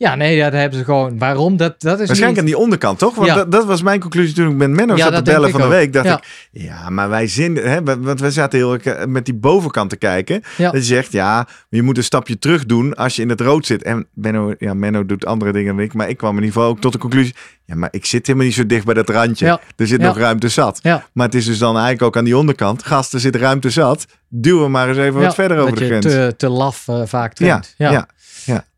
Ja, 0.00 0.14
nee, 0.14 0.36
ja, 0.36 0.50
daar 0.50 0.60
hebben 0.60 0.78
ze 0.78 0.84
gewoon. 0.84 1.18
Waarom? 1.18 1.56
Dat, 1.56 1.80
dat 1.80 2.00
is 2.00 2.06
Waarschijnlijk 2.06 2.40
aan 2.40 2.46
die 2.46 2.58
onderkant, 2.58 2.98
toch? 2.98 3.14
Want 3.14 3.28
Ja. 3.28 3.34
dat, 3.34 3.52
dat 3.52 3.64
was 3.64 3.82
mijn 3.82 4.00
conclusie 4.00 4.34
toen 4.34 4.50
ik 4.50 4.56
met 4.56 4.70
Menno 4.70 4.92
Ja, 4.96 4.98
zat 5.02 5.08
te 5.08 5.14
dat 5.14 5.24
bellen 5.24 5.50
van 5.50 5.60
de 5.60 5.66
ook. 5.66 5.72
week. 5.72 5.92
Dacht 5.92 6.06
Ja. 6.06 6.16
ik, 6.16 6.24
ja, 6.62 6.90
maar 6.90 7.08
wij 7.08 7.26
zin, 7.26 7.56
hè, 7.56 7.82
wa- 7.82 7.98
want 7.98 8.20
we 8.20 8.30
zaten 8.30 8.58
heel 8.58 8.72
erg 8.72 8.82
eh, 8.82 9.06
met 9.06 9.24
die 9.24 9.34
bovenkant 9.34 9.90
te 9.90 9.96
kijken. 9.96 10.42
Ja. 10.56 10.70
Dat 10.70 10.80
je 10.80 10.94
zegt, 10.94 11.12
ja, 11.12 11.46
je 11.68 11.82
moet 11.82 11.96
een 11.96 12.04
stapje 12.04 12.38
terug 12.38 12.66
doen 12.66 12.94
als 12.94 13.16
je 13.16 13.22
in 13.22 13.28
het 13.28 13.40
rood 13.40 13.66
zit. 13.66 13.82
En 13.82 14.06
Menno, 14.14 14.54
ja, 14.58 14.74
Menno 14.74 15.06
doet 15.06 15.26
andere 15.26 15.52
dingen 15.52 15.76
dan 15.76 15.84
ik, 15.84 15.94
maar 15.94 16.08
ik 16.08 16.16
kwam 16.16 16.30
in 16.36 16.42
ieder 16.42 16.52
geval 16.52 16.68
ook 16.68 16.80
tot 16.80 16.92
de 16.92 16.98
conclusie, 16.98 17.34
ja, 17.64 17.74
maar 17.74 17.88
ik 17.92 18.04
zit 18.04 18.26
helemaal 18.26 18.46
niet 18.46 18.56
zo 18.56 18.66
dicht 18.66 18.84
bij 18.84 18.94
dat 18.94 19.08
randje. 19.08 19.46
Ja. 19.46 19.60
Er 19.76 19.86
zit 19.86 20.00
Ja. 20.00 20.06
nog 20.06 20.18
ruimte 20.18 20.48
zat. 20.48 20.78
Ja. 20.82 21.04
Maar 21.12 21.26
het 21.26 21.34
is 21.34 21.44
dus 21.44 21.58
dan 21.58 21.72
eigenlijk 21.74 22.02
ook 22.02 22.16
aan 22.16 22.24
die 22.24 22.36
onderkant, 22.36 22.82
gast, 22.82 23.12
er 23.12 23.20
zit 23.20 23.36
ruimte 23.36 23.70
zat. 23.70 24.06
Duw 24.28 24.62
hem 24.62 24.70
maar 24.70 24.88
eens 24.88 24.98
even 24.98 25.20
Ja, 25.20 25.26
wat 25.26 25.34
verder 25.34 25.58
over 25.58 25.70
dat 25.70 25.78
de 25.78 25.86
grens. 25.86 26.04
te, 26.06 26.34
te 26.36 26.48
laf 26.48 26.88
eh, 26.88 27.02
vaak 27.04 27.38
ja, 27.38 27.60
traint. 27.60 27.74
ja, 27.76 28.06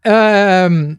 Ehm, 0.00 0.94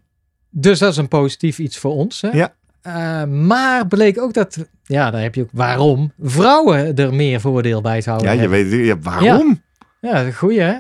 dus 0.56 0.80
dat 0.80 0.92
is 0.92 0.98
een 0.98 1.08
positief 1.08 1.60
iets 1.60 1.78
voor 1.78 1.92
ons. 1.92 2.22
Hè? 2.22 2.30
Ja. 2.30 2.54
Eh, 2.82 3.24
maar 3.24 3.88
bleek 3.88 4.20
ook 4.22 4.34
dat, 4.34 4.58
ja, 4.84 5.12
daar 5.12 5.22
heb 5.22 5.36
je 5.36 5.42
ook 5.42 5.50
waarom 5.52 6.12
vrouwen 6.24 6.96
er 6.96 7.14
meer 7.14 7.42
voordeel 7.42 7.82
bij 7.82 8.02
zouden 8.02 8.28
ja, 8.28 8.34
je 8.34 8.40
hebben. 8.40 8.70
weet 8.70 8.86
ja, 8.86 9.00
waarom? 9.00 9.62
Ja, 10.02 10.24
een 10.26 10.34
goeie 10.34 10.60
hè? 10.62 10.76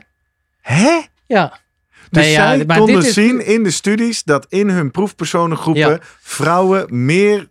Hè? 0.61 0.99
Ja. 1.27 1.59
Dus 2.09 2.23
Nee, 2.23 2.31
ja, 2.31 2.55
zij 2.55 2.65
maar 2.65 2.77
konden 2.77 2.95
dit 2.95 3.05
is- 3.05 3.13
zien 3.13 3.45
in 3.45 3.63
de 3.63 3.71
studies 3.71 4.23
dat 4.23 4.45
in 4.49 4.69
hun 4.69 4.91
proefpersonengroepen 4.91 5.81
Ja. 5.89 5.99
vrouwen 6.19 7.05
meer 7.05 7.49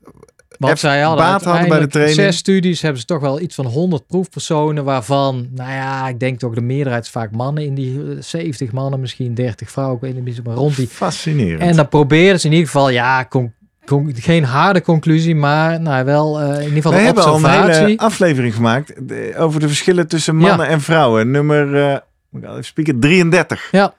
Want 0.66 0.78
zij 0.78 1.00
hadden 1.00 1.24
baat 1.24 1.44
hadden 1.44 1.68
bij 1.68 1.78
de 1.78 1.86
training. 1.86 2.16
zes 2.18 2.36
studies, 2.36 2.82
hebben 2.82 3.00
ze 3.00 3.06
toch 3.06 3.20
wel 3.20 3.40
iets 3.40 3.54
van 3.54 3.66
100 3.66 4.06
proefpersonen, 4.06 4.84
waarvan, 4.84 5.48
nou 5.54 5.70
ja, 5.70 6.08
ik 6.08 6.20
denk 6.20 6.38
toch 6.38 6.54
de 6.54 6.60
meerderheid 6.60 7.04
is 7.04 7.10
vaak 7.10 7.30
mannen 7.30 7.64
in 7.64 7.74
die 7.74 7.98
eh, 7.98 8.16
70 8.20 8.72
mannen, 8.72 9.00
misschien 9.00 9.34
30 9.34 9.70
vrouwen, 9.70 9.96
ik 9.96 10.02
weet 10.02 10.24
niet 10.24 10.44
maar 10.44 10.54
rond 10.54 10.76
die. 10.76 10.88
fascinerend. 10.88 11.60
En 11.60 11.76
dan 11.76 11.88
probeerden 11.88 12.40
ze 12.40 12.46
in 12.46 12.52
ieder 12.52 12.66
geval, 12.68 12.88
ja, 12.90 13.28
geen 14.14 14.44
harde 14.44 14.82
conclusie, 14.82 15.34
maar 15.34 15.80
nou, 15.80 16.04
wel 16.04 16.40
eh, 16.40 16.46
in 16.48 16.58
ieder 16.62 16.72
geval 16.74 16.92
We 16.92 16.98
hebben 16.98 17.24
al 17.24 17.44
een 17.44 17.70
hele 17.70 17.98
aflevering 17.98 18.54
gemaakt 18.54 19.08
de- 19.08 19.34
over 19.36 19.60
de 19.60 19.66
verschillen 19.66 20.08
tussen 20.08 20.36
mannen 20.36 20.66
en 20.66 20.80
vrouwen. 20.80 21.30
Nummer, 21.30 21.76
eh, 21.76 21.98
al 22.44 22.50
even 22.50 22.64
spieken, 22.64 23.00
33. 23.00 23.68
Ja. 23.70 23.94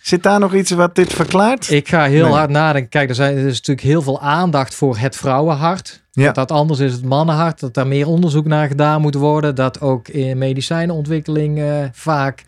Zit 0.00 0.22
daar 0.22 0.40
nog 0.40 0.54
iets 0.54 0.70
wat 0.70 0.94
dit 0.94 1.12
verklaart? 1.12 1.70
Ik 1.70 1.88
ga 1.88 2.04
heel 2.04 2.24
Nee. 2.24 2.32
hard 2.32 2.50
nadenken. 2.50 2.90
Kijk, 2.90 3.08
er, 3.08 3.14
zijn, 3.14 3.36
er 3.36 3.46
is 3.46 3.56
natuurlijk 3.56 3.86
heel 3.86 4.02
veel 4.02 4.20
aandacht 4.20 4.74
voor 4.74 4.96
het 4.98 5.16
vrouwenhart. 5.16 6.02
Ja. 6.12 6.24
Dat, 6.24 6.34
dat 6.34 6.50
anders 6.52 6.78
is 6.78 6.92
het 6.92 7.04
mannenhart. 7.04 7.60
Dat 7.60 7.74
daar 7.74 7.86
meer 7.86 8.06
onderzoek 8.06 8.46
naar 8.46 8.68
gedaan 8.68 9.00
moet 9.00 9.14
worden. 9.14 9.54
Dat 9.54 9.80
ook 9.80 10.08
in 10.08 10.38
medicijnontwikkeling 10.38 11.58
eh, 11.58 11.84
vaak 11.92 12.44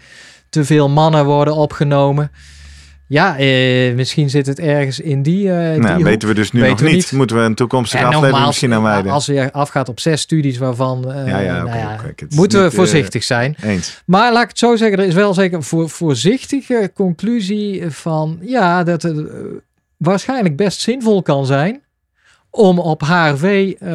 te 0.48 0.64
veel 0.64 0.88
mannen 0.88 1.24
worden 1.24 1.54
opgenomen. 1.54 2.30
Ja, 3.10 3.38
eh, 3.38 3.94
misschien 3.94 4.30
zit 4.30 4.46
het 4.46 4.58
ergens 4.58 5.00
in 5.00 5.22
die, 5.22 5.52
eh 5.52 5.80
nou, 5.80 6.04
weten 6.04 6.28
we 6.28 6.34
dus 6.34 6.52
nu 6.52 6.60
weten 6.60 6.84
nog 6.84 6.94
niet. 6.94 7.12
Moeten 7.12 7.36
we 7.36 7.42
een 7.42 7.54
toekomstige 7.54 8.04
En 8.04 8.08
aflevering 8.12 8.46
misschien 8.46 8.74
aan 8.74 8.82
wijden? 8.82 9.12
als 9.12 9.26
je 9.26 9.52
afgaat 9.52 9.88
op 9.88 10.00
zes 10.00 10.20
studies 10.20 10.58
waarvan... 10.58 11.12
eh, 11.12 11.26
Ja, 11.26 11.38
ja, 11.38 11.60
oké, 11.62 11.68
nou 11.68 11.78
ja, 11.78 11.96
moeten 12.34 12.58
we 12.58 12.64
niet, 12.64 12.72
eh, 12.72 12.78
voorzichtig 12.78 13.24
zijn. 13.24 13.56
Eens. 13.62 14.02
Maar 14.06 14.32
laat 14.32 14.42
ik 14.42 14.48
het 14.48 14.58
zo 14.58 14.76
zeggen, 14.76 14.98
er 14.98 15.06
is 15.06 15.14
wel 15.14 15.34
zeker 15.34 15.56
een 15.56 15.62
voor, 15.62 15.88
voorzichtige 15.88 16.90
conclusie 16.94 17.90
van 17.90 18.38
ja, 18.40 18.84
dat 18.84 19.02
het 19.02 19.22
waarschijnlijk 19.96 20.56
best 20.56 20.80
zinvol 20.80 21.22
kan 21.22 21.46
zijn 21.46 21.82
om 22.50 22.78
op 22.78 23.00
HRV 23.02 23.72
eh, 23.78 23.88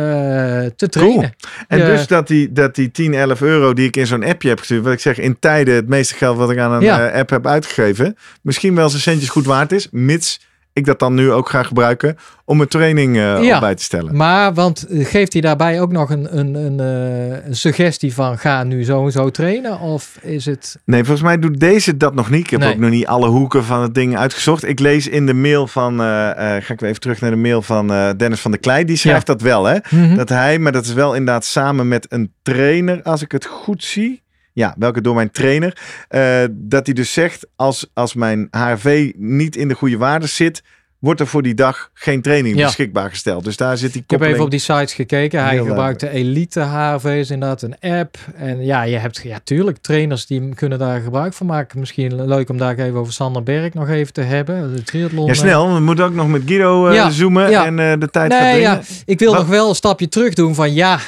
te 0.75 0.89
trainen. 0.89 1.35
En 1.67 1.79
dus 1.85 2.07
dat 2.07 2.27
die, 2.27 2.51
dat 2.51 2.75
die 2.75 2.91
10, 2.91 3.13
11 3.13 3.41
euro 3.41 3.73
die 3.73 3.87
ik 3.87 3.95
in 3.97 4.07
zo'n 4.07 4.23
appje 4.23 4.49
heb 4.49 4.59
gestuurd, 4.59 4.83
wat 4.83 4.93
ik 4.93 4.99
zeg, 4.99 5.19
in 5.19 5.39
tijden 5.39 5.75
het 5.75 5.87
meeste 5.87 6.15
geld 6.15 6.37
wat 6.37 6.51
ik 6.51 6.57
aan 6.57 6.71
een 6.71 6.81
Ja. 6.81 7.09
eh, 7.09 7.19
app 7.19 7.29
heb 7.29 7.47
uitgegeven, 7.47 8.15
misschien 8.41 8.75
wel 8.75 8.89
zijn 8.89 9.01
centjes 9.01 9.29
goed 9.29 9.45
waard 9.45 9.71
is, 9.71 9.87
mits 9.91 10.39
ik 10.75 10.85
dat 10.85 10.99
dan 10.99 11.13
nu 11.13 11.31
ook 11.31 11.49
ga 11.49 11.63
gebruiken 11.63 12.17
om 12.45 12.57
mijn 12.57 12.69
training 12.69 13.15
Ja. 13.15 13.53
op 13.55 13.59
bij 13.59 13.75
te 13.75 13.83
stellen. 13.83 14.15
Maar, 14.15 14.53
want 14.53 14.87
eh, 14.87 15.05
geeft 15.05 15.33
hij 15.33 15.41
daarbij 15.41 15.81
ook 15.81 15.91
nog 15.91 16.09
een, 16.09 16.37
een, 16.37 16.53
een, 16.55 16.79
eh, 16.79 17.45
een 17.47 17.55
suggestie 17.55 18.13
van 18.13 18.37
ga 18.37 18.63
nu 18.63 18.83
zo 18.83 19.05
en 19.05 19.11
zo 19.11 19.29
trainen? 19.29 19.79
Of 19.79 20.17
is 20.21 20.45
het... 20.45 20.77
Nee, 20.85 20.99
volgens 21.03 21.21
mij 21.27 21.39
doet 21.39 21.59
deze 21.59 21.97
dat 21.97 22.13
nog 22.15 22.29
niet. 22.29 22.43
Ik 22.43 22.49
heb 22.49 22.59
Nee. 22.59 22.73
ook 22.73 22.77
nog 22.79 22.89
niet 22.89 23.07
alle 23.07 23.27
hoeken 23.27 23.63
van 23.63 23.81
het 23.81 23.93
ding 23.93 24.17
uitgezocht. 24.17 24.63
Ik 24.67 24.79
lees 24.79 25.07
in 25.07 25.25
de 25.25 25.33
mail 25.33 25.67
van, 25.67 25.99
ga 25.99 26.59
ik 26.73 26.79
weer 26.79 26.89
even 26.89 27.01
terug 27.01 27.21
naar 27.21 27.31
de 27.31 27.37
mail 27.37 27.61
van 27.61 27.87
Dennis 28.17 28.39
van 28.41 28.51
der 28.51 28.59
Klei. 28.59 28.85
Die 28.85 28.97
schrijft 28.97 29.25
dat 29.25 29.41
wel, 29.41 29.65
hè? 29.65 29.77
Mhm. 29.89 30.15
Dat 30.15 30.29
hij, 30.29 30.59
maar 30.59 30.71
dat 30.71 30.85
is 30.85 30.93
wel 30.93 31.13
inderdaad 31.15 31.45
samen 31.45 31.87
met 31.87 32.05
een 32.09 32.33
trainer, 32.41 33.01
als 33.03 33.21
ik 33.21 33.31
het 33.31 33.45
goed 33.45 33.83
zie. 33.83 34.23
Ja, 34.55 34.75
welke 34.77 35.01
door 35.01 35.15
mijn 35.15 35.31
trainer. 35.31 35.77
eh, 36.07 36.43
dat 36.51 36.85
hij 36.85 36.95
dus 36.95 37.13
zegt, 37.13 37.47
als, 37.55 37.89
als 37.93 38.13
mijn 38.13 38.47
HRV 38.51 39.11
niet 39.17 39.55
in 39.55 39.67
de 39.67 39.73
goede 39.75 39.97
waarde 39.97 40.27
zit, 40.27 40.63
wordt 40.99 41.19
er 41.19 41.27
voor 41.27 41.41
die 41.41 41.53
dag 41.53 41.89
geen 41.93 42.21
training 42.21 42.57
Ja. 42.57 42.65
beschikbaar 42.65 43.09
gesteld. 43.09 43.43
Dus 43.43 43.57
daar 43.57 43.77
zit 43.77 43.93
die 43.93 44.01
Ik 44.01 44.09
heb 44.09 44.19
koppeling. 44.19 44.33
even 44.33 44.45
op 44.45 44.51
die 44.51 44.59
sites 44.59 44.93
gekeken. 44.93 45.43
Hij 45.43 45.53
Heel 45.53 45.65
gebruikt 45.65 45.99
de 45.99 46.09
Elite 46.09 46.59
HRV's 46.59 47.29
inderdaad, 47.29 47.61
een 47.61 47.79
app. 47.79 48.17
En 48.35 48.65
ja, 48.65 48.83
je 48.83 48.97
hebt 48.97 49.21
ja, 49.23 49.39
tuurlijk 49.43 49.77
trainers 49.77 50.25
die 50.25 50.55
kunnen 50.55 50.79
daar 50.79 51.01
gebruik 51.01 51.33
van 51.33 51.45
maken. 51.47 51.79
Misschien 51.79 52.25
leuk 52.25 52.49
om 52.49 52.57
daar 52.57 52.77
even 52.77 52.99
over 52.99 53.13
Sander 53.13 53.43
Berg 53.43 53.73
nog 53.73 53.89
even 53.89 54.13
te 54.13 54.21
hebben. 54.21 54.75
De 54.75 54.83
triathlon. 54.83 55.25
Ja, 55.25 55.31
eh, 55.31 55.37
snel. 55.37 55.73
We 55.73 55.79
moeten 55.79 56.05
ook 56.05 56.13
nog 56.13 56.27
met 56.27 56.41
Guido 56.45 56.87
eh, 56.87 56.95
Ja, 56.95 57.09
zoomen 57.09 57.49
ja. 57.49 57.65
en 57.65 57.99
de 57.99 58.09
tijd 58.09 58.33
gaat 58.33 58.41
Nee, 58.41 58.51
dringen. 58.53 58.71
ja, 58.71 58.81
ik 59.05 59.19
wil 59.19 59.31
Wat- 59.31 59.39
nog 59.39 59.49
wel 59.49 59.69
een 59.69 59.75
stapje 59.75 60.09
terug 60.09 60.33
doen 60.33 60.55
van 60.55 60.73
ja. 60.73 60.99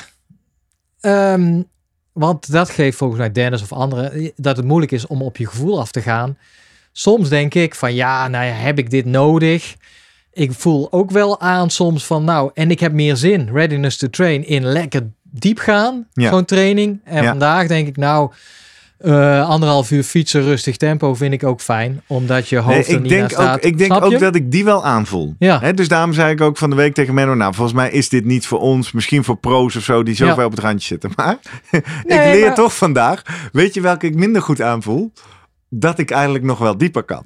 ehm, 1.00 1.62
want 2.18 2.52
dat 2.52 2.70
geeft 2.70 2.98
volgens 2.98 3.20
mij 3.20 3.32
Dennis 3.32 3.62
of 3.62 3.72
anderen 3.74 4.32
dat 4.36 4.58
het 4.58 4.66
moeilijk 4.66 4.92
is 4.92 5.08
om 5.08 5.22
op 5.22 5.38
je 5.38 5.48
gevoel 5.48 5.80
af 5.80 5.92
te 5.92 6.02
gaan. 6.02 6.38
Soms 6.92 7.30
denk 7.30 7.54
ik 7.54 7.76
van 7.76 7.94
ja, 7.94 8.28
nou 8.28 8.46
ja, 8.46 8.52
heb 8.52 8.78
ik 8.80 8.90
dit 8.90 9.06
nodig? 9.06 9.76
Ik 10.34 10.52
voel 10.54 10.92
ook 10.92 11.12
wel 11.12 11.40
aan 11.42 11.70
soms 11.70 12.06
van 12.06 12.24
nou, 12.24 12.52
en 12.54 12.72
ik 12.72 12.80
heb 12.80 12.92
meer 12.92 13.16
zin, 13.16 13.50
readiness 13.54 13.98
to 13.98 14.10
train, 14.10 14.48
in 14.48 14.66
lekker 14.66 15.02
diep 15.24 15.58
gaan, 15.60 16.08
Ja. 16.14 16.30
zo'n 16.30 16.46
training. 16.46 17.00
En 17.04 17.24
Ja. 17.24 17.30
vandaag 17.30 17.68
denk 17.68 17.88
ik 17.88 17.98
nou, 17.98 18.32
eh, 18.98 19.50
anderhalf 19.50 19.92
uur 19.92 20.04
fietsen, 20.04 20.42
rustig 20.44 20.78
tempo 20.78 21.14
vind 21.16 21.34
ik 21.34 21.44
ook 21.44 21.62
fijn, 21.62 22.02
omdat 22.08 22.50
je 22.50 22.58
hoofd 22.58 22.68
Nee, 22.76 22.86
er 22.86 22.92
ik 22.94 23.00
niet 23.02 23.10
denk, 23.10 23.30
staat. 23.32 23.56
ook, 23.56 23.62
ik 23.64 23.78
denk 23.78 23.92
Snap 23.92 24.04
ook 24.04 24.12
je? 24.12 24.18
dat 24.18 24.36
ik 24.36 24.52
die 24.52 24.64
wel 24.66 24.86
aanvoel. 24.86 25.36
Ja. 25.40 25.72
Dus 25.72 25.88
daarom 25.88 26.14
zei 26.14 26.32
ik 26.32 26.42
ook 26.42 26.58
van 26.58 26.70
de 26.70 26.76
week 26.76 26.94
tegen 26.94 27.14
Menno, 27.14 27.34
nou 27.34 27.54
volgens 27.54 27.76
mij 27.76 27.92
is 27.92 28.10
dit 28.10 28.26
niet 28.26 28.48
voor 28.48 28.60
ons, 28.60 28.92
misschien 28.92 29.24
voor 29.24 29.38
pro's 29.38 29.76
of 29.76 29.84
zo, 29.84 30.04
die 30.04 30.16
zo 30.16 30.26
Ja. 30.26 30.46
op 30.46 30.52
het 30.52 30.60
randje 30.60 30.88
zitten. 30.88 31.12
Maar 31.16 31.38
ik 31.72 31.84
leer 32.06 32.46
maar- 32.46 32.56
toch 32.56 32.76
vandaag, 32.76 33.22
weet 33.52 33.74
je 33.74 33.82
welke 33.82 34.06
ik 34.06 34.16
minder 34.16 34.42
goed 34.42 34.62
aanvoel? 34.62 35.12
Dat 35.70 36.00
ik 36.00 36.12
eigenlijk 36.12 36.44
nog 36.44 36.58
wel 36.60 36.78
dieper 36.78 37.04
kan. 37.04 37.24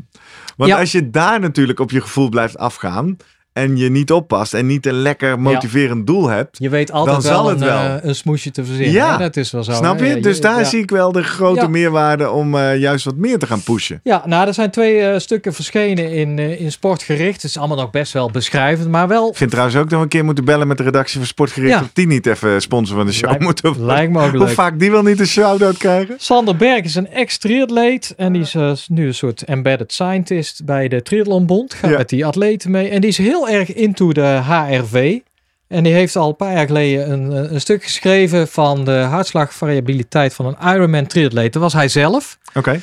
Want 0.57 0.69
Ja. 0.71 0.79
als 0.79 0.91
je 0.91 1.09
daar 1.09 1.39
natuurlijk 1.39 1.79
op 1.79 1.91
je 1.91 2.01
gevoel 2.01 2.29
blijft 2.29 2.57
afgaan 2.57 3.17
en 3.53 3.77
je 3.77 3.89
niet 3.89 4.11
oppast 4.11 4.53
en 4.53 4.65
niet 4.65 4.85
een 4.85 5.01
lekker 5.01 5.39
motiverend 5.39 6.07
doel 6.07 6.27
hebt, 6.27 6.57
Je 6.59 6.69
weet 6.69 6.91
altijd 6.91 7.15
Dan 7.15 7.25
zal 7.33 7.47
het 7.49 7.59
wel. 7.59 7.69
eh, 7.79 7.93
een 8.01 8.15
smoesje 8.15 8.51
te 8.51 8.65
verzinnen. 8.65 8.93
Ja. 8.93 9.11
hè? 9.11 9.17
Dat 9.17 9.37
is 9.37 9.51
wel 9.51 9.63
zo. 9.63 9.71
snap 9.71 9.99
je? 9.99 10.05
Ja, 10.05 10.15
Dus 10.15 10.41
daar 10.41 10.59
ja. 10.59 10.63
zie 10.65 10.79
ik 10.81 10.89
wel 10.89 11.11
de 11.11 11.23
grote 11.23 11.69
meerwaarde 11.69 12.29
om 12.29 12.55
eh, 12.55 12.77
juist 12.77 13.05
wat 13.05 13.15
meer 13.15 13.39
te 13.39 13.47
gaan 13.47 13.63
pushen. 13.63 13.99
Ja, 14.03 14.23
nou, 14.25 14.47
er 14.47 14.53
zijn 14.53 14.71
twee 14.71 14.99
eh, 15.01 15.19
stukken 15.19 15.53
verschenen 15.53 16.11
in, 16.11 16.39
in 16.39 16.71
Sportgericht. 16.71 17.41
Het 17.41 17.43
is 17.51 17.57
allemaal 17.57 17.77
nog 17.77 17.89
best 17.89 18.13
wel 18.13 18.29
beschrijvend, 18.31 18.89
maar 18.89 19.07
wel... 19.07 19.29
Ik 19.29 19.35
vind 19.37 19.49
trouwens 19.51 19.77
ook 19.77 19.83
dat 19.89 19.97
we 19.97 20.03
een 20.03 20.09
keer 20.09 20.25
moeten 20.25 20.45
bellen 20.45 20.67
met 20.67 20.77
de 20.77 20.83
redactie 20.83 21.17
van 21.17 21.27
Sportgericht. 21.27 21.81
Of 21.81 21.89
die 21.93 22.07
niet 22.07 22.25
even 22.25 22.61
sponsor 22.61 22.95
van 22.97 23.05
de 23.05 23.11
show 23.13 23.29
Lijkt- 23.29 23.43
moeten 23.43 23.65
worden. 23.67 23.85
Lijkt 23.85 24.11
me 24.11 24.21
ook 24.23 24.29
Hoe 24.29 24.39
leuk. 24.39 24.49
vaak 24.49 24.79
die 24.79 24.91
wel 24.91 25.03
niet 25.03 25.19
een 25.19 25.27
shout-out 25.27 25.77
krijgen? 25.77 26.15
Sander 26.17 26.55
Berg 26.55 26.83
is 26.83 26.95
een 26.95 27.09
ex-triatleet 27.09 28.13
en 28.17 28.33
die 28.33 28.41
is 28.41 28.87
nu 28.87 29.07
een 29.07 29.13
soort 29.13 29.43
embedded 29.43 29.93
scientist 29.93 30.65
bij 30.65 30.87
de 30.87 31.01
Triathlonbond. 31.01 31.73
Gaat 31.73 31.97
met 31.97 32.09
die 32.09 32.25
atleten 32.25 32.71
mee 32.71 32.89
en 32.89 33.01
die 33.01 33.09
is 33.09 33.17
heel 33.17 33.40
erg 33.49 33.73
into 33.73 34.11
de 34.11 34.21
HRV. 34.21 35.19
En 35.67 35.83
die 35.83 35.93
heeft 35.93 36.15
al 36.15 36.29
een 36.29 36.35
paar 36.35 36.53
jaar 36.53 36.65
geleden 36.65 37.11
een, 37.11 37.31
eh, 37.31 37.51
een 37.51 37.61
stuk 37.61 37.83
geschreven 37.83 38.47
van 38.47 38.85
de 38.85 38.91
hartslagvariabiliteit 38.91 40.33
van 40.33 40.45
een 40.45 40.73
Ironman 40.73 41.07
triatleet. 41.07 41.53
Dat 41.53 41.61
was 41.61 41.73
hij 41.73 41.87
zelf. 41.87 42.37
Oké. 42.53 42.79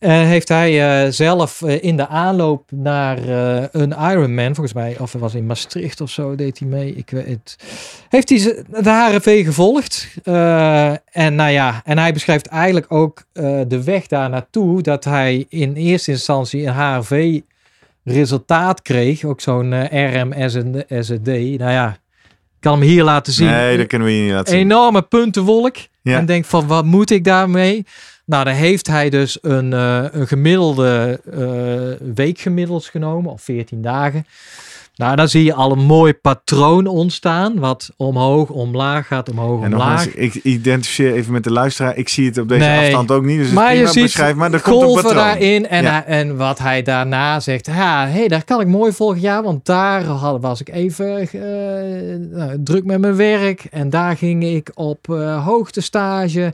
En 0.00 0.26
heeft 0.26 0.48
hij 0.48 1.04
eh, 1.04 1.12
zelf 1.12 1.62
eh, 1.62 1.82
in 1.82 1.96
de 1.96 2.08
aanloop 2.08 2.70
naar 2.70 3.18
eh, 3.18 3.64
een 3.70 3.90
Ironman, 3.90 4.54
volgens 4.54 4.72
mij, 4.72 4.96
of 4.98 5.12
het 5.12 5.20
was 5.20 5.34
in 5.34 5.46
Maastricht 5.46 6.00
of 6.00 6.10
zo, 6.10 6.34
deed 6.34 6.58
hij 6.58 6.68
mee. 6.68 6.94
Ik 6.94 7.10
weet 7.10 7.26
het. 7.26 7.56
Heeft 8.08 8.28
hij 8.28 8.64
de 8.82 8.90
HRV 8.90 9.44
gevolgd. 9.44 10.08
En 11.12 11.34
nou 11.34 11.50
ja, 11.50 11.80
en 11.84 11.98
hij 11.98 12.12
beschrijft 12.12 12.46
eigenlijk 12.46 12.86
ook 12.88 13.24
de 13.68 13.82
weg 13.84 14.06
daar 14.06 14.30
naartoe, 14.30 14.82
dat 14.82 15.04
hij 15.04 15.46
in 15.48 15.74
eerste 15.74 16.10
instantie 16.10 16.66
een 16.66 16.74
HRV 16.74 17.40
resultaat 18.04 18.82
kreeg. 18.82 19.24
Ook 19.24 19.40
zo'n 19.40 19.72
eh, 19.72 20.22
RMSD. 20.22 21.26
Nou 21.26 21.72
ja, 21.72 21.88
ik 22.28 22.60
kan 22.60 22.72
hem 22.72 22.88
hier 22.88 23.04
laten 23.04 23.32
zien. 23.32 23.46
Nee, 23.46 23.76
dat 23.76 23.86
kunnen 23.86 24.08
we 24.08 24.14
hier 24.14 24.24
niet 24.24 24.32
laten 24.32 24.52
zien. 24.52 24.60
Enorme 24.60 25.02
puntenwolk. 25.02 25.76
Ja. 26.02 26.18
En 26.18 26.26
denk 26.26 26.44
van, 26.44 26.66
wat 26.66 26.84
moet 26.84 27.10
ik 27.10 27.24
daarmee? 27.24 27.86
Nou, 28.24 28.44
dan 28.44 28.54
heeft 28.54 28.86
hij 28.86 29.10
dus 29.10 29.38
een, 29.40 29.72
eh, 29.72 30.04
een 30.10 30.26
gemiddelde 30.26 31.20
eh 31.30 32.06
weekgemiddels 32.14 32.88
genomen, 32.88 33.32
of 33.32 33.42
14 33.42 33.82
dagen. 33.82 34.26
Nou, 35.00 35.16
dan 35.16 35.28
zie 35.28 35.44
je 35.44 35.54
al 35.54 35.72
een 35.72 35.78
mooi 35.84 36.14
patroon 36.14 36.86
ontstaan, 36.86 37.58
wat 37.58 37.90
omhoog, 37.96 38.48
omlaag 38.50 39.06
gaat, 39.06 39.30
omhoog, 39.30 39.64
En 39.64 39.72
omlaag. 39.72 40.06
ik 40.14 40.34
identificeer 40.34 41.12
even 41.14 41.32
met 41.32 41.44
de 41.44 41.52
luisteraar. 41.52 41.96
Ik 41.96 42.08
zie 42.08 42.26
het 42.26 42.38
op 42.38 42.48
deze 42.48 42.60
Nee. 42.64 42.80
afstand 42.84 43.10
ook 43.10 43.24
niet. 43.24 43.36
Dus 43.38 43.46
het 43.46 43.54
maar 43.54 43.74
je 43.76 43.86
ziet 43.86 44.02
beschrijf, 44.02 44.34
maar 44.34 44.52
er 44.52 44.60
komt 44.60 44.76
een 44.76 44.82
golven 44.82 45.02
patroon. 45.02 45.24
daarin. 45.24 45.68
En, 45.68 45.82
Ja. 45.82 46.04
en 46.04 46.36
wat 46.36 46.58
hij 46.58 46.82
daarna 46.82 47.40
zegt. 47.40 47.66
Ja, 47.66 48.06
hey, 48.08 48.28
daar 48.28 48.44
kan 48.44 48.60
ik 48.60 48.66
mooi 48.66 48.92
volgen. 48.92 49.20
Ja, 49.20 49.42
want 49.42 49.64
daar 49.66 50.04
had, 50.04 50.40
was 50.40 50.60
ik 50.60 50.68
even 50.68 51.18
eh, 51.20 52.38
nou, 52.38 52.62
druk 52.64 52.84
met 52.84 53.00
mijn 53.00 53.16
werk. 53.16 53.64
En 53.70 53.90
daar 53.90 54.16
ging 54.16 54.44
ik 54.44 54.70
op 54.74 55.08
eh 55.10 55.44
hoogtestage. 55.46 56.52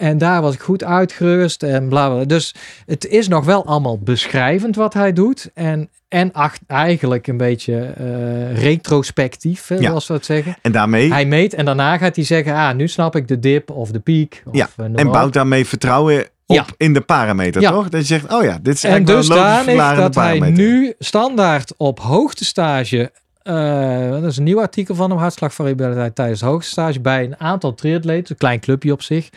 En 0.00 0.18
daar 0.18 0.42
was 0.42 0.54
ik 0.54 0.60
goed 0.60 0.84
uitgerust 0.84 1.62
en 1.62 1.88
bla 1.88 2.08
bla. 2.10 2.24
Dus 2.24 2.54
het 2.86 3.06
is 3.06 3.28
nog 3.28 3.44
wel 3.44 3.66
allemaal 3.66 3.98
beschrijvend 3.98 4.76
wat 4.76 4.94
hij 4.94 5.12
doet. 5.12 5.50
En, 5.54 5.88
en 6.08 6.32
acht, 6.32 6.60
eigenlijk 6.66 7.26
een 7.26 7.36
beetje 7.36 7.80
eh, 7.80 8.62
retrospectief, 8.62 9.66
hè, 9.68 9.74
Ja. 9.74 9.88
zoals 9.88 10.06
we 10.06 10.14
het 10.14 10.24
zeggen. 10.24 10.56
En 10.62 10.72
daarmee, 10.72 11.12
Hij 11.12 11.24
meet 11.26 11.54
en 11.54 11.64
daarna 11.64 11.98
gaat 11.98 12.16
hij 12.16 12.24
zeggen: 12.24 12.54
Ah, 12.54 12.74
nu 12.74 12.88
snap 12.88 13.16
ik 13.16 13.28
de 13.28 13.38
dip 13.38 13.70
of 13.70 13.90
de 13.90 14.00
piek. 14.00 14.42
Of, 14.46 14.54
Ja, 14.54 14.68
eh, 14.76 14.84
en 14.94 15.10
bouwt 15.10 15.26
op. 15.26 15.32
daarmee 15.32 15.66
vertrouwen 15.66 16.20
op 16.46 16.56
Ja. 16.56 16.64
in 16.76 16.92
de 16.92 17.00
parameter, 17.00 17.60
Ja. 17.60 17.70
toch? 17.70 17.88
Dat 17.88 18.00
je 18.00 18.06
zegt, 18.06 18.32
oh 18.32 18.42
ja, 18.42 18.58
dit 18.62 18.74
is 18.74 18.84
En 18.84 18.90
eigenlijk 18.90 19.26
wel 19.28 19.36
een 19.38 19.42
logisch 19.44 19.96
dat 19.96 20.14
hij 20.14 20.38
parameter. 20.38 20.64
nu 20.64 20.94
standaard 20.98 21.74
op 21.76 22.00
hoogtestage, 22.00 23.12
eh 23.42 24.10
dat 24.10 24.24
is 24.24 24.36
een 24.36 24.44
nieuw 24.44 24.60
artikel 24.60 24.94
van 24.94 25.10
hem, 25.10 25.18
hartslagvariabiliteit 25.18 26.14
tijdens 26.14 26.40
hoogtestage, 26.40 27.00
bij 27.00 27.24
een 27.24 27.40
aantal 27.40 27.74
triatleten, 27.74 28.30
een 28.30 28.36
klein 28.36 28.60
clubje 28.60 28.92
op 28.92 29.02
zich, 29.02 29.28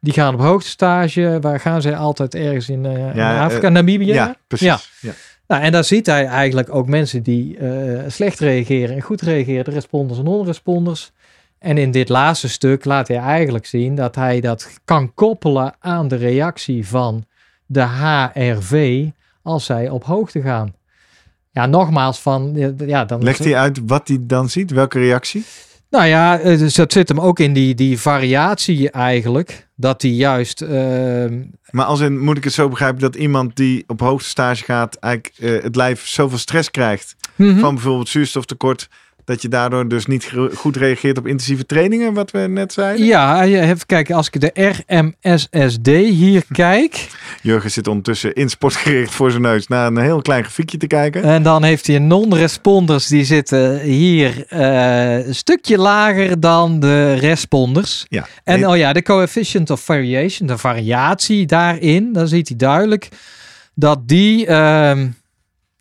die 0.00 0.12
gaan 0.12 0.34
op 0.34 0.40
hoogtestage, 0.40 1.38
waar 1.40 1.60
gaan 1.60 1.82
ze 1.82 1.96
altijd 1.96 2.34
ergens 2.34 2.68
in, 2.68 2.86
eh, 2.86 3.14
Ja, 3.14 3.34
in 3.34 3.40
Afrika, 3.40 3.66
eh, 3.66 3.72
Namibië? 3.72 4.12
Ja, 4.12 4.36
precies. 4.46 4.66
Ja. 4.66 4.78
Ja. 5.00 5.12
Nou, 5.46 5.62
en 5.62 5.72
daar 5.72 5.84
ziet 5.84 6.06
hij 6.06 6.26
eigenlijk 6.26 6.74
ook 6.74 6.86
mensen 6.86 7.22
die 7.22 7.58
slecht 8.06 8.38
reageren 8.38 8.94
en 8.94 9.02
goed 9.02 9.20
reageren, 9.20 9.64
de 9.64 9.70
responders 9.70 10.18
en 10.18 10.24
non-responders. 10.24 11.12
En 11.58 11.78
in 11.78 11.90
dit 11.90 12.08
laatste 12.08 12.48
stuk 12.48 12.84
laat 12.84 13.08
hij 13.08 13.16
eigenlijk 13.16 13.66
zien 13.66 13.94
dat 13.94 14.14
hij 14.14 14.40
dat 14.40 14.80
kan 14.84 15.14
koppelen 15.14 15.74
aan 15.78 16.08
de 16.08 16.16
reactie 16.16 16.86
van 16.86 17.24
de 17.66 17.80
HRV 17.82 19.06
als 19.42 19.64
zij 19.64 19.88
op 19.88 20.04
hoogte 20.04 20.40
gaan. 20.40 20.74
Ja, 21.50 21.66
nogmaals 21.66 22.20
van, 22.20 22.74
ja, 22.86 23.04
dan... 23.04 23.22
Legt 23.22 23.44
hij 23.44 23.56
uit 23.56 23.80
wat 23.86 24.08
hij 24.08 24.18
dan 24.20 24.48
ziet? 24.48 24.70
Welke 24.70 24.98
reactie? 24.98 25.44
Nou 25.90 26.04
ja, 26.06 26.36
dus 26.36 26.74
dat 26.74 26.92
zit 26.92 27.08
hem 27.08 27.20
ook 27.20 27.38
in 27.38 27.52
die, 27.52 27.74
die 27.74 27.98
variatie 27.98 28.90
eigenlijk. 28.90 29.68
Dat 29.76 30.02
hij 30.02 30.10
juist... 30.10 30.62
ehm, 30.62 31.42
Maar 31.70 31.84
als 31.84 32.00
in, 32.00 32.18
moet 32.18 32.36
ik 32.36 32.44
het 32.44 32.52
zo 32.52 32.68
begrijpen 32.68 33.00
dat 33.00 33.14
iemand 33.14 33.56
die 33.56 33.84
op 33.86 34.00
hoogte 34.00 34.28
stage 34.28 34.64
gaat, 34.64 34.94
eigenlijk 34.94 35.34
eh, 35.38 35.62
het 35.62 35.76
lijf 35.76 36.06
zoveel 36.06 36.38
stress 36.38 36.70
krijgt 36.70 37.16
mhm. 37.36 37.58
van 37.58 37.74
bijvoorbeeld 37.74 38.08
zuurstoftekort, 38.08 38.88
dat 39.30 39.42
je 39.42 39.48
daardoor 39.48 39.88
dus 39.88 40.06
niet 40.06 40.32
goed 40.54 40.76
reageert 40.76 41.18
op 41.18 41.26
intensieve 41.26 41.66
trainingen, 41.66 42.14
wat 42.14 42.30
we 42.30 42.38
net 42.38 42.72
zeiden? 42.72 43.06
Ja, 43.06 43.42
je 43.42 43.56
hebt, 43.56 43.86
kijk, 43.86 44.10
als 44.10 44.28
ik 44.30 44.40
de 44.40 44.72
RMSSD 44.84 45.86
hier 45.86 46.42
kijk, 46.52 47.08
Jurgen 47.42 47.70
zit 47.70 47.86
ondertussen 47.86 48.34
in 48.34 48.48
sportgericht 48.48 49.14
voor 49.14 49.30
zijn 49.30 49.42
neus 49.42 49.66
naar 49.66 49.86
een 49.86 49.98
heel 49.98 50.22
klein 50.22 50.42
grafiekje 50.42 50.78
te 50.78 50.86
kijken. 50.86 51.22
en 51.22 51.42
dan 51.42 51.62
heeft 51.62 51.86
hij 51.86 51.98
non-responders, 51.98 53.06
die 53.06 53.24
zitten 53.24 53.80
hier 53.80 54.44
eh, 54.48 55.26
een 55.26 55.34
stukje 55.34 55.78
lager 55.78 56.40
dan 56.40 56.80
de 56.80 57.14
responders. 57.14 58.06
Ja. 58.08 58.26
En 58.44 58.68
oh 58.68 58.76
ja, 58.76 58.92
de 58.92 59.02
coefficient 59.02 59.70
of 59.70 59.80
variation, 59.80 60.48
de 60.48 60.58
variatie 60.58 61.46
daarin, 61.46 62.12
dan 62.12 62.28
ziet 62.28 62.48
hij 62.48 62.56
duidelijk 62.56 63.08
dat 63.74 64.08
die, 64.08 64.46
ehm, 64.46 65.08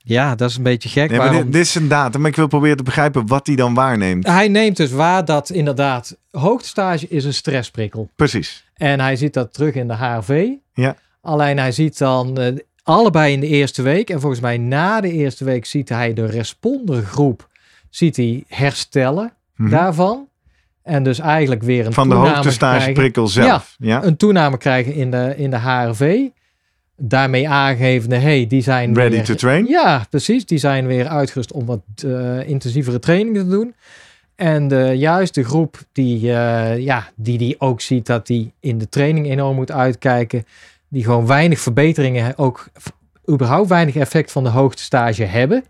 ja, 0.04 0.36
dat 0.36 0.50
is 0.50 0.58
een 0.58 0.64
beetje 0.64 0.90
gek. 0.90 1.10
Nee, 1.10 1.18
maar 1.18 1.28
waarom- 1.28 1.44
dit, 1.44 1.54
dit 1.54 1.62
is 1.62 1.76
een 1.76 1.88
datum, 1.88 2.22
maar 2.22 2.30
ik 2.30 2.36
wil 2.36 2.48
proberen 2.48 2.78
te 2.78 2.84
begrijpen 2.84 3.28
wat 3.28 3.48
hij 3.48 3.56
dan 3.56 3.74
waarneemt. 3.74 4.28
Hij 4.28 4.48
neemt 4.48 4.78
dus 4.78 4.92
waar 4.92 5.26
dat 5.26 5.50
inderdaad 5.50 6.18
hoogtestage 6.32 7.08
is 7.08 7.26
een 7.26 7.34
stressprikkel. 7.34 8.10
Precies. 8.16 8.66
En 8.76 9.00
hij 9.00 9.16
ziet 9.16 9.34
dat 9.34 9.54
terug 9.54 9.74
in 9.74 9.88
de 9.88 9.94
HRV. 9.96 10.48
Ja. 10.74 10.96
Alleen 11.22 11.58
hij 11.58 11.72
ziet 11.72 11.98
dan 11.98 12.38
eh, 12.38 12.54
allebei 12.84 13.34
in 13.34 13.40
de 13.40 13.48
eerste 13.48 13.82
week. 13.82 14.10
En 14.10 14.20
volgens 14.20 14.42
mij 14.42 14.58
na 14.58 15.02
de 15.02 15.12
eerste 15.12 15.44
week 15.46 15.66
ziet 15.66 15.90
hij 15.90 16.14
de 16.14 16.26
respondergroep 16.26 17.48
ziet 17.90 18.16
hij 18.16 18.44
herstellen 18.48 19.34
Mhm. 19.56 19.70
daarvan. 19.70 20.28
En 20.84 21.04
dus 21.04 21.20
eigenlijk 21.20 21.64
weer 21.64 21.86
een 21.86 21.94
Van 21.94 22.08
de 22.10 22.14
toename 22.14 22.36
hoogtestage 22.36 22.76
krijgen, 22.76 22.94
prikkel 22.94 23.28
zelf. 23.28 23.76
Ja. 23.80 24.04
een 24.04 24.18
toename 24.18 24.58
krijgen 24.58 24.94
in 24.94 25.12
de, 25.12 25.34
in 25.38 25.50
de 25.50 25.58
HRV. 25.58 26.20
Daarmee 27.02 27.50
aangevende, 27.50 28.16
hey, 28.16 28.48
die 28.48 28.62
zijn 28.62 28.94
Ready 28.96 29.16
weer, 29.16 29.24
to 29.24 29.36
train. 29.36 29.66
Ja, 29.66 30.06
precies. 30.10 30.46
Die 30.46 30.58
zijn 30.58 30.88
weer 30.88 31.08
uitgerust 31.08 31.52
om 31.52 31.66
wat 31.66 31.82
eh, 32.06 32.48
intensievere 32.48 33.00
trainingen 33.00 33.44
te 33.44 33.50
doen. 33.50 33.76
En 34.36 34.68
de, 34.68 34.94
juist 34.98 35.34
de 35.34 35.44
groep 35.44 35.78
die, 35.92 36.34
eh, 36.34 36.78
ja, 36.78 37.10
die 37.16 37.38
die 37.38 37.60
ook 37.60 37.82
ziet 37.82 38.06
dat 38.06 38.28
die 38.28 38.54
in 38.60 38.78
de 38.78 38.90
training 38.90 39.30
enorm 39.30 39.56
moet 39.56 39.72
uitkijken. 39.72 40.46
Die 40.88 41.04
gewoon 41.04 41.28
weinig 41.28 41.60
verbeteringen, 41.60 42.38
ook 42.38 42.68
überhaupt 43.30 43.70
weinig 43.70 43.96
effect 43.96 44.32
van 44.32 44.44
de 44.44 44.50
hoogtestage 44.50 45.24
hebben. 45.24 45.64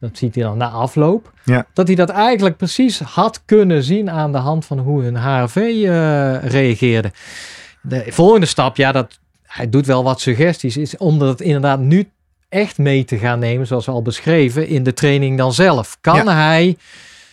Dat 0.00 0.18
ziet 0.18 0.34
hij 0.34 0.44
dan 0.44 0.58
na 0.58 0.68
afloop. 0.68 1.32
Ja. 1.44 1.66
Dat 1.72 1.86
hij 1.86 1.96
dat 1.96 2.08
eigenlijk 2.08 2.56
precies 2.56 2.98
had 3.00 3.42
kunnen 3.44 3.82
zien 3.82 4.10
aan 4.10 4.32
de 4.32 4.38
hand 4.38 4.64
van 4.64 4.78
hoe 4.78 5.02
hun 5.02 5.16
HRV 5.16 5.56
eh, 5.56 6.44
reageerde. 6.44 7.10
De 7.82 8.04
volgende 8.08 8.46
stap, 8.46 8.76
ja, 8.76 8.92
dat, 8.92 9.18
hij 9.52 9.68
doet 9.68 9.86
wel 9.86 10.04
wat 10.04 10.20
suggesties, 10.20 10.76
is 10.76 10.96
om 10.96 11.18
dat 11.18 11.40
inderdaad 11.40 11.80
nu 11.80 12.08
echt 12.48 12.78
mee 12.78 13.04
te 13.04 13.18
gaan 13.18 13.38
nemen, 13.38 13.66
zoals 13.66 13.88
al 13.88 14.02
beschreven, 14.02 14.68
in 14.68 14.82
de 14.82 14.94
training 14.94 15.38
dan 15.38 15.52
zelf. 15.52 15.98
Kan 16.00 16.28
hij 16.28 16.76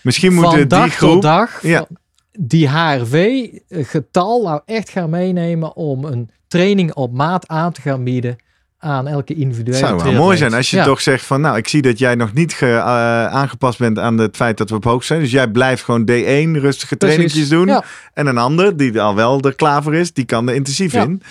Misschien 0.01 0.34
van 0.34 0.41
moeten 0.41 0.67
dag 0.67 0.84
die 0.84 0.91
groep... 0.91 1.11
tot 1.11 1.22
dag 1.22 1.61
Ja. 1.61 1.86
van 1.88 1.97
die 2.39 2.70
HRV-getal 2.70 4.43
nou 4.43 4.61
echt 4.65 4.89
gaan 4.89 5.09
meenemen 5.09 5.76
om 5.76 6.05
een 6.05 6.30
training 6.47 6.93
op 6.93 7.13
maat 7.13 7.47
aan 7.47 7.72
te 7.72 7.82
gaan 7.82 8.03
bieden 8.03 8.38
aan 8.82 9.07
elke 9.07 9.34
individuele 9.34 9.86
Het 9.86 9.99
zou 10.01 10.11
wel 10.13 10.21
mooi 10.21 10.38
zijn 10.38 10.53
als 10.53 10.69
je 10.69 10.77
Ja. 10.77 10.84
toch 10.84 11.01
zegt 11.01 11.25
van, 11.25 11.41
nou, 11.41 11.57
ik 11.57 11.67
zie 11.67 11.82
dat 11.82 11.99
jij 11.99 12.15
nog 12.15 12.34
niet 12.34 12.53
ge- 12.53 12.65
eh, 12.65 13.25
aangepast 13.25 13.80
bent 13.80 13.99
aan 13.99 14.17
het 14.17 14.36
feit 14.36 14.57
dat 14.57 14.69
we 14.69 14.75
op 14.75 14.84
hoogte 14.84 15.05
zijn. 15.05 15.19
Dus 15.19 15.32
jij 15.32 15.47
blijft 15.47 15.84
gewoon 15.84 16.05
D1 16.05 16.59
rustige 16.59 16.97
trainingjes 16.97 17.49
doen. 17.49 17.67
Ja. 17.67 17.84
En 18.13 18.27
een 18.27 18.38
ander 18.38 18.77
die 18.77 19.01
al 19.01 19.15
wel 19.15 19.39
er 19.39 19.55
klaar 19.55 19.84
voor 19.84 19.95
is, 19.95 20.13
die 20.13 20.25
kan 20.25 20.49
er 20.49 20.55
intensief 20.55 20.91
Ja. 20.93 21.03
in. 21.03 21.21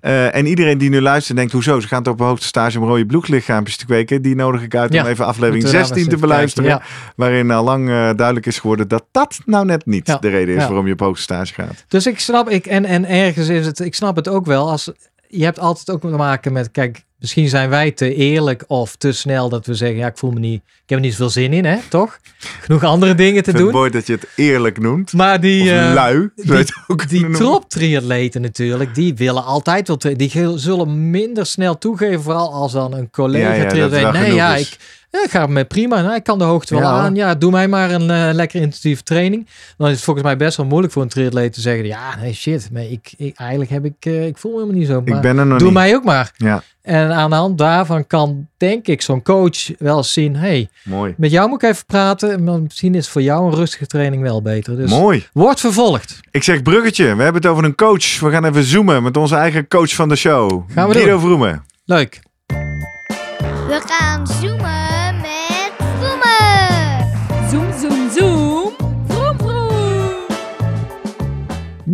Eh, 0.00 0.34
en 0.34 0.46
iedereen 0.46 0.78
die 0.78 0.90
nu 0.90 1.00
luistert 1.00 1.36
denkt, 1.36 1.52
hoezo? 1.52 1.80
Ze 1.80 1.88
gaan 1.88 2.02
toch 2.02 2.12
op 2.12 2.20
hoogte 2.20 2.46
stage 2.46 2.80
om 2.80 2.88
rode 2.88 3.06
bloedlichaampjes 3.06 3.76
te 3.76 3.84
kweken. 3.86 4.22
Die 4.22 4.34
nodig 4.34 4.62
ik 4.62 4.74
uit 4.74 4.94
om 4.94 5.06
even 5.06 5.24
aflevering 5.26 5.62
Moeten 5.62 5.70
we 5.80 5.86
daar 5.86 5.86
16 5.86 6.08
te 6.08 6.16
beluisteren. 6.16 6.70
kijken. 6.70 6.86
Waarin 7.16 7.50
al 7.50 7.64
lang 7.64 7.88
eh, 7.88 8.10
duidelijk 8.16 8.46
is 8.46 8.58
geworden 8.58 8.88
dat 8.88 9.04
dat 9.12 9.38
nou 9.44 9.64
net 9.64 9.86
niet 9.86 10.06
de 10.20 10.28
reden 10.28 10.56
is 10.56 10.62
waarom 10.66 10.86
je 10.86 10.92
op 10.92 11.00
hoogte 11.00 11.22
stage 11.22 11.54
gaat. 11.54 11.84
Dus 11.88 12.06
ik 12.06 12.20
snap, 12.20 12.48
ik, 12.48 12.66
en, 12.66 12.84
en 12.84 13.08
ergens 13.08 13.48
is 13.48 13.66
het, 13.66 13.80
ik 13.80 13.94
snap 13.94 14.16
het 14.16 14.28
ook 14.28 14.46
wel. 14.46 14.70
Als, 14.70 14.90
je 15.36 15.44
hebt 15.44 15.58
altijd 15.58 15.90
ook 15.90 16.00
te 16.00 16.06
maken 16.16 16.52
met, 16.52 16.70
kijk, 16.70 17.04
misschien 17.18 17.48
zijn 17.48 17.68
wij 17.68 17.90
te 17.90 18.14
eerlijk 18.14 18.64
of 18.66 18.96
te 18.96 19.12
snel 19.12 19.48
dat 19.48 19.66
we 19.66 19.74
zeggen, 19.74 19.96
ja, 19.96 20.06
ik 20.06 20.18
voel 20.18 20.30
me 20.30 20.38
niet, 20.38 20.62
ik 20.64 20.82
heb 20.86 20.98
er 20.98 21.04
niet 21.04 21.12
zoveel 21.12 21.30
zin 21.30 21.52
in, 21.52 21.64
hè, 21.64 21.76
toch? 21.88 22.18
Genoeg 22.60 22.82
andere 22.84 23.14
dingen 23.14 23.42
te 23.42 23.50
vind 23.50 23.56
het 23.56 23.64
doen. 23.66 23.74
mooi 23.80 23.90
dat 23.90 24.06
je 24.06 24.12
het 24.12 24.28
eerlijk 24.36 24.78
noemt. 24.80 25.12
Maar 25.12 25.40
die, 25.40 25.72
eh, 25.72 25.92
lui, 25.92 26.30
die, 26.34 26.64
ook 26.86 27.08
die 27.08 27.20
noemen. 27.20 27.38
troptriatleten 27.38 28.40
natuurlijk, 28.40 28.94
die 28.94 29.14
willen 29.14 29.44
altijd 29.44 29.88
wel. 29.88 29.98
Die 30.16 30.58
zullen 30.58 31.10
minder 31.10 31.46
snel 31.46 31.78
toegeven, 31.78 32.22
vooral 32.22 32.52
als 32.52 32.72
dan 32.72 32.94
een 32.94 33.10
collega 33.10 33.54
Ja, 33.54 33.98
ja, 33.98 34.10
Nee, 34.10 34.34
ja, 34.34 34.54
is. 34.54 34.68
ik, 34.70 34.76
ja, 35.18 35.24
ik 35.24 35.30
ga 35.30 35.46
me 35.46 35.64
prima. 35.64 36.02
Nou, 36.02 36.14
ik 36.14 36.22
kan 36.24 36.38
de 36.38 36.44
hoogte 36.44 36.74
wel 36.74 36.82
Ja, 36.82 36.88
aan. 36.90 37.14
Ja, 37.14 37.34
doe 37.34 37.50
mij 37.50 37.68
maar 37.68 37.90
een 37.90 38.10
eh, 38.10 38.28
lekker 38.34 38.60
intensieve 38.60 39.02
training. 39.02 39.46
Dan 39.76 39.86
is 39.88 39.94
het 39.94 40.02
volgens 40.04 40.24
mij 40.26 40.36
best 40.36 40.56
wel 40.56 40.66
moeilijk 40.66 40.92
voor 40.92 41.02
een 41.02 41.08
triatleet 41.08 41.52
te 41.52 41.60
zeggen, 41.60 41.86
ja, 41.86 42.16
nee, 42.20 42.32
shit, 42.32 42.68
maar 42.72 42.82
ik, 42.82 43.12
ik, 43.16 43.36
eigenlijk 43.38 43.70
heb 43.70 43.84
ik, 43.84 43.94
eh, 44.00 44.26
ik 44.26 44.38
voel 44.38 44.50
me 44.52 44.58
helemaal 44.58 44.78
niet 44.80 44.88
zo. 44.88 44.98
Ik 45.04 45.20
ben 45.20 45.38
er 45.38 45.46
nog 45.46 45.58
doe 45.58 45.66
niet. 45.68 45.76
mij 45.76 45.94
ook 45.94 46.04
maar. 46.04 46.32
Ja, 46.36 46.62
En 46.82 47.12
aan 47.12 47.30
de 47.30 47.36
hand 47.36 47.58
daarvan 47.58 48.06
kan, 48.06 48.46
denk 48.56 48.86
ik, 48.86 49.02
zo'n 49.02 49.22
coach 49.22 49.78
wel 49.78 49.96
eens 49.96 50.12
zien, 50.12 50.36
hey, 50.36 50.68
mooi. 50.84 51.14
met 51.16 51.30
jou 51.30 51.48
moet 51.48 51.62
ik 51.62 51.68
even 51.70 51.86
praten. 51.86 52.44
Maar 52.44 52.60
misschien 52.60 52.94
is 52.94 53.08
voor 53.08 53.22
jou 53.22 53.46
een 53.46 53.54
rustige 53.54 53.86
training 53.86 54.22
wel 54.22 54.42
beter. 54.42 54.76
Dus 54.76 54.90
Mooi. 54.90 55.26
wordt 55.32 55.60
vervolgd. 55.60 56.20
Ik 56.30 56.42
zeg 56.42 56.62
bruggetje. 56.62 57.04
We 57.16 57.22
hebben 57.22 57.42
het 57.42 57.50
over 57.50 57.64
een 57.64 57.74
coach. 57.74 58.20
We 58.20 58.30
gaan 58.30 58.44
even 58.44 58.64
zoomen 58.64 59.02
met 59.02 59.16
onze 59.16 59.36
eigen 59.36 59.68
coach 59.68 59.94
van 59.94 60.08
de 60.08 60.16
show. 60.16 60.62
Gaan 60.74 60.88
we 60.88 60.94
Guido 60.94 61.10
doen. 61.10 61.20
Vroemen. 61.20 61.64
Leuk. 61.84 62.20
We 63.68 63.80
gaan 63.86 64.26
zoomen 64.26 64.85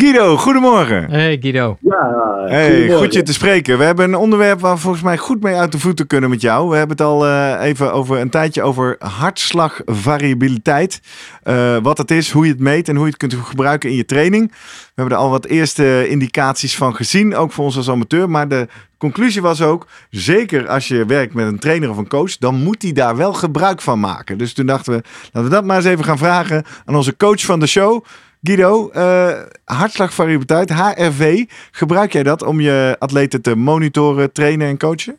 Guido, 0.03 0.37
goedemorgen. 0.37 1.11
Hey 1.11 1.39
Guido. 1.41 1.77
Ja, 1.81 2.31
Hey, 2.47 2.91
goed 2.91 3.13
je 3.13 3.23
te 3.23 3.33
spreken. 3.33 3.79
We 3.79 3.85
hebben 3.85 4.09
een 4.09 4.15
onderwerp 4.15 4.61
waar 4.61 4.75
we 4.75 4.81
volgens 4.81 5.03
mij 5.03 5.17
goed 5.17 5.43
mee 5.43 5.55
uit 5.55 5.73
de 5.73 5.79
voeten 5.79 6.07
kunnen 6.07 6.31
met 6.31 6.41
jou. 6.41 6.69
We 6.69 6.77
hebben 6.77 6.97
het 6.97 7.07
al 7.07 7.27
eh, 7.27 7.57
even 7.61 7.93
over 7.93 8.19
een 8.19 8.31
tijdje 8.31 8.63
over 8.63 8.97
hartslagvariabiliteit. 8.99 11.01
Eh, 11.43 11.77
wat 11.83 11.99
het 11.99 12.11
is, 12.11 12.31
hoe 12.31 12.45
je 12.45 12.51
het 12.51 12.61
meet 12.61 12.89
en 12.89 12.95
hoe 12.95 13.05
je 13.05 13.11
het 13.11 13.19
kunt 13.19 13.35
gebruiken 13.35 13.91
in 13.91 13.97
je 13.97 14.05
training. 14.05 14.51
We 14.51 14.57
hebben 14.95 15.17
er 15.17 15.23
al 15.23 15.31
wat 15.31 15.47
eerste 15.47 16.09
indicaties 16.09 16.77
van 16.77 16.95
gezien, 16.95 17.37
ook 17.37 17.53
voor 17.53 17.65
ons 17.65 17.77
als 17.77 17.91
amateur. 17.91 18.31
Maar 18.31 18.49
de 18.49 18.69
conclusie 18.99 19.43
was 19.43 19.63
ook, 19.63 19.87
zeker 20.11 20.69
als 20.69 20.89
je 20.89 21.07
werkt 21.07 21.35
met 21.35 21.47
een 21.47 21.59
trainer 21.59 21.91
of 21.91 21.97
een 21.97 22.09
coach, 22.09 22.37
dan 22.37 22.55
moet 22.55 22.81
die 22.81 22.93
daar 22.93 23.17
wel 23.17 23.33
gebruik 23.33 23.81
van 23.81 24.01
maken. 24.01 24.39
Dus 24.39 24.53
toen 24.53 24.67
dachten 24.67 24.93
we, 24.93 25.03
laten 25.33 25.51
we 25.51 25.57
dat 25.57 25.65
maar 25.65 25.77
eens 25.77 25.87
even 25.87 26.05
gaan 26.05 26.19
vragen 26.19 26.65
aan 26.85 26.97
onze 26.97 27.17
coach 27.17 27.41
van 27.41 27.61
de 27.61 27.67
show. 27.67 28.05
Guido, 28.43 28.89
eh, 28.91 29.39
hartslagvariabiliteit, 29.65 30.71
HRV, 30.73 31.45
gebruik 31.71 32.13
jij 32.13 32.23
dat 32.23 32.43
om 32.43 32.61
je 32.61 32.97
atleten 32.99 33.43
te 33.43 33.57
monitoren, 33.57 34.33
trainen 34.33 34.69
en 34.69 34.79
coachen? 34.79 35.17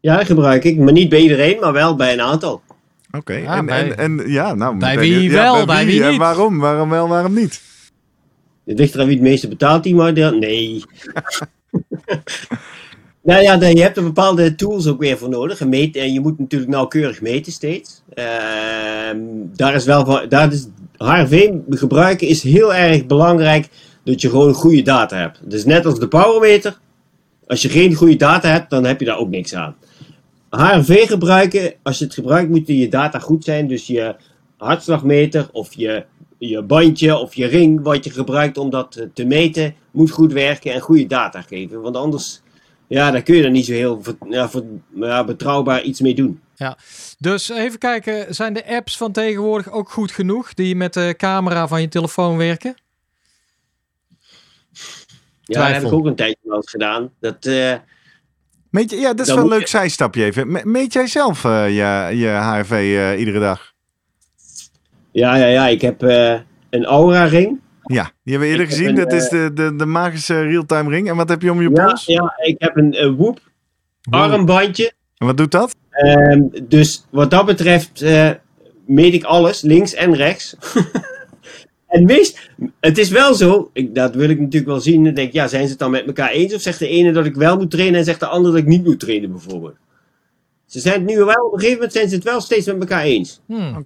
Ja, 0.00 0.24
gebruik 0.24 0.64
ik. 0.64 0.78
Maar 0.78 0.92
niet 0.92 1.08
bij 1.08 1.20
iedereen, 1.20 1.60
maar 1.60 1.72
wel 1.72 1.96
bij 1.96 2.12
een 2.12 2.20
aantal. 2.20 2.62
Oké, 3.16 3.34
Ja, 3.34 3.56
en, 3.56 3.66
bij- 3.66 3.92
en, 3.92 4.18
en 4.18 4.30
ja, 4.30 4.54
nou, 4.54 4.76
bij 4.78 4.98
wie 4.98 5.22
je- 5.22 5.30
wel, 5.30 5.66
bij 5.66 5.86
wie 5.86 6.02
en 6.04 6.10
niet? 6.10 6.18
waarom? 6.18 6.58
Waarom 6.58 6.88
wel, 6.90 7.08
waarom 7.08 7.34
niet? 7.34 7.60
Het 8.64 8.78
ligt 8.78 8.94
eraan 8.94 9.06
wie 9.06 9.16
het 9.16 9.24
meeste 9.24 9.48
betaalt, 9.48 9.82
die 9.82 9.94
maar 9.94 10.12
Nee. 10.12 10.84
nou 13.22 13.42
ja, 13.42 13.54
je 13.54 13.82
hebt 13.82 13.96
er 13.96 14.02
bepaalde 14.02 14.54
tools 14.54 14.86
ook 14.86 15.00
weer 15.00 15.18
voor 15.18 15.28
nodig. 15.28 15.56
Gemeet, 15.58 15.96
en 15.96 16.12
je 16.12 16.20
moet 16.20 16.38
natuurlijk 16.38 16.70
nauwkeurig 16.70 17.20
meten 17.20 17.52
steeds. 17.52 18.02
Ehm, 18.14 19.18
daar 19.56 19.74
is 19.74 19.84
wel 19.84 20.04
van, 20.04 20.28
daar 20.28 20.52
is 20.52 20.66
HRV 21.04 21.50
gebruiken 21.70 22.28
is 22.28 22.42
heel 22.42 22.74
erg 22.74 23.06
belangrijk 23.06 23.68
dat 24.04 24.20
je 24.20 24.28
gewoon 24.28 24.52
goede 24.52 24.82
data 24.82 25.16
hebt. 25.16 25.40
Dus 25.50 25.64
net 25.64 25.86
als 25.86 25.98
de 25.98 26.08
powermeter. 26.08 26.78
Als 27.46 27.62
je 27.62 27.68
geen 27.68 27.94
goede 27.94 28.16
data 28.16 28.48
hebt, 28.48 28.70
dan 28.70 28.84
heb 28.84 29.00
je 29.00 29.06
daar 29.06 29.18
ook 29.18 29.28
niks 29.28 29.54
aan. 29.54 29.76
HRV 30.50 31.06
gebruiken, 31.06 31.74
als 31.82 31.98
je 31.98 32.04
het 32.04 32.14
gebruikt, 32.14 32.50
moeten 32.50 32.74
je 32.74 32.88
data 32.88 33.18
goed 33.18 33.44
zijn. 33.44 33.68
Dus 33.68 33.86
je 33.86 34.14
hartslagmeter 34.56 35.48
of 35.52 35.74
je, 35.74 36.04
je 36.38 36.62
bandje 36.62 37.16
of 37.16 37.34
je 37.34 37.46
ring 37.46 37.82
wat 37.82 38.04
je 38.04 38.10
gebruikt 38.10 38.58
om 38.58 38.70
dat 38.70 38.96
eh, 38.96 39.06
te 39.14 39.24
meten, 39.24 39.74
moet 39.90 40.10
goed 40.10 40.32
werken 40.32 40.72
en 40.72 40.80
goede 40.80 41.06
data 41.06 41.42
geven. 41.42 41.80
Want 41.80 41.96
anders, 41.96 42.40
ja, 42.86 43.10
dan 43.10 43.22
kun 43.22 43.36
je 43.36 43.44
er 43.44 43.50
niet 43.50 43.66
zo 43.66 43.72
heel 43.72 44.02
ja, 44.94 45.24
betrouwbaar 45.24 45.82
iets 45.82 46.00
mee 46.00 46.14
doen. 46.14 46.40
Dus 47.18 47.48
even 47.48 47.78
kijken, 47.78 48.34
zijn 48.34 48.52
de 48.52 48.66
apps 48.66 48.96
van 48.96 49.12
tegenwoordig 49.12 49.70
ook 49.70 49.90
goed 49.90 50.12
genoeg 50.12 50.54
die 50.54 50.76
met 50.76 50.92
de 50.94 51.14
camera 51.16 51.68
van 51.68 51.80
je 51.80 51.88
telefoon 51.88 52.36
werken? 52.36 52.74
Ja, 54.70 55.58
dat 55.58 55.62
heb 55.62 55.66
Twijfel. 55.68 55.88
ik 55.88 55.94
ook 55.94 56.04
een 56.06 56.14
tijdje 56.14 56.38
wel 56.42 56.56
eens 56.56 56.70
gedaan. 56.70 57.10
Dat, 57.20 57.46
eh, 57.46 57.74
Meet 58.70 58.90
je, 58.90 58.96
ja, 58.96 59.14
dat 59.14 59.26
is 59.26 59.34
wel 59.34 59.42
een 59.42 59.48
leuk 59.48 59.66
zijstapje 59.66 60.24
even. 60.24 60.52
Me- 60.52 60.64
Meet 60.64 60.92
jij 60.92 61.06
zelf 61.06 61.44
eh, 61.44 61.66
je, 61.68 62.16
je 62.16 62.26
HRV 62.28 62.70
eh, 62.70 63.18
iedere 63.18 63.38
dag? 63.40 63.72
Ja, 65.12 65.34
ja, 65.36 65.46
ja. 65.46 65.68
Ik 65.68 65.80
heb 65.80 66.02
eh, 66.02 66.40
een 66.70 66.84
Aura-ring. 66.84 67.60
Ja, 67.82 68.02
die 68.02 68.12
hebben 68.32 68.40
we 68.40 68.46
eerder 68.46 68.66
Ik 68.66 68.70
gezien. 68.72 68.88
een, 68.88 68.94
dat 68.94 69.12
is 69.12 69.28
de, 69.28 69.50
de, 69.54 69.76
de 69.76 69.86
magische 69.86 70.40
real-time 70.42 70.90
ring. 70.90 71.08
En 71.08 71.16
wat 71.16 71.28
heb 71.28 71.42
je 71.42 71.50
om 71.52 71.62
je 71.62 71.70
Ja, 71.74 71.84
pols? 71.86 72.04
ja, 72.04 72.32
ik 72.36 72.54
heb 72.58 72.76
een 72.76 73.16
Whoop 73.16 73.40
armbandje. 74.10 74.92
En 75.20 75.26
wat 75.26 75.36
doet 75.36 75.50
dat? 75.50 75.76
Ehm, 75.90 76.42
dus 76.68 77.06
wat 77.10 77.30
dat 77.30 77.46
betreft 77.46 78.02
eh, 78.02 78.30
meet 78.86 79.14
ik 79.14 79.24
alles, 79.24 79.62
links 79.62 79.94
en 79.94 80.14
rechts. 80.14 80.56
en 81.86 82.04
meest, 82.04 82.50
het 82.80 82.98
is 82.98 83.08
wel 83.08 83.34
zo, 83.34 83.70
ik, 83.72 83.94
dat 83.94 84.14
wil 84.14 84.28
ik 84.28 84.38
natuurlijk 84.38 84.70
wel 84.70 84.80
zien. 84.80 85.04
Dan 85.04 85.14
denk 85.14 85.28
ik, 85.28 85.34
ja, 85.34 85.48
zijn 85.48 85.64
ze 85.64 85.70
het 85.70 85.78
dan 85.78 85.90
met 85.90 86.06
elkaar 86.06 86.30
eens? 86.30 86.54
Of 86.54 86.60
zegt 86.60 86.78
de 86.78 86.88
ene 86.88 87.12
dat 87.12 87.26
ik 87.26 87.34
wel 87.34 87.56
moet 87.56 87.70
trainen 87.70 87.98
en 87.98 88.04
zegt 88.04 88.20
de 88.20 88.26
andere 88.26 88.52
dat 88.52 88.62
ik 88.62 88.68
niet 88.68 88.84
moet 88.84 89.00
trainen, 89.00 89.30
bijvoorbeeld? 89.30 89.76
Ze 90.66 90.80
zijn 90.80 90.94
het 90.94 91.10
nu 91.10 91.16
wel, 91.16 91.44
op 91.46 91.52
een 91.52 91.58
gegeven 91.58 91.74
moment 91.74 91.92
zijn 91.92 92.08
ze 92.08 92.14
het 92.14 92.24
wel 92.24 92.40
steeds 92.40 92.66
met 92.66 92.80
elkaar 92.80 93.02
eens. 93.02 93.40
Hmm. 93.46 93.84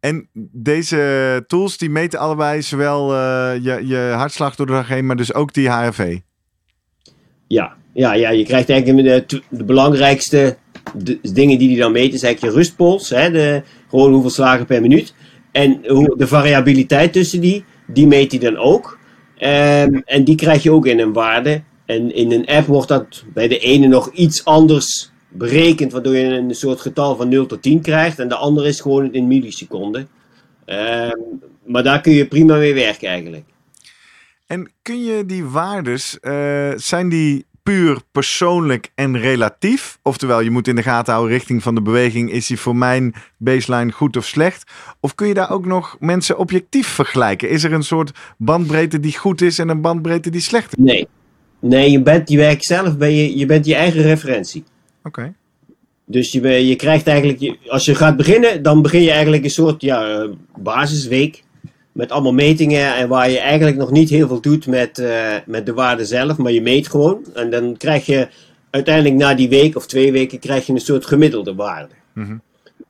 En 0.00 0.28
deze 0.52 1.44
tools 1.46 1.78
die 1.78 1.90
meten 1.90 2.18
allebei 2.18 2.62
zowel 2.62 3.12
eh, 3.12 3.54
je, 3.62 3.86
je 3.86 4.12
hartslag 4.16 4.54
door 4.54 4.66
de 4.66 4.72
dag 4.72 4.88
heen, 4.88 5.06
maar 5.06 5.16
dus 5.16 5.34
ook 5.34 5.52
die 5.52 5.70
HRV. 5.70 6.18
Ja, 7.46 7.76
ja, 7.96 8.12
ja 8.12 8.30
je 8.30 8.44
krijgt 8.44 8.70
eigenlijk 8.70 9.28
de, 9.28 9.42
de 9.48 9.64
belangrijkste 9.64 10.56
dingen 11.22 11.58
die 11.58 11.68
die 11.68 11.78
dan 11.78 11.92
meten, 11.92 12.14
is 12.14 12.22
eigenlijk 12.22 12.54
je 12.54 12.60
rustpols, 12.60 13.10
hè, 13.10 13.30
de, 13.30 13.62
gewoon 13.88 14.12
hoeveel 14.12 14.30
slagen 14.30 14.66
per 14.66 14.80
minuut. 14.80 15.14
En 15.52 15.80
hoe, 15.86 16.14
de 16.16 16.26
variabiliteit 16.26 17.12
tussen 17.12 17.40
die, 17.40 17.64
die 17.86 18.06
meet 18.06 18.30
hij 18.30 18.40
dan 18.40 18.56
ook. 18.56 18.98
Ehm, 19.38 20.00
en 20.04 20.24
die 20.24 20.34
krijg 20.34 20.62
je 20.62 20.72
ook 20.72 20.86
in 20.86 20.98
een 20.98 21.12
waarde. 21.12 21.62
En 21.86 22.14
in 22.14 22.32
een 22.32 22.46
app 22.46 22.66
wordt 22.66 22.88
dat 22.88 23.24
bij 23.32 23.48
de 23.48 23.58
ene 23.58 23.86
nog 23.86 24.12
iets 24.12 24.44
anders 24.44 25.10
berekend, 25.28 25.92
waardoor 25.92 26.16
je 26.16 26.24
een 26.24 26.54
soort 26.54 26.80
getal 26.80 27.16
van 27.16 27.28
0 27.28 27.46
tot 27.46 27.62
10 27.62 27.80
krijgt. 27.80 28.18
En 28.18 28.28
de 28.28 28.34
andere 28.34 28.68
is 28.68 28.80
gewoon 28.80 29.12
in 29.12 29.26
milliseconden. 29.26 30.08
Ehm, 30.64 31.18
maar 31.64 31.82
daar 31.82 32.00
kun 32.00 32.12
je 32.12 32.26
prima 32.26 32.56
mee 32.56 32.74
werken 32.74 33.08
eigenlijk. 33.08 33.44
En 34.46 34.70
kun 34.82 35.04
je 35.04 35.26
die 35.26 35.44
waardes, 35.44 36.20
eh, 36.20 36.72
zijn 36.76 37.08
die 37.08 37.45
puur 37.66 37.98
persoonlijk 38.12 38.90
en 38.94 39.18
relatief? 39.18 39.98
Oftewel, 40.02 40.40
je 40.40 40.50
moet 40.50 40.68
in 40.68 40.76
de 40.76 40.82
gaten 40.82 41.12
houden 41.12 41.36
richting 41.36 41.62
van 41.62 41.74
de 41.74 41.82
beweging. 41.82 42.32
Is 42.32 42.46
die 42.46 42.58
voor 42.58 42.76
mijn 42.76 43.14
baseline 43.36 43.92
goed 43.92 44.16
of 44.16 44.24
slecht? 44.26 44.70
Of 45.00 45.14
kun 45.14 45.26
je 45.28 45.34
daar 45.34 45.50
ook 45.50 45.66
nog 45.66 45.96
mensen 46.00 46.38
objectief 46.38 46.86
vergelijken? 46.86 47.48
Is 47.50 47.64
er 47.64 47.72
een 47.72 47.82
soort 47.82 48.10
bandbreedte 48.38 49.00
die 49.00 49.18
goed 49.18 49.40
is 49.40 49.58
en 49.58 49.68
een 49.68 49.80
bandbreedte 49.80 50.30
die 50.30 50.40
slecht 50.40 50.78
is? 50.78 50.84
Nee. 50.84 51.06
Nee, 51.60 51.90
je 51.90 52.02
bent 52.02 52.28
je 52.28 52.36
werk 52.36 52.64
zelf, 52.64 52.96
ben 52.96 53.12
je, 53.14 53.38
je 53.38 53.46
bent 53.46 53.66
je 53.66 53.74
eigen 53.74 54.02
referentie. 54.02 54.64
Oké. 55.02 55.34
Dus 56.04 56.32
je, 56.32 56.48
je 56.66 56.76
krijgt 56.76 57.06
eigenlijk, 57.06 57.38
je- 57.40 57.56
als 57.68 57.84
je 57.84 57.94
gaat 57.94 58.16
beginnen, 58.16 58.62
dan 58.62 58.82
begin 58.82 59.02
je 59.02 59.10
eigenlijk 59.10 59.44
een 59.44 59.50
soort 59.50 59.82
ja, 59.82 60.08
eh, 60.22 60.28
basisweek. 60.56 61.42
Met 61.96 62.10
allemaal 62.10 62.32
metingen 62.32 62.94
en 62.94 63.08
waar 63.08 63.30
je 63.30 63.38
eigenlijk 63.38 63.76
nog 63.76 63.90
niet 63.90 64.10
heel 64.10 64.28
veel 64.28 64.40
doet 64.40 64.66
met, 64.66 64.98
eh, 64.98 65.34
met 65.46 65.66
de 65.66 65.72
waarde 65.72 66.04
zelf, 66.04 66.36
maar 66.36 66.52
je 66.52 66.62
meet 66.62 66.88
gewoon. 66.88 67.24
En 67.34 67.50
dan 67.50 67.76
krijg 67.76 68.06
je 68.06 68.28
uiteindelijk 68.70 69.14
na 69.14 69.34
die 69.34 69.48
week 69.48 69.76
of 69.76 69.86
twee 69.86 70.12
weken 70.12 70.38
krijg 70.38 70.66
je 70.66 70.72
een 70.72 70.80
soort 70.80 71.06
gemiddelde 71.06 71.54
waarde. 71.54 71.94
Mhm. 72.12 72.36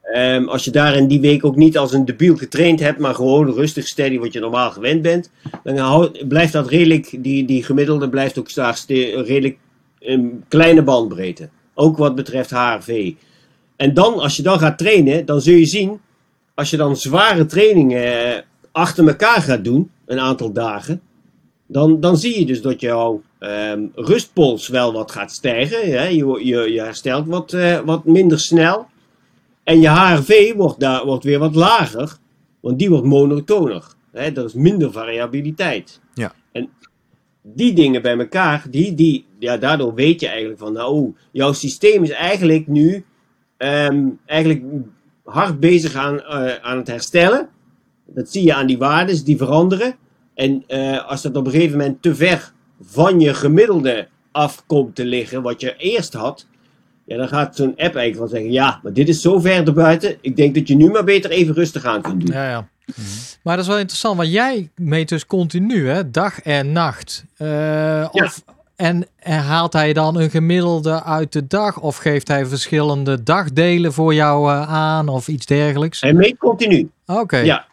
Ehm, 0.03 0.45
als 0.45 0.65
je 0.65 0.71
daar 0.71 0.97
in 0.97 1.07
die 1.07 1.21
week 1.21 1.45
ook 1.45 1.57
niet 1.57 1.79
als 1.79 1.93
een 1.93 2.05
debiel 2.05 2.37
getraind 2.37 2.81
hebt, 2.81 2.99
maar 2.99 3.15
gewoon 3.15 3.53
rustig, 3.53 3.87
steady, 3.87 4.19
wat 4.19 4.33
je 4.33 4.41
normaal 4.41 4.71
gewend 4.71 5.03
bent, 5.03 5.31
dan 5.63 6.17
blijft 6.29 6.53
dat 6.53 6.69
redelijk, 6.69 7.17
die, 7.19 7.45
die 7.45 7.63
gemiddelde 7.63 8.09
blijft 8.09 8.39
ook 8.39 8.55
daar 8.55 8.79
redelijk 8.89 9.57
een 10.01 10.45
kleine 10.49 10.83
bandbreedte. 10.83 11.49
Ook 11.75 11.97
wat 11.97 12.15
betreft 12.15 12.51
HRV. 12.51 13.13
En 13.77 13.95
dan, 13.95 14.19
als 14.19 14.37
je 14.37 14.43
dan 14.43 14.59
gaat 14.59 14.79
trainen, 14.79 15.25
dan 15.25 15.41
zul 15.41 15.55
je 15.55 15.67
zien, 15.67 16.01
als 16.55 16.71
je 16.71 16.77
dan 16.77 16.97
zware 16.97 17.47
trainingen 17.47 18.35
eh, 18.37 18.43
achter 18.77 19.09
elkaar 19.09 19.43
gaat 19.43 19.65
doen, 19.65 19.91
een 20.07 20.21
aantal 20.21 20.53
dagen, 20.53 21.01
dan, 21.67 22.01
dan 22.01 22.17
zie 22.17 22.39
je 22.39 22.47
dus 22.47 22.63
dat 22.63 22.81
jouw 22.81 23.23
ehm, 23.39 23.87
rustpols 23.95 24.69
wel 24.69 24.93
wat 24.93 25.11
gaat 25.11 25.33
stijgen. 25.33 25.91
Hè? 25.91 26.05
Je, 26.05 26.41
je, 26.45 26.73
je 26.73 26.81
herstelt 26.81 27.27
wat, 27.27 27.53
eh, 27.53 27.81
wat 27.81 28.05
minder 28.05 28.41
snel. 28.41 28.87
En 29.63 29.81
je 29.81 29.89
HRV 29.89 30.55
wordt, 30.55 30.81
daar, 30.81 31.05
wordt 31.05 31.25
weer 31.25 31.39
wat 31.39 31.55
lager, 31.55 32.17
want 32.61 32.79
die 32.79 32.91
wordt 32.91 33.05
monotoner. 33.05 33.85
Hè? 34.13 34.23
Er 34.23 34.45
is 34.45 34.55
minder 34.55 34.93
variabiliteit. 34.93 36.01
Ja. 36.15 36.35
En 36.53 36.69
die 37.43 37.73
dingen 37.73 38.03
bij 38.03 38.19
elkaar, 38.19 38.67
die, 38.71 38.95
die, 38.95 39.25
ja, 39.39 39.57
daardoor 39.57 39.95
weet 39.95 40.21
je 40.21 40.29
eigenlijk 40.29 40.59
van, 40.59 40.73
nou, 40.73 40.95
oh, 40.95 41.17
jouw 41.33 41.53
systeem 41.53 42.03
is 42.03 42.11
eigenlijk 42.11 42.67
nu 42.67 43.05
ehm, 43.57 44.05
eigenlijk 44.27 44.63
hard 45.25 45.61
bezig 45.61 45.95
aan, 45.95 46.21
eh, 46.21 46.55
aan 46.63 46.77
het 46.77 46.87
herstellen. 46.87 47.49
Dat 48.07 48.31
zie 48.31 48.45
je 48.45 48.55
aan 48.55 48.67
die 48.67 48.79
waardes 48.79 49.25
die 49.25 49.37
veranderen. 49.37 49.97
En 50.35 50.65
eh, 50.67 51.09
als 51.09 51.23
dat 51.23 51.37
op 51.37 51.47
een 51.47 51.53
gegeven 51.53 51.79
moment 51.79 52.03
te 52.03 52.15
ver 52.15 52.53
van 52.81 53.21
je 53.21 53.35
gemiddelde 53.35 54.09
af 54.33 54.63
komt 54.67 54.95
te 54.95 55.05
liggen, 55.05 55.43
wat 55.43 55.61
je 55.61 55.77
eerst 55.77 56.13
had, 56.13 56.47
ja, 57.05 57.17
dan 57.17 57.29
gaat 57.29 57.57
zo'n 57.57 57.71
app 57.71 57.79
eigenlijk 57.79 58.19
wel 58.19 58.29
zeggen: 58.29 58.53
Ja, 58.53 58.81
maar 58.83 58.93
dit 58.93 59.09
is 59.09 59.21
zo 59.21 59.39
ver 59.39 59.67
erbuiten. 59.67 60.17
Ik 60.21 60.37
denk 60.37 60.55
dat 60.55 60.69
je 60.69 60.77
nu 60.77 60.91
maar 60.91 61.05
beter 61.05 61.31
even 61.31 61.55
rustig 61.55 61.85
aan 61.85 62.03
kunt 62.03 62.27
doen. 62.27 62.35
Ja, 62.35 62.49
ja. 62.49 62.69
Maar 63.43 63.57
dat 63.57 63.65
is 63.65 63.71
wel 63.71 63.81
interessant, 63.81 64.17
want 64.17 64.31
jij 64.31 64.71
meet 64.75 65.09
dus 65.09 65.27
continu, 65.27 65.89
hè, 65.89 66.11
dag 66.11 66.41
en 66.41 66.73
nacht. 66.73 67.25
Eh, 67.37 68.09
of, 68.11 68.43
en 68.77 69.07
haalt 69.23 69.73
hij 69.73 69.93
dan 69.93 70.21
een 70.21 70.31
gemiddelde 70.31 71.03
uit 71.03 71.33
de 71.33 71.47
dag? 71.47 71.81
Of 71.81 71.97
geeft 71.97 72.29
hij 72.29 72.47
verschillende 72.47 73.23
dagdelen 73.23 73.93
voor 73.93 74.15
jou 74.15 74.51
eh, 74.51 74.73
aan 74.73 75.09
of 75.09 75.29
iets 75.29 75.47
dergelijks? 75.47 76.01
Hij 76.01 76.13
meet 76.13 76.39
continu. 76.39 76.91
Oké. 77.07 77.37
Ja. 77.37 77.67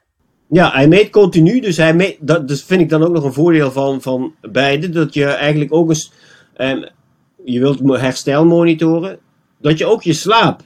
Ja, 0.49 0.71
hij 0.71 0.87
meet 0.87 1.09
continu. 1.09 1.59
Dus, 1.59 1.77
hij 1.77 1.93
meet, 1.95 2.17
dat 2.19 2.47
dus 2.47 2.63
vind 2.63 2.81
ik 2.81 2.89
dan 2.89 3.03
ook 3.03 3.13
nog 3.13 3.23
een 3.23 3.33
voordeel 3.33 3.71
van, 3.71 4.01
van 4.01 4.33
beide. 4.41 4.89
Dat 4.89 5.13
je 5.13 5.25
eigenlijk 5.25 5.73
ook 5.73 5.89
eens. 5.89 6.11
ehm, 6.53 6.83
je 7.45 7.59
wilt 7.59 7.99
herstel 7.99 8.45
monitoren. 8.45 9.19
Dat 9.61 9.77
je 9.77 9.85
ook 9.85 10.03
je 10.03 10.13
slaap 10.13 10.61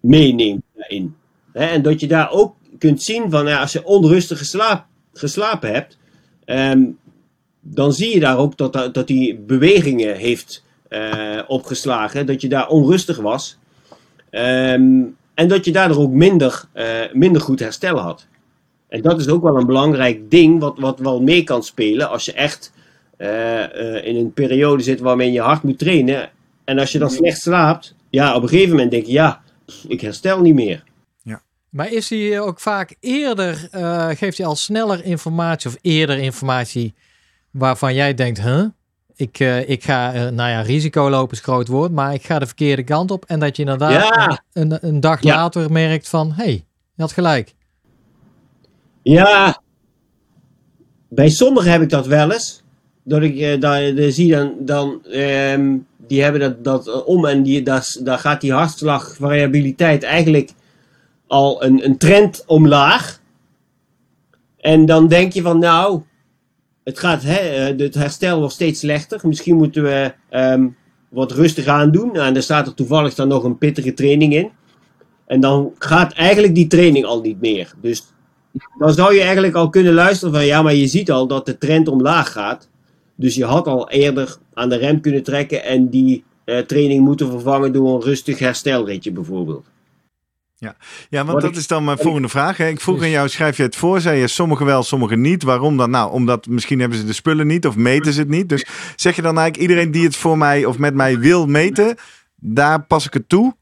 meeneemt 0.00 0.62
daarin. 0.74 1.14
En 1.52 1.82
dat 1.82 2.00
je 2.00 2.06
daar 2.06 2.30
ook 2.30 2.54
kunt 2.78 3.02
zien 3.02 3.30
van. 3.30 3.46
Ja, 3.46 3.60
als 3.60 3.72
je 3.72 3.84
onrustig 3.84 4.38
geslaap, 4.38 4.84
geslapen 5.12 5.72
hebt. 5.72 5.98
ehm, 6.44 6.84
dan 7.60 7.92
zie 7.92 8.14
je 8.14 8.20
daar 8.20 8.38
ook 8.38 8.56
dat, 8.56 8.72
dat 8.72 8.94
dat 8.94 9.06
die 9.06 9.38
bewegingen 9.38 10.16
heeft 10.16 10.64
eh, 10.88 11.38
opgeslagen. 11.46 12.26
Dat 12.26 12.40
je 12.40 12.48
daar 12.48 12.68
onrustig 12.68 13.18
was. 13.18 13.58
Ehm, 14.30 15.02
en 15.34 15.48
dat 15.48 15.64
je 15.64 15.72
daardoor 15.72 15.98
ook 15.98 16.10
minder, 16.12 16.64
eh, 16.72 16.86
minder 17.12 17.42
goed 17.42 17.60
herstel 17.60 17.98
had. 17.98 18.26
En 18.90 19.02
dat 19.02 19.20
is 19.20 19.28
ook 19.28 19.42
wel 19.42 19.56
een 19.56 19.66
belangrijk 19.66 20.30
ding 20.30 20.60
wat, 20.60 20.78
wat 20.78 20.98
wel 20.98 21.22
mee 21.22 21.44
kan 21.44 21.62
spelen 21.62 22.08
als 22.10 22.24
je 22.24 22.32
echt 22.32 22.72
eh, 23.16 23.64
eh, 23.96 24.06
in 24.06 24.16
een 24.16 24.32
periode 24.32 24.82
zit 24.82 25.00
waarmee 25.00 25.32
je 25.32 25.40
hard 25.40 25.62
moet 25.62 25.78
trainen. 25.78 26.30
En 26.64 26.78
als 26.78 26.92
je 26.92 26.98
dan 26.98 27.10
slecht 27.10 27.40
slaapt, 27.40 27.94
ja, 28.10 28.34
op 28.36 28.42
een 28.42 28.48
gegeven 28.48 28.70
moment 28.70 28.90
denk 28.90 29.06
je, 29.06 29.12
ja, 29.12 29.40
ik 29.88 30.00
herstel 30.00 30.40
niet 30.40 30.54
meer. 30.54 30.88
Maar 31.70 31.92
is 31.92 32.10
hij 32.10 32.40
ook 32.40 32.60
vaak 32.60 32.96
eerder, 33.00 33.68
eh, 33.70 34.08
geeft 34.08 34.38
hij 34.38 34.46
al 34.46 34.56
sneller 34.56 35.04
informatie 35.04 35.70
of 35.70 35.76
eerder 35.80 36.18
informatie 36.18 36.94
waarvan 37.50 37.94
jij 37.94 38.14
denkt, 38.14 38.42
huh? 38.42 38.64
Ik, 39.14 39.38
eh, 39.40 39.68
ik 39.68 39.84
ga, 39.84 40.10
nou 40.12 40.50
ja, 40.50 40.60
risico 40.60 41.10
lopen 41.10 41.36
is 41.36 41.42
groot 41.42 41.68
woord, 41.68 41.92
maar 41.92 42.14
ik 42.14 42.24
ga 42.24 42.38
de 42.38 42.46
verkeerde 42.46 42.82
kant 42.84 43.10
op. 43.10 43.24
En 43.24 43.40
dat 43.40 43.56
je 43.56 43.62
inderdaad 43.62 44.14
Ja. 44.14 44.42
een, 44.52 44.86
een 44.86 45.00
dag 45.00 45.22
Ja. 45.22 45.34
later 45.34 45.72
merkt 45.72 46.08
van, 46.08 46.32
hé, 46.32 46.44
hey, 46.44 46.64
je 46.94 47.02
had 47.02 47.12
gelijk. 47.12 47.54
Ja, 49.02 49.62
bij 51.08 51.28
sommigen 51.28 51.70
heb 51.70 51.82
ik 51.82 51.90
dat 51.90 52.06
wel 52.06 52.32
eens. 52.32 52.62
Dat 53.02 53.22
ik 53.22 53.38
eh, 53.38 53.60
daar, 53.60 53.94
daar 53.94 54.10
zie 54.10 54.30
dan, 54.30 54.54
dan 54.58 55.04
ehm, 55.04 55.76
die 56.06 56.22
hebben 56.22 56.40
dat, 56.40 56.64
dat 56.64 56.88
eh, 56.88 57.06
om 57.06 57.26
en 57.26 57.42
die, 57.42 57.62
daar, 57.62 57.96
daar 58.02 58.18
gaat 58.18 58.40
die 58.40 58.52
hartslagvariabiliteit 58.52 60.02
eigenlijk 60.02 60.50
al 61.26 61.64
een, 61.64 61.84
een 61.84 61.98
trend 61.98 62.44
omlaag. 62.46 63.20
En 64.56 64.86
dan 64.86 65.08
denk 65.08 65.32
je 65.32 65.42
van 65.42 65.58
nou, 65.58 66.00
het, 66.84 66.98
gaat, 66.98 67.22
hè, 67.22 67.36
eh, 67.36 67.78
het 67.78 67.94
herstel 67.94 68.38
wordt 68.38 68.54
steeds 68.54 68.80
slechter. 68.80 69.20
Misschien 69.22 69.56
moeten 69.56 69.82
we 69.82 70.12
ehm, 70.28 70.68
wat 71.08 71.32
rustig 71.32 71.66
aan 71.66 71.90
doen. 71.90 72.12
Nou, 72.12 72.26
en 72.26 72.34
daar 72.34 72.42
staat 72.42 72.66
er 72.66 72.74
toevallig 72.74 73.14
dan 73.14 73.28
nog 73.28 73.44
een 73.44 73.58
pittige 73.58 73.94
training 73.94 74.34
in. 74.34 74.50
En 75.26 75.40
dan 75.40 75.72
gaat 75.78 76.12
eigenlijk 76.12 76.54
die 76.54 76.66
training 76.66 77.04
al 77.04 77.20
niet 77.20 77.40
meer. 77.40 77.74
Dus 77.80 78.12
dan 78.78 78.92
zou 78.92 79.14
je 79.14 79.20
eigenlijk 79.22 79.54
al 79.54 79.68
kunnen 79.70 79.92
luisteren 79.94 80.34
van 80.34 80.46
ja, 80.46 80.62
maar 80.62 80.74
je 80.74 80.86
ziet 80.86 81.10
al 81.10 81.26
dat 81.26 81.46
de 81.46 81.58
trend 81.58 81.88
omlaag 81.88 82.32
gaat. 82.32 82.68
Dus 83.16 83.34
je 83.34 83.44
had 83.44 83.66
al 83.66 83.90
eerder 83.90 84.36
aan 84.54 84.68
de 84.68 84.76
rem 84.76 85.00
kunnen 85.00 85.22
trekken 85.22 85.64
en 85.64 85.88
die 85.88 86.24
eh, 86.44 86.58
training 86.58 87.04
moeten 87.04 87.30
vervangen 87.30 87.72
door 87.72 87.94
een 87.94 88.02
rustig 88.02 88.38
herstelritje 88.38 89.12
bijvoorbeeld. 89.12 89.66
Ja, 90.56 90.74
want 91.10 91.26
Wat 91.30 91.40
dat 91.40 91.50
ik- 91.50 91.56
is 91.56 91.66
dan 91.66 91.84
mijn 91.84 91.98
volgende 91.98 92.28
vraag. 92.28 92.56
Hè. 92.56 92.66
Ik 92.68 92.80
vroeg 92.80 92.94
Dus- 92.96 93.04
aan 93.04 93.10
jou, 93.10 93.28
schrijf 93.28 93.56
je 93.56 93.62
het 93.62 93.76
voor? 93.76 94.00
Zei 94.00 94.18
je 94.20 94.26
sommigen 94.26 94.66
wel, 94.66 94.82
sommigen 94.82 95.20
niet. 95.20 95.42
Waarom 95.42 95.76
dan? 95.76 95.90
Nou, 95.90 96.12
omdat 96.12 96.46
misschien 96.46 96.80
hebben 96.80 96.98
ze 96.98 97.04
de 97.04 97.12
spullen 97.12 97.46
niet 97.46 97.66
of 97.66 97.76
meten 97.76 98.12
ze 98.12 98.20
het 98.20 98.28
niet. 98.28 98.48
Dus 98.48 98.66
zeg 98.96 99.16
je 99.16 99.22
dan 99.22 99.38
eigenlijk 99.38 99.70
iedereen 99.70 99.90
die 99.90 100.04
het 100.04 100.16
voor 100.16 100.38
mij 100.38 100.64
of 100.64 100.78
met 100.78 100.94
mij 100.94 101.18
wil 101.18 101.46
meten, 101.46 101.96
daar 102.36 102.82
pas 102.84 103.06
ik 103.06 103.12
het 103.14 103.28
toe? 103.28 103.54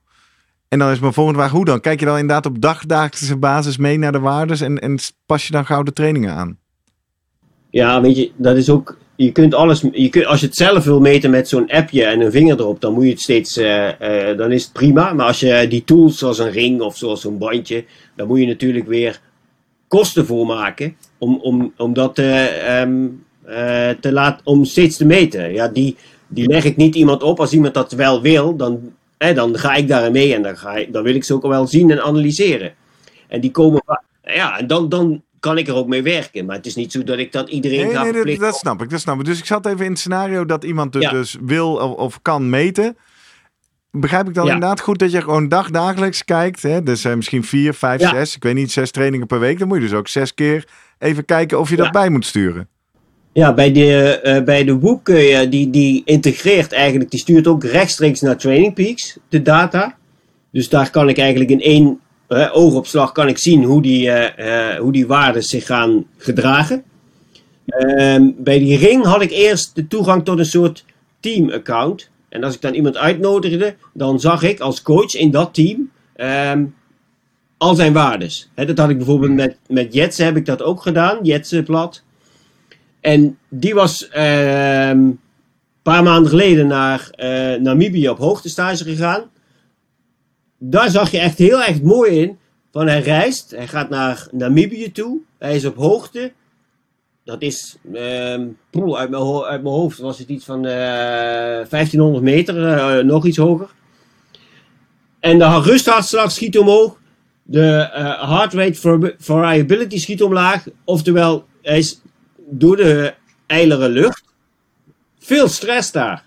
En 0.69 0.79
dan 0.79 0.91
is 0.91 1.01
mijn 1.01 1.13
volgende 1.13 1.39
vraag, 1.39 1.53
hoe 1.53 1.65
dan? 1.65 1.81
Kijk 1.81 2.01
je 2.01 2.07
dan 2.07 2.19
inderdaad 2.19 2.47
op 2.47 2.61
dagdagelijkse 2.61 3.37
basis 3.37 3.77
mee 3.77 3.99
naar 3.99 4.13
de 4.13 4.19
waardes 4.19 4.61
en, 4.61 4.79
en 4.79 4.99
pas 5.27 5.47
je 5.47 5.53
dan 5.53 5.67
gauw 5.67 5.83
de 5.83 5.93
trainingen 5.93 6.35
aan? 6.35 6.59
Ja, 7.71 8.01
weet 8.01 8.17
je, 8.17 8.31
dat 8.37 8.57
is 8.57 8.71
ook. 8.71 8.99
Je 9.17 9.33
kunt 9.33 9.55
alles. 9.55 9.85
Je 9.93 10.09
kunt, 10.09 10.27
als 10.27 10.41
je 10.41 10.47
het 10.47 10.57
zelf 10.57 10.85
wil 10.85 11.01
meten 11.01 11.31
met 11.31 11.49
zo'n 11.49 11.71
appje 11.71 12.05
en 12.05 12.21
een 12.21 12.31
vinger 12.31 12.61
erop, 12.61 12.81
dan 12.81 12.93
moet 12.93 13.05
je 13.05 13.11
het 13.11 13.21
steeds. 13.21 13.57
eh, 13.57 14.31
eh, 14.31 14.39
dan 14.39 14.53
is 14.53 14.65
het 14.65 14.73
prima. 14.73 15.13
Maar 15.13 15.27
als 15.27 15.41
je 15.41 15.67
die 15.69 15.85
tools, 15.85 16.19
zoals 16.19 16.39
een 16.39 16.51
ring 16.51 16.81
of 16.81 16.97
zoals 16.97 17.21
zo'n 17.21 17.39
bandje, 17.39 17.85
dan 18.17 18.27
moet 18.27 18.39
je 18.39 18.47
natuurlijk 18.47 18.87
weer 18.87 19.21
kosten 19.89 20.27
voor 20.27 20.47
maken. 20.47 20.97
Om, 21.19 21.39
om, 21.43 21.73
om 21.77 21.93
dat 21.93 22.19
eh, 22.19 22.81
ehm, 22.81 23.07
eh, 23.45 23.91
te 24.01 24.13
laten. 24.13 24.47
Om 24.47 24.65
steeds 24.65 24.97
te 24.97 25.05
meten. 25.05 25.53
Ja, 25.53 25.69
die, 25.69 25.97
die 26.29 26.47
leg 26.47 26.65
ik 26.65 26.77
niet 26.77 26.95
iemand 26.95 27.23
op. 27.23 27.41
Als 27.41 27.53
iemand 27.53 27.75
dat 27.75 27.93
wel 27.93 28.23
wil, 28.23 28.57
dan, 28.57 28.93
dan 29.19 29.59
ga 29.59 29.75
ik 29.75 29.89
daarin 29.89 30.13
mee 30.13 30.35
en 30.35 30.43
dan, 30.43 30.59
ga 30.59 30.77
ik, 30.77 30.93
dan 30.93 31.03
wil 31.03 31.15
ik 31.15 31.25
ze 31.25 31.35
ook 31.35 31.47
wel 31.47 31.67
zien 31.67 31.91
en 31.91 32.03
analyseren. 32.03 32.75
En 33.29 33.41
die 33.41 33.51
komen. 33.51 33.83
Ja, 34.23 34.59
en 34.59 34.67
dan, 34.67 34.89
dan 34.89 35.23
kan 35.41 35.59
ik 35.59 35.69
er 35.69 35.75
ook 35.75 35.87
mee 35.89 36.03
werken. 36.03 36.45
Maar 36.47 36.57
het 36.57 36.67
is 36.67 36.75
niet 36.75 36.93
zo 36.93 37.05
dat 37.05 37.19
ik 37.19 37.33
dat 37.33 37.49
iedereen 37.49 37.87
Nee, 37.87 37.95
ga 37.95 38.03
nee, 38.11 38.39
dat, 38.39 38.57
snap 38.57 38.83
ik, 38.83 38.91
dat 38.91 39.01
snap 39.01 39.19
ik. 39.19 39.25
Dus 39.25 39.39
ik 39.39 39.45
zat 39.47 39.67
even 39.67 39.85
in 39.85 39.91
het 39.91 39.99
scenario 40.01 40.45
dat 40.45 40.65
iemand 40.65 40.95
het 40.95 41.03
Ja. 41.03 41.11
dus 41.11 41.37
wil 41.41 41.73
of, 41.75 41.93
of 41.97 42.23
kan 42.23 42.51
meten. 42.51 42.97
Begrijp 43.91 44.29
ik 44.29 44.35
dan 44.35 44.47
Ja. 44.47 44.53
inderdaad 44.53 44.81
goed 44.81 44.99
dat 44.99 45.11
je 45.13 45.23
gewoon 45.23 45.49
dagdagelijks 45.49 46.25
kijkt? 46.25 46.63
Hè? 46.63 46.83
Dus 46.83 47.05
eh, 47.05 47.15
misschien 47.15 47.45
vier, 47.45 47.75
vijf, 47.75 48.01
Ja. 48.01 48.11
zes, 48.11 48.37
ik 48.37 48.43
weet 48.43 48.55
niet, 48.55 48.73
zes 48.73 48.91
trainingen 48.91 49.27
per 49.27 49.41
week. 49.41 49.59
Dan 49.59 49.69
moet 49.69 49.77
je 49.77 49.83
dus 49.83 49.93
ook 49.93 50.09
zes 50.09 50.35
keer 50.35 50.69
even 50.99 51.25
kijken 51.25 51.59
of 51.61 51.71
je 51.71 51.77
dat 51.77 51.93
bij 51.93 52.09
moet 52.11 52.27
sturen. 52.27 52.69
Ja, 53.33 53.55
bij 53.55 53.73
de, 53.73 54.21
eh 54.21 54.43
bij 54.43 54.65
de 54.65 54.79
Whoop 54.79 55.05
kun 55.05 55.19
je, 55.19 55.49
die, 55.49 55.71
die 55.71 56.03
integreert 56.05 56.73
eigenlijk, 56.73 57.11
die 57.11 57.21
stuurt 57.21 57.47
ook 57.47 57.65
rechtstreeks 57.65 58.21
naar 58.21 58.37
Training 58.37 58.75
Peaks, 58.75 59.19
de 59.29 59.43
data. 59.43 59.97
Dus 60.51 60.69
daar 60.69 60.91
kan 60.91 61.09
ik 61.09 61.19
eigenlijk 61.19 61.51
in 61.51 61.61
één 61.61 62.01
eh, 62.29 62.49
oogopslag 62.53 63.13
kan 63.13 63.29
ik 63.29 63.39
zien 63.39 63.65
hoe 63.65 63.83
die, 63.83 64.11
eh, 64.11 64.79
hoe 64.79 64.93
die 64.93 65.07
waarden 65.07 65.43
zich 65.43 65.67
gaan 65.67 66.05
gedragen. 66.17 66.83
Ehm, 67.67 68.31
bij 68.37 68.59
die 68.59 68.77
ring 68.77 69.05
had 69.05 69.23
ik 69.23 69.31
eerst 69.31 69.75
de 69.75 69.87
toegang 69.87 70.25
tot 70.25 70.39
een 70.39 70.47
soort 70.47 70.85
team-account. 71.21 72.11
En 72.29 72.45
als 72.45 72.55
ik 72.55 72.61
dan 72.61 72.75
iemand 72.75 72.97
uitnodigde, 72.97 73.75
dan 73.93 74.21
zag 74.21 74.43
ik 74.43 74.61
als 74.61 74.83
coach 74.83 75.15
in 75.15 75.31
dat 75.31 75.55
team 75.55 75.91
ehm, 76.17 76.65
al 77.57 77.75
zijn 77.75 77.93
waardes. 77.93 78.51
Dat 78.55 78.79
had 78.79 78.91
ik 78.91 78.97
bijvoorbeeld 78.97 79.33
met, 79.33 79.57
met 79.69 79.95
Jets 79.95 80.19
heb 80.19 80.37
ik 80.37 80.47
dat 80.47 80.63
ook 80.63 80.83
gedaan, 80.83 81.19
Jets 81.23 81.55
plat. 81.65 82.03
En 83.01 83.39
die 83.49 83.75
was 83.75 84.09
ehm, 84.09 84.99
een 84.99 85.21
paar 85.83 86.03
maanden 86.03 86.31
geleden 86.31 86.67
naar 86.67 87.09
eh, 87.11 87.61
Namibië 87.61 88.09
op 88.09 88.19
hoogtestage 88.19 88.85
gegaan. 88.85 89.23
Daar 90.59 90.91
zag 90.91 91.11
je 91.11 91.19
echt 91.19 91.39
heel 91.39 91.63
erg 91.63 91.83
mooi 91.83 92.11
in. 92.21 92.39
Van 92.73 92.87
hij 92.87 93.01
reist, 93.01 93.51
hij 93.51 93.69
gaat 93.69 93.89
naar 93.91 94.29
Namibië 94.31 94.93
toe. 94.93 95.19
Hij 95.39 95.55
is 95.57 95.65
op 95.65 95.77
hoogte. 95.77 96.33
Dat 97.25 97.43
is, 97.43 97.77
ehm, 97.95 98.47
poeh, 98.71 98.99
uit, 98.99 99.11
mijn 99.11 99.23
uit 99.43 99.63
mijn 99.63 99.75
hoofd 99.75 99.99
was 99.99 100.19
het 100.19 100.29
iets 100.29 100.45
van 100.45 100.67
eh 100.67 100.73
1500 101.69 102.25
meter, 102.25 102.67
eh, 102.69 103.05
nog 103.05 103.27
iets 103.27 103.37
hoger. 103.37 103.71
En 105.21 105.39
de 105.39 105.61
rusthartslag 105.61 106.31
schiet 106.33 106.59
omhoog. 106.59 106.99
De 107.43 107.71
eh, 107.93 108.29
heart 108.31 108.53
rate 108.53 108.75
vari- 108.75 109.15
variability 109.19 109.99
schiet 109.99 110.23
omlaag. 110.23 110.65
Oftewel, 110.85 111.45
hij 111.63 111.79
is 111.79 112.01
door 112.51 112.77
de 112.77 113.15
ijlere 113.47 113.89
lucht. 113.89 114.25
Veel 115.19 115.49
stress 115.49 115.93
daar. 115.93 116.27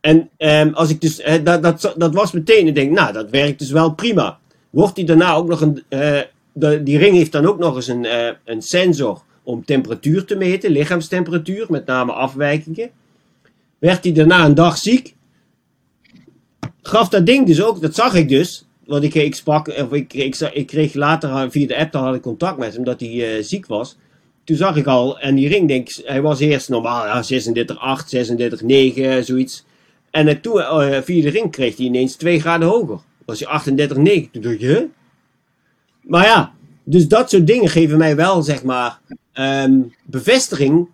En 0.00 0.28
ehm, 0.36 0.70
als 0.72 0.90
ik 0.90 1.00
dus, 1.00 1.22
dat, 1.42 1.62
dat, 1.62 1.94
dat 1.96 2.14
was 2.14 2.32
meteen, 2.32 2.66
ik 2.66 2.74
denk, 2.74 2.90
nou, 2.90 3.12
dat 3.12 3.30
werkt 3.30 3.58
dus 3.58 3.70
wel 3.70 3.94
prima. 3.94 4.38
Wordt 4.70 4.96
hij 4.96 5.04
daarna 5.04 5.34
ook 5.34 5.48
nog 5.48 5.60
een, 5.60 5.82
eh, 5.88 6.20
die 6.82 6.98
ring 6.98 7.16
heeft 7.16 7.32
dan 7.32 7.46
ook 7.46 7.58
nog 7.58 7.76
eens 7.76 7.88
een, 7.88 8.04
eh, 8.04 8.30
een 8.44 8.62
sensor 8.62 9.22
om 9.42 9.64
temperatuur 9.64 10.24
te 10.24 10.36
meten, 10.36 10.70
lichaamstemperatuur, 10.70 11.66
met 11.68 11.86
name 11.86 12.12
afwijkingen. 12.12 12.90
Werd 13.78 14.04
hij 14.04 14.12
daarna 14.12 14.44
een 14.44 14.54
dag 14.54 14.78
ziek, 14.78 15.14
gaf 16.82 17.08
dat 17.08 17.26
ding 17.26 17.46
dus 17.46 17.62
ook, 17.62 17.80
dat 17.80 17.94
zag 17.94 18.14
ik 18.14 18.28
dus, 18.28 18.66
want 18.84 19.04
ik, 19.04 19.14
ik 19.14 19.34
sprak, 19.34 19.68
of 19.68 19.92
ik, 19.92 20.12
ik, 20.12 20.36
ik 20.36 20.66
kreeg 20.66 20.94
later 20.94 21.50
via 21.50 21.66
de 21.66 21.76
app, 21.76 21.92
dan 21.92 22.04
had 22.04 22.14
ik 22.14 22.22
contact 22.22 22.58
met 22.58 22.74
hem, 22.74 22.84
dat 22.84 23.00
hij 23.00 23.36
eh, 23.36 23.42
ziek 23.44 23.66
was. 23.66 23.96
Toen 24.48 24.56
zag 24.56 24.76
ik 24.76 24.86
al, 24.86 25.18
en 25.20 25.34
die 25.34 25.48
ring, 25.48 25.68
denk 25.68 25.88
ik, 25.88 26.00
hij 26.04 26.22
was 26.22 26.40
eerst 26.40 26.68
normaal, 26.68 27.04
ja, 27.06 27.22
36,8, 27.22 28.08
36,9, 28.08 29.24
zoiets. 29.24 29.64
En 30.10 30.40
toen, 30.40 30.60
eh, 30.60 31.02
via 31.02 31.22
de 31.22 31.28
ring 31.28 31.50
kreeg 31.50 31.76
hij 31.76 31.86
ineens 31.86 32.16
2 32.16 32.40
graden 32.40 32.68
hoger. 32.68 33.00
Was 33.24 33.40
hij 33.40 33.48
38,9. 33.48 34.30
Toen 34.32 34.42
dacht 34.42 34.56
huh? 34.58 34.80
Maar 36.02 36.24
ja, 36.24 36.52
dus 36.84 37.08
dat 37.08 37.30
soort 37.30 37.46
dingen 37.46 37.68
geven 37.68 37.98
mij 37.98 38.16
wel, 38.16 38.42
zeg 38.42 38.62
maar, 38.64 39.00
ehm, 39.32 39.80
bevestiging 40.04 40.88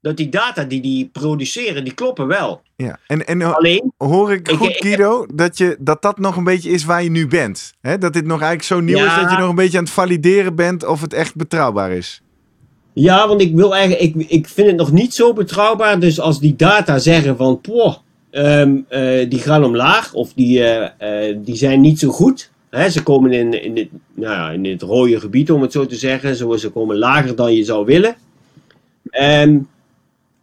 dat 0.00 0.16
die 0.16 0.28
data 0.28 0.64
die 0.64 0.80
die 0.80 1.08
produceren, 1.12 1.84
die 1.84 1.94
kloppen 1.94 2.26
wel. 2.26 2.62
Ja. 2.76 2.98
En, 3.06 3.26
en 3.26 3.42
Alleen, 3.42 3.92
hoor 3.96 4.32
ik 4.32 4.48
goed, 4.50 4.68
ik- 4.68 4.76
Guido, 4.76 5.26
dat, 5.34 5.58
je, 5.58 5.76
dat 5.78 6.02
dat 6.02 6.18
nog 6.18 6.36
een 6.36 6.44
beetje 6.44 6.70
is 6.70 6.84
waar 6.84 7.02
je 7.02 7.10
nu 7.10 7.26
bent? 7.26 7.74
Hè? 7.80 7.98
Dat 7.98 8.12
dit 8.12 8.24
nog 8.24 8.40
eigenlijk 8.40 8.62
zo 8.68 8.80
nieuw 8.80 8.96
Ja. 8.96 9.06
is 9.16 9.22
dat 9.22 9.30
je 9.30 9.38
nog 9.38 9.48
een 9.48 9.54
beetje 9.54 9.78
aan 9.78 9.84
het 9.84 9.92
valideren 9.92 10.54
bent 10.54 10.84
of 10.84 11.00
het 11.00 11.12
echt 11.12 11.34
betrouwbaar 11.34 11.90
is? 11.90 12.20
Ja, 12.98 13.28
want 13.28 13.40
ik 13.40 13.54
wil 13.54 13.74
eigenlijk, 13.74 14.14
ik, 14.16 14.30
ik 14.30 14.48
vind 14.48 14.66
het 14.66 14.76
nog 14.76 14.92
niet 14.92 15.14
zo 15.14 15.32
betrouwbaar. 15.32 16.00
Dus 16.00 16.20
als 16.20 16.40
die 16.40 16.56
data 16.56 16.98
zeggen 16.98 17.36
van, 17.36 17.60
poh, 17.60 17.96
ehm, 18.30 18.76
eh, 18.88 19.30
die 19.30 19.38
gaan 19.38 19.64
omlaag 19.64 20.14
of 20.14 20.32
die, 20.32 20.62
eh, 20.64 21.28
eh, 21.28 21.36
die 21.44 21.56
zijn 21.56 21.80
niet 21.80 21.98
zo 21.98 22.10
goed. 22.10 22.50
Hè, 22.70 22.90
ze 22.90 23.02
komen 23.02 23.32
in, 23.32 23.62
in, 23.62 23.76
het, 23.76 23.88
nou 24.14 24.34
ja, 24.34 24.50
in 24.70 24.78
rode 24.78 25.20
gebied, 25.20 25.50
om 25.50 25.62
het 25.62 25.72
zo 25.72 25.86
te 25.86 25.96
zeggen. 25.96 26.36
Zo, 26.36 26.56
ze 26.56 26.70
komen 26.70 26.96
lager 26.96 27.36
dan 27.36 27.54
je 27.54 27.64
zou 27.64 27.84
willen. 27.84 28.16
Ehm, 29.10 29.58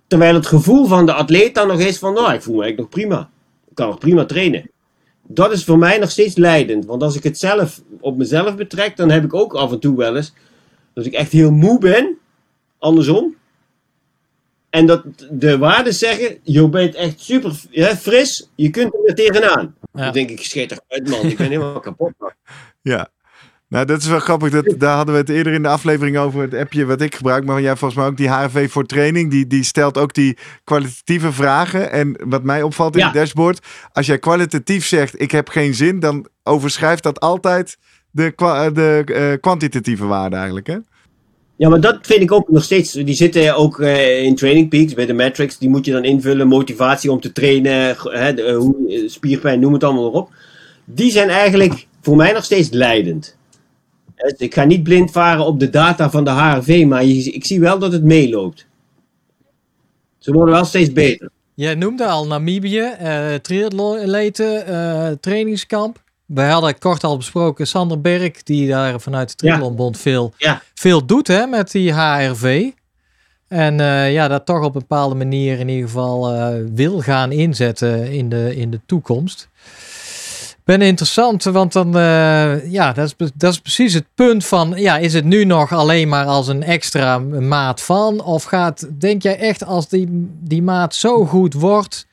terwijl 0.08 0.34
het 0.34 0.48
gevoel 0.48 0.86
van 0.86 1.06
de 1.06 1.14
atleet 1.14 1.56
dan 1.56 1.68
nog 1.68 1.80
is 1.80 1.98
van, 1.98 2.14
nou, 2.14 2.34
ik 2.34 2.42
voel 2.42 2.56
me 2.56 2.62
eigenlijk 2.64 2.78
nog 2.78 3.02
prima. 3.02 3.30
Ik 3.70 3.76
kan 3.76 3.88
nog 3.88 3.98
prima 3.98 4.26
trainen. 4.26 4.70
Dat 5.28 5.52
is 5.52 5.64
voor 5.64 5.78
mij 5.78 5.98
nog 5.98 6.12
steeds 6.12 6.36
leidend. 6.36 6.86
Want 6.86 7.04
als 7.04 7.16
ik 7.16 7.24
het 7.24 7.38
zelf 7.38 7.82
op 8.00 8.18
mezelf 8.18 8.56
betrek, 8.56 8.98
dan 8.98 9.10
heb 9.10 9.24
ik 9.24 9.34
ook 9.34 9.54
af 9.54 9.72
en 9.72 9.80
toe 9.80 9.98
wel 9.98 10.16
eens 10.16 10.34
dat 10.94 11.06
ik 11.06 11.14
echt 11.14 11.32
heel 11.32 11.52
moe 11.52 11.80
ben 11.80 12.18
andersom. 12.84 13.36
En 14.70 14.86
dat 14.86 15.04
de 15.32 15.58
waarden 15.58 15.94
zeggen, 15.94 16.38
je 16.44 16.70
bent 16.70 16.96
echt 16.96 17.20
super 17.20 17.56
hè, 17.72 17.96
fris, 17.98 18.50
je 18.56 18.70
kunt 18.70 18.94
er 18.94 19.02
weer 19.04 19.16
tegenaan. 19.16 19.76
Ja. 19.94 20.04
Dan 20.04 20.14
denk 20.14 20.30
ik, 20.30 20.42
scheet 20.44 20.70
toch 20.70 20.80
uit 20.88 21.10
man, 21.10 21.26
ik 21.26 21.38
ben 21.38 21.48
helemaal 21.50 21.80
kapot. 21.90 22.12
Ja. 22.82 23.10
Nou, 23.68 23.86
dat 23.86 24.02
is 24.02 24.08
wel 24.08 24.20
grappig. 24.20 24.50
Dat, 24.50 24.76
daar 24.78 24.96
hadden 24.96 25.14
we 25.14 25.20
het 25.22 25.30
eerder 25.30 25.54
in 25.54 25.62
de 25.62 25.68
aflevering 25.68 26.18
over 26.18 26.42
het 26.42 26.54
appje 26.54 26.86
wat 26.86 27.02
ik 27.02 27.16
gebruik. 27.16 27.46
Maar 27.46 27.62
jij 27.62 27.76
volgens 27.76 28.00
mij 28.00 28.10
ook 28.10 28.18
die 28.18 28.30
HRV 28.30 28.72
voor 28.72 28.86
training. 28.86 29.32
Die, 29.32 29.48
die 29.48 29.64
stelt 29.64 29.98
ook 29.98 30.14
die 30.14 30.38
kwalitatieve 30.64 31.32
vragen. 31.32 31.92
En 31.92 32.16
wat 32.26 32.44
mij 32.44 32.62
opvalt 32.62 32.94
in 32.94 33.00
Ja. 33.00 33.06
het 33.06 33.16
dashboard. 33.16 33.66
Als 33.92 34.06
jij 34.06 34.20
kwalitatief 34.20 34.86
zegt, 34.86 35.22
ik 35.22 35.32
heb 35.32 35.50
geen 35.50 35.74
zin. 35.74 36.00
Dan 36.00 36.28
overschrijft 36.44 37.04
dat 37.04 37.20
altijd 37.20 37.78
de, 38.12 38.34
de 38.74 39.04
eh, 39.06 39.40
kwantitatieve 39.42 40.06
waarde 40.06 40.36
eigenlijk. 40.36 40.68
Hè? 40.68 40.78
Ja, 41.56 41.70
maar 41.70 41.82
dat 41.82 41.98
vind 42.02 42.22
ik 42.22 42.32
ook 42.32 42.50
nog 42.50 42.64
steeds, 42.64 42.92
die 42.92 43.14
zitten 43.14 43.56
ook 43.56 43.80
eh, 43.80 44.24
in 44.24 44.36
Training 44.36 44.70
Peaks, 44.70 44.94
bij 44.94 45.06
de 45.06 45.14
Matrix, 45.14 45.58
die 45.58 45.70
moet 45.70 45.86
je 45.86 45.92
dan 45.92 46.04
invullen, 46.04 46.48
motivatie 46.48 47.12
om 47.12 47.20
te 47.20 47.32
trainen, 47.32 47.72
hè, 47.72 47.94
eh, 48.12 48.56
eh, 48.56 49.10
spierpijn, 49.10 49.60
noem 49.60 49.74
het 49.74 49.84
allemaal 49.84 50.12
op. 50.12 50.30
Die 50.86 51.12
zijn 51.12 51.30
eigenlijk 51.30 51.88
voor 52.02 52.16
mij 52.16 52.32
nog 52.32 52.44
steeds 52.44 52.70
leidend. 52.70 53.38
Dus 54.16 54.34
Ik 54.38 54.54
ga 54.54 54.64
niet 54.64 54.84
blind 54.84 55.12
varen 55.12 55.46
op 55.46 55.60
de 55.60 55.70
data 55.70 56.10
van 56.10 56.24
de 56.24 56.30
HRV, 56.30 56.86
maar 56.86 57.04
ik 57.04 57.46
zie 57.46 57.60
wel 57.60 57.80
dat 57.80 57.92
het 57.92 58.04
meeloopt. 58.04 58.66
Ze 60.18 60.32
worden 60.32 60.54
wel 60.54 60.66
steeds 60.66 60.92
beter. 60.92 61.30
Jij 61.54 61.76
noemde 61.76 62.06
al 62.06 62.28
Namibië, 62.28 62.80
eh, 62.80 63.36
trainingskamp. 65.20 66.03
Wij 66.26 66.50
hadden 66.50 66.80
kort 66.80 67.04
al 67.04 67.18
besproken, 67.18 67.68
Sander 67.68 68.02
Berg, 68.02 68.44
die 68.44 68.68
daar 68.68 69.00
vanuit 69.00 69.30
de 69.30 69.36
Triathlonbond 69.36 69.98
veel, 69.98 70.34
Ja. 70.38 70.62
veel 70.74 71.06
doet 71.06 71.28
hè, 71.28 71.46
met 71.46 71.72
die 71.72 71.94
HRV. 71.94 72.70
En 73.48 73.80
eh, 73.80 74.14
ja, 74.14 74.28
dat 74.28 74.46
toch 74.46 74.58
op 74.64 74.76
een 74.76 74.80
bepaalde 74.80 75.16
manier 75.16 75.60
in 75.60 75.68
ieder 75.68 75.88
geval 75.88 76.32
eh, 76.34 76.56
wil 76.74 77.00
gaan 77.00 77.32
inzetten 77.32 78.12
in 78.12 78.30
de, 78.30 78.56
in 78.56 78.72
de 78.72 78.80
toekomst. 78.86 79.50
Ben 80.64 80.82
interessant, 80.82 81.44
want 81.44 81.74
dan, 81.74 81.98
eh, 81.98 82.72
ja, 82.72 82.94
dat 82.94 83.06
is, 83.18 83.32
dat 83.36 83.52
is 83.52 83.60
precies 83.60 83.94
het 83.94 84.06
punt 84.16 84.46
van, 84.46 84.74
ja, 84.76 84.98
is 84.98 85.14
het 85.14 85.26
nu 85.26 85.44
nog 85.46 85.72
alleen 85.72 86.10
maar 86.10 86.26
als 86.26 86.48
een 86.48 86.64
extra 86.64 87.20
maat 87.20 87.82
van? 87.82 88.24
Of 88.24 88.44
gaat, 88.44 88.88
denk 89.00 89.22
jij 89.22 89.38
echt 89.40 89.66
als 89.66 89.88
die, 89.90 90.08
die 90.40 90.62
maat 90.62 90.96
zo 90.96 91.26
goed 91.26 91.54
wordt 91.54 92.06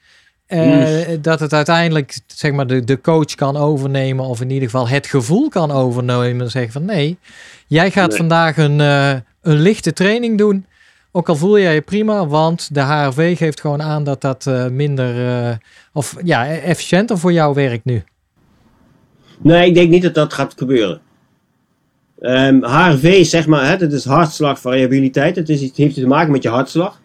eh, 0.50 1.18
dat 1.20 1.40
het 1.40 1.52
uiteindelijk 1.52 2.18
zeg 2.26 2.52
maar, 2.52 2.66
de, 2.66 2.84
de 2.84 3.00
coach 3.00 3.34
kan 3.34 3.56
overnemen, 3.56 4.24
of 4.24 4.40
in 4.40 4.50
ieder 4.50 4.70
geval 4.70 4.88
het 4.88 5.06
gevoel 5.06 5.48
kan 5.48 5.70
overnemen. 5.70 6.40
En 6.40 6.50
zeggen 6.50 6.72
van 6.72 6.84
nee, 6.84 7.18
jij 7.66 7.90
gaat 7.90 8.08
Nee. 8.08 8.16
vandaag 8.16 8.56
een, 8.56 8.80
eh, 8.80 9.10
een 9.42 9.60
lichte 9.60 9.92
training 9.92 10.38
doen. 10.38 10.66
Ook 11.12 11.28
al 11.28 11.36
voel 11.36 11.58
jij 11.58 11.74
je 11.74 11.80
prima, 11.80 12.26
want 12.26 12.74
de 12.74 12.80
HRV 12.80 13.36
geeft 13.38 13.60
gewoon 13.60 13.82
aan 13.82 14.04
dat 14.04 14.20
dat 14.20 14.46
eh, 14.46 14.66
minder 14.66 15.58
of 15.92 16.16
ja, 16.24 16.46
efficiënter 16.46 17.18
voor 17.18 17.32
jou 17.32 17.54
werkt 17.54 17.84
nu. 17.84 18.02
Nee, 19.42 19.68
ik 19.68 19.74
denk 19.74 19.90
niet 19.90 20.02
dat 20.02 20.14
dat 20.14 20.32
gaat 20.32 20.54
gebeuren. 20.56 21.00
Ehm 22.20 22.62
HRV 22.62 23.02
is 23.04 23.30
zeg 23.30 23.46
maar, 23.46 23.68
hè, 23.68 23.76
dat 23.76 23.92
is 23.92 24.04
hartslagvariabiliteit. 24.04 25.36
Het, 25.36 25.48
is, 25.48 25.60
het 25.60 25.76
heeft 25.76 25.94
te 25.94 26.06
maken 26.06 26.32
met 26.32 26.42
je 26.42 26.48
hartslag. 26.48 27.00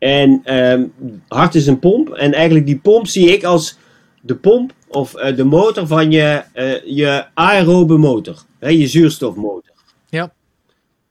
En 0.00 0.40
ehm, 0.44 0.86
hart 1.28 1.54
is 1.54 1.66
een 1.66 1.78
pomp. 1.78 2.08
En 2.08 2.32
eigenlijk 2.32 2.66
die 2.66 2.78
pomp 2.78 3.06
zie 3.06 3.32
ik 3.32 3.44
als 3.44 3.78
de 4.20 4.36
pomp 4.36 4.72
of 4.88 5.14
eh, 5.14 5.36
de 5.36 5.44
motor 5.44 5.86
van 5.86 6.10
je, 6.10 6.42
eh, 6.52 6.84
je 6.84 7.24
aerobe 7.34 7.96
motor. 7.96 8.42
Hè, 8.58 8.68
je 8.68 8.86
zuurstofmotor. 8.86 9.74
Ja. 10.08 10.32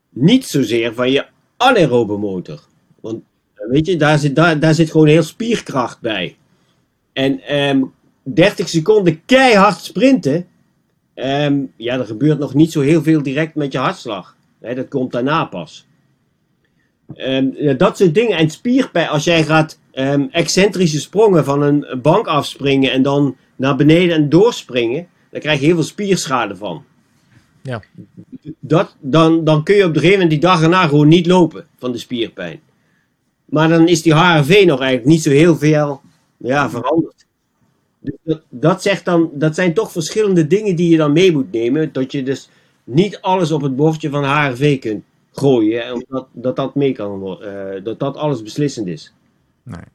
Niet 0.10 0.46
zozeer 0.46 0.94
van 0.94 1.12
je 1.12 1.26
anaerobe 1.58 2.18
motor. 2.18 2.60
Want 3.02 3.22
eh, 3.54 3.70
weet 3.70 3.86
je, 3.86 3.98
daar 3.98 4.20
zit, 4.20 4.36
daar, 4.36 4.60
daar 4.60 4.74
zit 4.74 4.92
gewoon 4.92 5.08
heel 5.08 5.24
spierkracht 5.24 6.02
bij. 6.02 6.38
En 7.14 7.42
ehm 7.42 7.84
30 8.24 8.70
seconden 8.70 9.26
keihard 9.26 9.84
sprinten. 9.84 10.48
ehm, 11.14 11.62
ja, 11.76 11.98
er 11.98 12.06
gebeurt 12.06 12.40
nog 12.40 12.54
niet 12.54 12.72
zo 12.72 12.82
heel 12.82 13.04
veel 13.04 13.24
direct 13.24 13.56
met 13.56 13.72
je 13.72 13.78
hartslag. 13.78 14.36
Hè, 14.60 14.76
dat 14.76 14.88
komt 14.88 15.12
daarna 15.12 15.46
pas. 15.46 15.88
Ehm, 17.16 17.48
ja, 17.54 17.74
dat 17.74 17.98
soort 17.98 18.14
dingen. 18.14 18.38
En 18.38 18.50
spierpijn, 18.50 19.08
als 19.08 19.24
jij 19.24 19.44
gaat 19.44 19.80
ehm, 19.92 20.26
excentrische 20.32 21.00
sprongen 21.00 21.46
van 21.46 21.62
een 21.62 22.00
bank 22.02 22.28
afspringen 22.28 22.92
en 22.92 23.02
dan 23.02 23.36
naar 23.56 23.76
beneden 23.76 24.16
en 24.16 24.30
doorspringen, 24.30 25.08
dan 25.32 25.40
krijg 25.40 25.60
je 25.60 25.66
heel 25.66 25.76
veel 25.76 25.84
spierschade 25.84 26.56
van. 26.56 26.84
Ja. 27.62 27.82
Dat, 28.60 28.96
dan, 29.00 29.44
dan 29.44 29.64
kun 29.64 29.76
je 29.76 29.84
op 29.84 29.90
een 29.90 29.96
gegeven 29.96 30.20
moment 30.20 30.30
die 30.30 30.50
dag 30.50 30.62
erna 30.62 30.88
gewoon 30.88 31.08
niet 31.08 31.26
lopen 31.26 31.66
van 31.78 31.92
de 31.92 31.98
spierpijn. 31.98 32.60
Maar 33.46 33.70
dan 33.70 33.88
is 33.88 34.02
die 34.02 34.14
HRV 34.14 34.64
nog 34.66 34.80
eigenlijk 34.80 35.06
niet 35.06 35.24
zo 35.24 35.30
heel 35.30 35.58
veel 35.58 36.02
ja, 36.38 36.70
veranderd. 36.70 37.26
Dus 38.00 38.16
dat, 38.24 38.42
dat, 38.50 38.82
zegt 38.82 39.06
dan, 39.06 39.30
dat 39.34 39.56
zijn 39.56 39.74
toch 39.74 39.92
verschillende 39.92 40.48
dingen 40.48 40.76
die 40.76 40.90
je 40.90 40.98
dan 40.98 41.12
mee 41.12 41.32
moet 41.32 41.52
nemen. 41.52 41.94
Dat 41.94 42.12
je 42.12 42.24
dus 42.24 42.50
niet 42.84 43.22
alles 43.22 43.52
op 43.52 43.62
het 43.62 43.76
bordje 43.76 44.10
van 44.10 44.24
HRV 44.24 44.80
kunt 44.80 45.04
gooien. 45.34 45.82
hè, 45.86 45.92
Omdat 45.94 46.28
dat, 46.34 46.56
dat 46.56 46.76
mee 46.76 46.92
kan 46.94 47.10
worden. 47.20 47.76
eh, 47.76 47.84
dat 47.84 48.00
dat 48.00 48.18
alles 48.18 48.44
beslissend 48.44 48.88
is. 48.88 49.14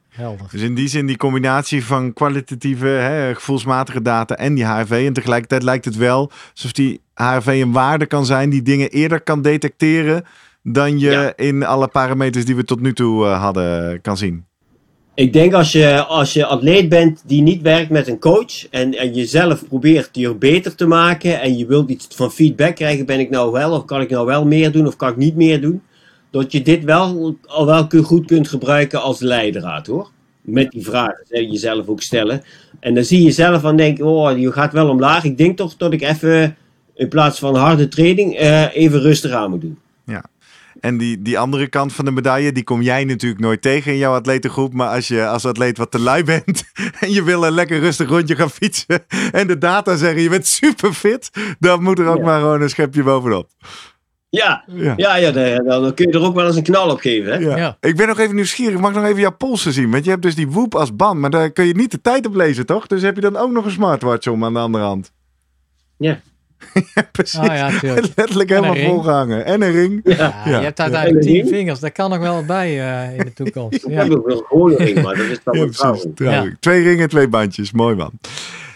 Helder. 0.09 0.47
Dus 0.51 0.61
in 0.61 0.75
die 0.75 0.87
zin 0.87 1.05
die 1.05 1.17
combinatie 1.17 1.85
van 1.85 2.13
kwalitatieve, 2.13 2.87
hè, 2.87 3.35
gevoelsmatige 3.35 4.01
data 4.01 4.35
en 4.35 4.53
die 4.53 4.65
HRV. 4.65 5.03
En 5.07 5.13
tegelijkertijd 5.13 5.63
lijkt 5.63 5.85
het 5.85 5.95
wel 5.95 6.31
alsof 6.53 6.71
die 6.71 7.01
HRV 7.13 7.47
een 7.47 7.71
waarde 7.71 8.05
kan 8.05 8.25
zijn 8.25 8.49
die 8.49 8.61
dingen 8.61 8.89
eerder 8.89 9.21
kan 9.21 9.41
detecteren 9.41 10.23
dan 10.63 10.99
je 10.99 11.09
Ja. 11.11 11.33
in 11.35 11.63
alle 11.65 11.87
parameters 11.87 12.45
die 12.45 12.55
we 12.55 12.63
tot 12.63 12.79
nu 12.79 12.93
toe 12.93 13.25
eh, 13.25 13.41
hadden 13.41 14.01
kan 14.01 14.17
zien. 14.17 14.45
Ik 15.15 15.33
denk 15.33 15.53
als 15.53 15.71
je, 15.71 16.03
als 16.03 16.33
je 16.33 16.45
atleet 16.45 16.89
bent 16.89 17.23
die 17.25 17.41
niet 17.41 17.61
werkt 17.61 17.89
met 17.89 18.07
een 18.07 18.19
coach 18.19 18.69
en, 18.69 18.93
en 18.93 19.13
jezelf 19.13 19.67
probeert 19.67 20.09
je 20.11 20.35
beter 20.35 20.75
te 20.75 20.85
maken 20.85 21.41
en 21.41 21.57
je 21.57 21.65
wilt 21.65 21.89
iets 21.89 22.07
van 22.09 22.31
feedback 22.31 22.75
krijgen, 22.75 23.05
ben 23.05 23.19
ik 23.19 23.29
nou 23.29 23.51
wel 23.51 23.71
of 23.71 23.85
kan 23.85 24.01
ik 24.01 24.09
nou 24.09 24.25
wel 24.25 24.45
meer 24.45 24.71
doen 24.71 24.87
of 24.87 24.95
kan 24.95 25.09
ik 25.09 25.15
niet 25.15 25.35
meer 25.35 25.61
doen, 25.61 25.81
dat 26.29 26.51
je 26.51 26.61
dit 26.61 26.83
wel 26.83 27.35
al 27.45 27.65
wel 27.65 27.87
goed 28.03 28.25
kunt 28.25 28.47
gebruiken 28.47 29.01
als 29.01 29.19
leidraad 29.19 29.87
hoor. 29.87 30.09
Met 30.41 30.71
die 30.71 30.83
vragen 30.83 31.51
jezelf 31.51 31.87
ook 31.87 32.01
stellen. 32.01 32.43
En 32.79 32.93
dan 32.93 33.03
zie 33.03 33.23
je 33.23 33.31
zelf 33.31 33.61
van 33.61 33.77
denken, 33.77 34.05
oh 34.05 34.37
je 34.37 34.51
gaat 34.51 34.73
wel 34.73 34.89
omlaag. 34.89 35.23
Ik 35.23 35.37
denk 35.37 35.57
toch 35.57 35.77
dat 35.77 35.93
ik 35.93 36.01
even 36.01 36.57
in 36.95 37.07
plaats 37.07 37.39
van 37.39 37.55
harde 37.55 37.87
training 37.87 38.35
eh, 38.35 38.75
even 38.75 39.01
rustig 39.01 39.31
aan 39.31 39.49
moet 39.49 39.61
doen. 39.61 39.77
En 40.79 40.97
die, 40.97 41.21
die 41.21 41.39
andere 41.39 41.67
kant 41.67 41.93
van 41.93 42.05
de 42.05 42.11
medaille, 42.11 42.51
die 42.51 42.63
kom 42.63 42.81
jij 42.81 43.03
natuurlijk 43.03 43.41
nooit 43.41 43.61
tegen 43.61 43.91
in 43.91 43.97
jouw 43.97 44.13
atletengroep. 44.13 44.73
Maar 44.73 44.89
als 44.89 45.07
je 45.07 45.27
als 45.27 45.45
atleet 45.45 45.77
wat 45.77 45.91
te 45.91 45.99
lui 45.99 46.23
bent 46.23 46.63
en 46.99 47.11
je 47.11 47.23
wil 47.23 47.45
een 47.45 47.51
lekker 47.53 47.79
rustig 47.79 48.09
rondje 48.09 48.35
gaan 48.35 48.49
fietsen. 48.49 49.05
En 49.31 49.47
de 49.47 49.57
data 49.57 49.95
zeggen 49.95 50.21
je 50.21 50.29
bent 50.29 50.47
super 50.47 50.93
fit. 50.93 51.29
Dan 51.59 51.83
moet 51.83 51.99
er 51.99 52.07
ook 52.07 52.17
Ja. 52.17 52.23
maar 52.23 52.39
gewoon 52.39 52.61
een 52.61 52.69
schepje 52.69 53.03
bovenop. 53.03 53.49
Ja, 54.29 54.63
Ja. 54.67 54.93
ja, 54.97 55.15
ja 55.15 55.31
dan, 55.31 55.65
dan 55.65 55.93
kun 55.93 56.07
je 56.07 56.13
er 56.17 56.23
ook 56.25 56.35
wel 56.35 56.45
eens 56.47 56.55
een 56.55 56.63
knal 56.63 56.89
op 56.89 56.99
geven. 56.99 57.31
Hè? 57.33 57.37
Ja. 57.39 57.57
Ja. 57.57 57.77
Ik 57.79 57.95
ben 57.95 58.07
nog 58.07 58.19
even 58.19 58.35
nieuwsgierig. 58.35 58.79
Mag 58.79 58.89
ik 58.89 58.95
nog 58.95 59.05
even 59.05 59.19
jouw 59.19 59.35
polsen 59.37 59.73
zien? 59.73 59.91
Want 59.91 60.03
je 60.03 60.09
hebt 60.09 60.21
dus 60.21 60.35
die 60.35 60.49
Whoop 60.49 60.75
als 60.75 60.95
band. 60.95 61.19
Maar 61.19 61.29
daar 61.29 61.51
kun 61.51 61.65
je 61.65 61.75
niet 61.75 61.91
de 61.91 62.01
tijd 62.01 62.25
op 62.25 62.35
lezen, 62.35 62.65
toch? 62.65 62.87
Dus 62.87 63.01
heb 63.01 63.15
je 63.15 63.21
dan 63.21 63.37
ook 63.37 63.51
nog 63.51 63.65
een 63.65 63.71
smartwatch 63.71 64.27
om 64.27 64.43
aan 64.43 64.53
de 64.53 64.59
andere 64.59 64.83
hand? 64.83 65.11
Ja. 65.97 66.19
ja, 66.95 67.07
precies. 67.11 67.39
Ah 67.39 67.55
ja. 67.55 67.93
Letterlijk 68.15 68.49
En 68.51 68.63
helemaal 68.63 68.89
volgehangen. 68.89 69.45
En 69.45 69.61
een 69.61 69.71
ring. 69.71 69.99
Ja. 70.03 70.33
Je 70.45 70.51
hebt 70.51 70.79
uiteindelijk 70.79 71.25
tien 71.25 71.47
vingers. 71.47 71.79
Dat 71.79 71.91
kan 71.91 72.09
nog 72.09 72.19
wel 72.19 72.45
bij 72.45 72.67
eh, 72.67 73.17
in 73.17 73.25
de 73.25 73.33
toekomst. 73.33 73.85
Ik 73.85 73.91
Ja. 73.91 74.03
heb 74.03 74.11
ook 74.11 74.27
wel 74.27 74.43
gewoon 74.47 74.75
ring, 74.75 75.01
maar 75.01 75.15
dat 75.15 75.25
is 75.25 75.39
dan 75.43 75.73
vrouw. 75.73 75.99
Trouwelijk. 76.15 76.55
Twee 76.59 76.83
ringen, 76.83 77.09
twee 77.09 77.27
bandjes. 77.27 77.71
Mooi 77.71 77.95
man. 77.95 78.11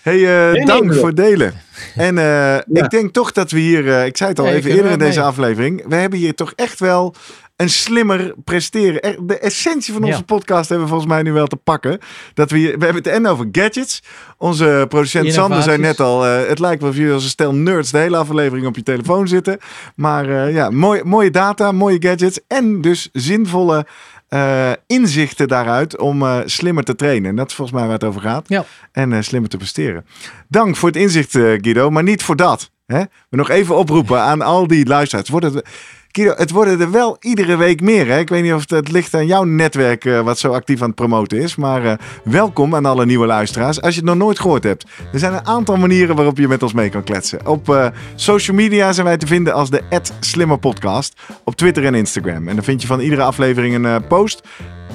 Hey, 0.02 0.52
eh, 0.54 0.66
dank 0.66 0.94
voor 0.94 1.08
het 1.08 1.16
delen. 1.16 1.54
En 1.96 2.18
eh, 2.18 2.58
ik 2.84 2.90
denk 2.90 3.14
toch 3.14 3.32
dat 3.32 3.52
we 3.52 3.60
hier, 3.60 3.88
eh, 3.94 4.06
ik 4.06 4.18
zei 4.18 4.30
het 4.30 4.40
al 4.40 4.48
even 4.48 4.70
eerder 4.70 4.92
in 4.92 4.98
wel 4.98 5.08
deze 5.08 5.22
aflevering, 5.22 5.84
we 5.88 5.96
hebben 5.96 6.20
hier 6.20 6.36
toch 6.36 6.54
echt 6.56 6.80
wel 6.80 7.16
een 7.60 7.70
slimmer 7.70 8.34
presteren. 8.44 9.02
Er- 9.02 9.18
De 9.28 9.38
essentie 9.40 9.94
van 9.94 10.04
onze 10.04 10.18
Ja. 10.18 10.24
podcast 10.24 10.70
hebben 10.70 10.88
we 10.88 10.92
volgens 10.94 11.12
mij 11.12 11.22
nu 11.24 11.32
wel 11.34 11.48
te 11.48 11.56
pakken. 11.56 12.00
Dat 12.34 12.52
we, 12.52 12.58
hier, 12.58 12.78
we 12.78 12.84
hebben 12.86 13.04
het 13.04 13.08
en 13.14 13.28
over 13.28 13.48
gadgets. 13.52 14.04
Onze 14.38 14.86
producent 14.90 15.34
Sander 15.34 15.62
zei 15.64 15.78
net 15.78 16.00
al, 16.00 16.26
eh, 16.26 16.48
het 16.48 16.60
lijkt 16.60 16.82
wel 16.82 16.90
of 16.90 16.96
jullie 16.96 17.14
als 17.14 17.24
een 17.24 17.30
stel 17.30 17.54
nerds 17.54 17.92
de 17.92 17.98
hele 17.98 18.18
aflevering 18.18 18.68
op 18.68 18.76
je 18.76 18.84
telefoon 18.84 19.28
zitten. 19.28 19.58
Maar 19.96 20.30
eh, 20.30 20.54
ja, 20.54 20.70
mooi, 20.70 21.04
mooie 21.04 21.32
data, 21.32 21.72
mooie 21.72 21.98
gadgets 22.02 22.40
en 22.48 22.82
dus 22.82 23.10
zinvolle 23.14 23.86
eh, 24.28 24.72
inzichten 24.88 25.48
daaruit 25.48 25.98
om 25.98 26.24
slimmer 26.46 26.84
te 26.84 26.96
trainen. 26.96 27.30
En 27.30 27.36
dat 27.36 27.50
is 27.50 27.56
volgens 27.56 27.78
mij 27.78 27.86
waar 27.88 27.96
het 27.98 28.08
over 28.08 28.22
gaat. 28.22 28.46
Ja. 28.48 28.66
En 28.92 29.24
slimmer 29.24 29.50
te 29.50 29.58
presteren. 29.58 30.06
Dank 30.48 30.76
voor 30.76 30.90
het 30.90 30.98
inzicht, 30.98 31.32
Guido. 31.32 31.90
Maar 31.90 32.04
niet 32.04 32.24
voor 32.24 32.36
dat. 32.36 32.72
Hè? 32.86 33.00
We 33.30 33.38
nog 33.38 33.50
even 33.50 33.76
oproepen 33.78 34.20
aan 34.22 34.42
al 34.42 34.68
die 34.68 34.86
luisteraars. 34.88 35.30
Wordt 35.30 35.46
het, 35.54 35.66
Guido, 36.12 36.34
het 36.36 36.52
worden 36.52 36.80
er 36.80 36.92
wel 36.92 37.18
iedere 37.20 37.56
week 37.56 37.82
meer. 37.82 38.08
Hè? 38.08 38.20
Ik 38.20 38.30
weet 38.30 38.44
niet 38.44 38.54
of 38.54 38.70
het, 38.70 38.92
ligt 38.92 39.14
aan 39.14 39.26
jouw 39.26 39.44
netwerk 39.44 40.06
eh, 40.06 40.22
wat 40.22 40.40
zo 40.40 40.52
actief 40.52 40.82
aan 40.82 40.88
het 40.88 40.96
promoten 40.96 41.38
is. 41.38 41.56
Maar 41.56 41.86
eh, 41.86 41.94
welkom 42.24 42.76
aan 42.76 42.86
alle 42.86 43.06
nieuwe 43.06 43.26
luisteraars. 43.26 43.82
Als 43.82 43.94
je 43.94 44.00
het 44.00 44.10
nog 44.10 44.18
nooit 44.18 44.40
gehoord 44.40 44.64
hebt. 44.64 44.86
Er 45.14 45.20
zijn 45.20 45.34
een 45.34 45.46
aantal 45.46 45.78
manieren 45.78 46.16
waarop 46.16 46.38
je 46.38 46.48
met 46.48 46.64
ons 46.64 46.74
mee 46.74 46.90
kan 46.90 47.04
kletsen. 47.04 47.48
Op 47.48 47.70
eh, 47.70 47.88
social 48.16 48.56
media 48.56 48.94
zijn 48.94 49.06
wij 49.06 49.18
te 49.18 49.28
vinden 49.28 49.54
als 49.54 49.70
de 49.70 49.82
@slimmerpodcast 50.20 51.22
Op 51.44 51.56
Twitter 51.56 51.86
en 51.86 51.96
Instagram. 51.96 52.48
En 52.48 52.56
dan 52.56 52.64
vind 52.64 52.82
je 52.82 52.88
van 52.88 53.00
iedere 53.00 53.22
aflevering 53.24 53.86
een 53.86 54.08
post. 54.08 54.42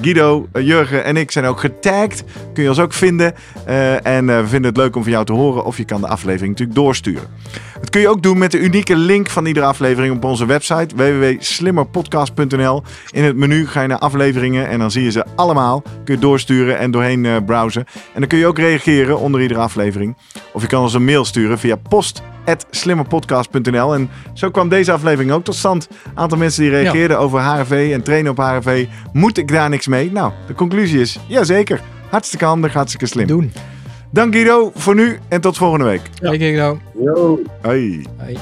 Guido, 0.01 0.47
Jurgen 0.53 1.03
en 1.03 1.17
ik 1.17 1.31
zijn 1.31 1.45
ook 1.45 1.59
getagd. 1.59 2.23
Kun 2.53 2.63
je 2.63 2.69
ons 2.69 2.79
ook 2.79 2.93
vinden. 2.93 3.33
En 4.03 4.25
we 4.25 4.47
vinden 4.47 4.69
het 4.69 4.77
leuk 4.77 4.95
om 4.95 5.03
van 5.03 5.11
jou 5.11 5.25
te 5.25 5.33
horen. 5.33 5.65
Of 5.65 5.77
je 5.77 5.85
kan 5.85 6.01
de 6.01 6.07
aflevering 6.07 6.49
natuurlijk 6.49 6.77
doorsturen. 6.77 7.27
Dat 7.79 7.89
kun 7.89 8.01
je 8.01 8.09
ook 8.09 8.23
doen 8.23 8.37
met 8.37 8.51
de 8.51 8.59
unieke 8.59 8.95
link 8.95 9.29
van 9.29 9.45
iedere 9.45 9.65
aflevering 9.65 10.15
op 10.15 10.23
onze 10.23 10.45
website 10.45 10.95
www.slimmerpodcast.nl. 10.95 12.83
In 13.11 13.23
het 13.23 13.35
menu 13.35 13.67
ga 13.67 13.81
je 13.81 13.87
naar 13.87 13.97
afleveringen 13.97 14.67
en 14.67 14.79
dan 14.79 14.91
zie 14.91 15.03
je 15.03 15.11
ze 15.11 15.25
allemaal. 15.35 15.83
Kun 16.03 16.15
je 16.15 16.19
doorsturen 16.19 16.77
en 16.77 16.91
doorheen 16.91 17.25
eh, 17.25 17.35
browsen. 17.45 17.85
En 18.13 18.19
dan 18.19 18.27
kun 18.27 18.37
je 18.37 18.47
ook 18.47 18.57
reageren 18.57 19.19
onder 19.19 19.41
iedere 19.41 19.59
aflevering. 19.59 20.17
Of 20.53 20.61
je 20.61 20.67
kan 20.67 20.81
ons 20.81 20.93
een 20.93 21.05
mail 21.05 21.25
sturen 21.25 21.59
via 21.59 21.75
post.slimmerpodcast.nl. 21.75 23.93
En 23.93 24.09
zo 24.33 24.49
kwam 24.49 24.69
deze 24.69 24.91
aflevering 24.91 25.31
ook 25.31 25.43
tot 25.43 25.55
stand. 25.55 25.87
Een 25.89 25.95
aantal 26.13 26.37
mensen 26.37 26.61
die 26.61 26.71
reageerden 26.71 27.19
over 27.19 27.39
HRV 27.39 27.89
en 27.93 28.03
trainen 28.03 28.31
op 28.31 28.37
HRV. 28.37 28.85
Moet 29.13 29.37
ik 29.37 29.47
daar 29.47 29.69
niks 29.69 29.87
mee? 29.87 30.11
Nou, 30.11 30.31
de 30.47 30.53
conclusie 30.53 30.99
is, 30.99 31.19
jazeker. 31.27 31.81
Hartstikke 32.09 32.45
handig, 32.45 32.73
hartstikke 32.73 33.05
slim. 33.05 33.27
Doen. 33.27 33.51
Dank 34.15 34.33
Guido 34.33 34.71
voor 34.75 34.95
nu 34.95 35.19
en 35.27 35.41
tot 35.41 35.57
volgende 35.57 35.85
week. 35.85 36.09
Ja. 36.19 36.31
Ik, 36.31 36.55
nou. 36.55 36.77
Yo. 36.99 37.39
Hoi. 37.61 38.05
Hoi. 38.17 38.37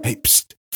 Hey, 0.00 0.16
pst. 0.16 0.57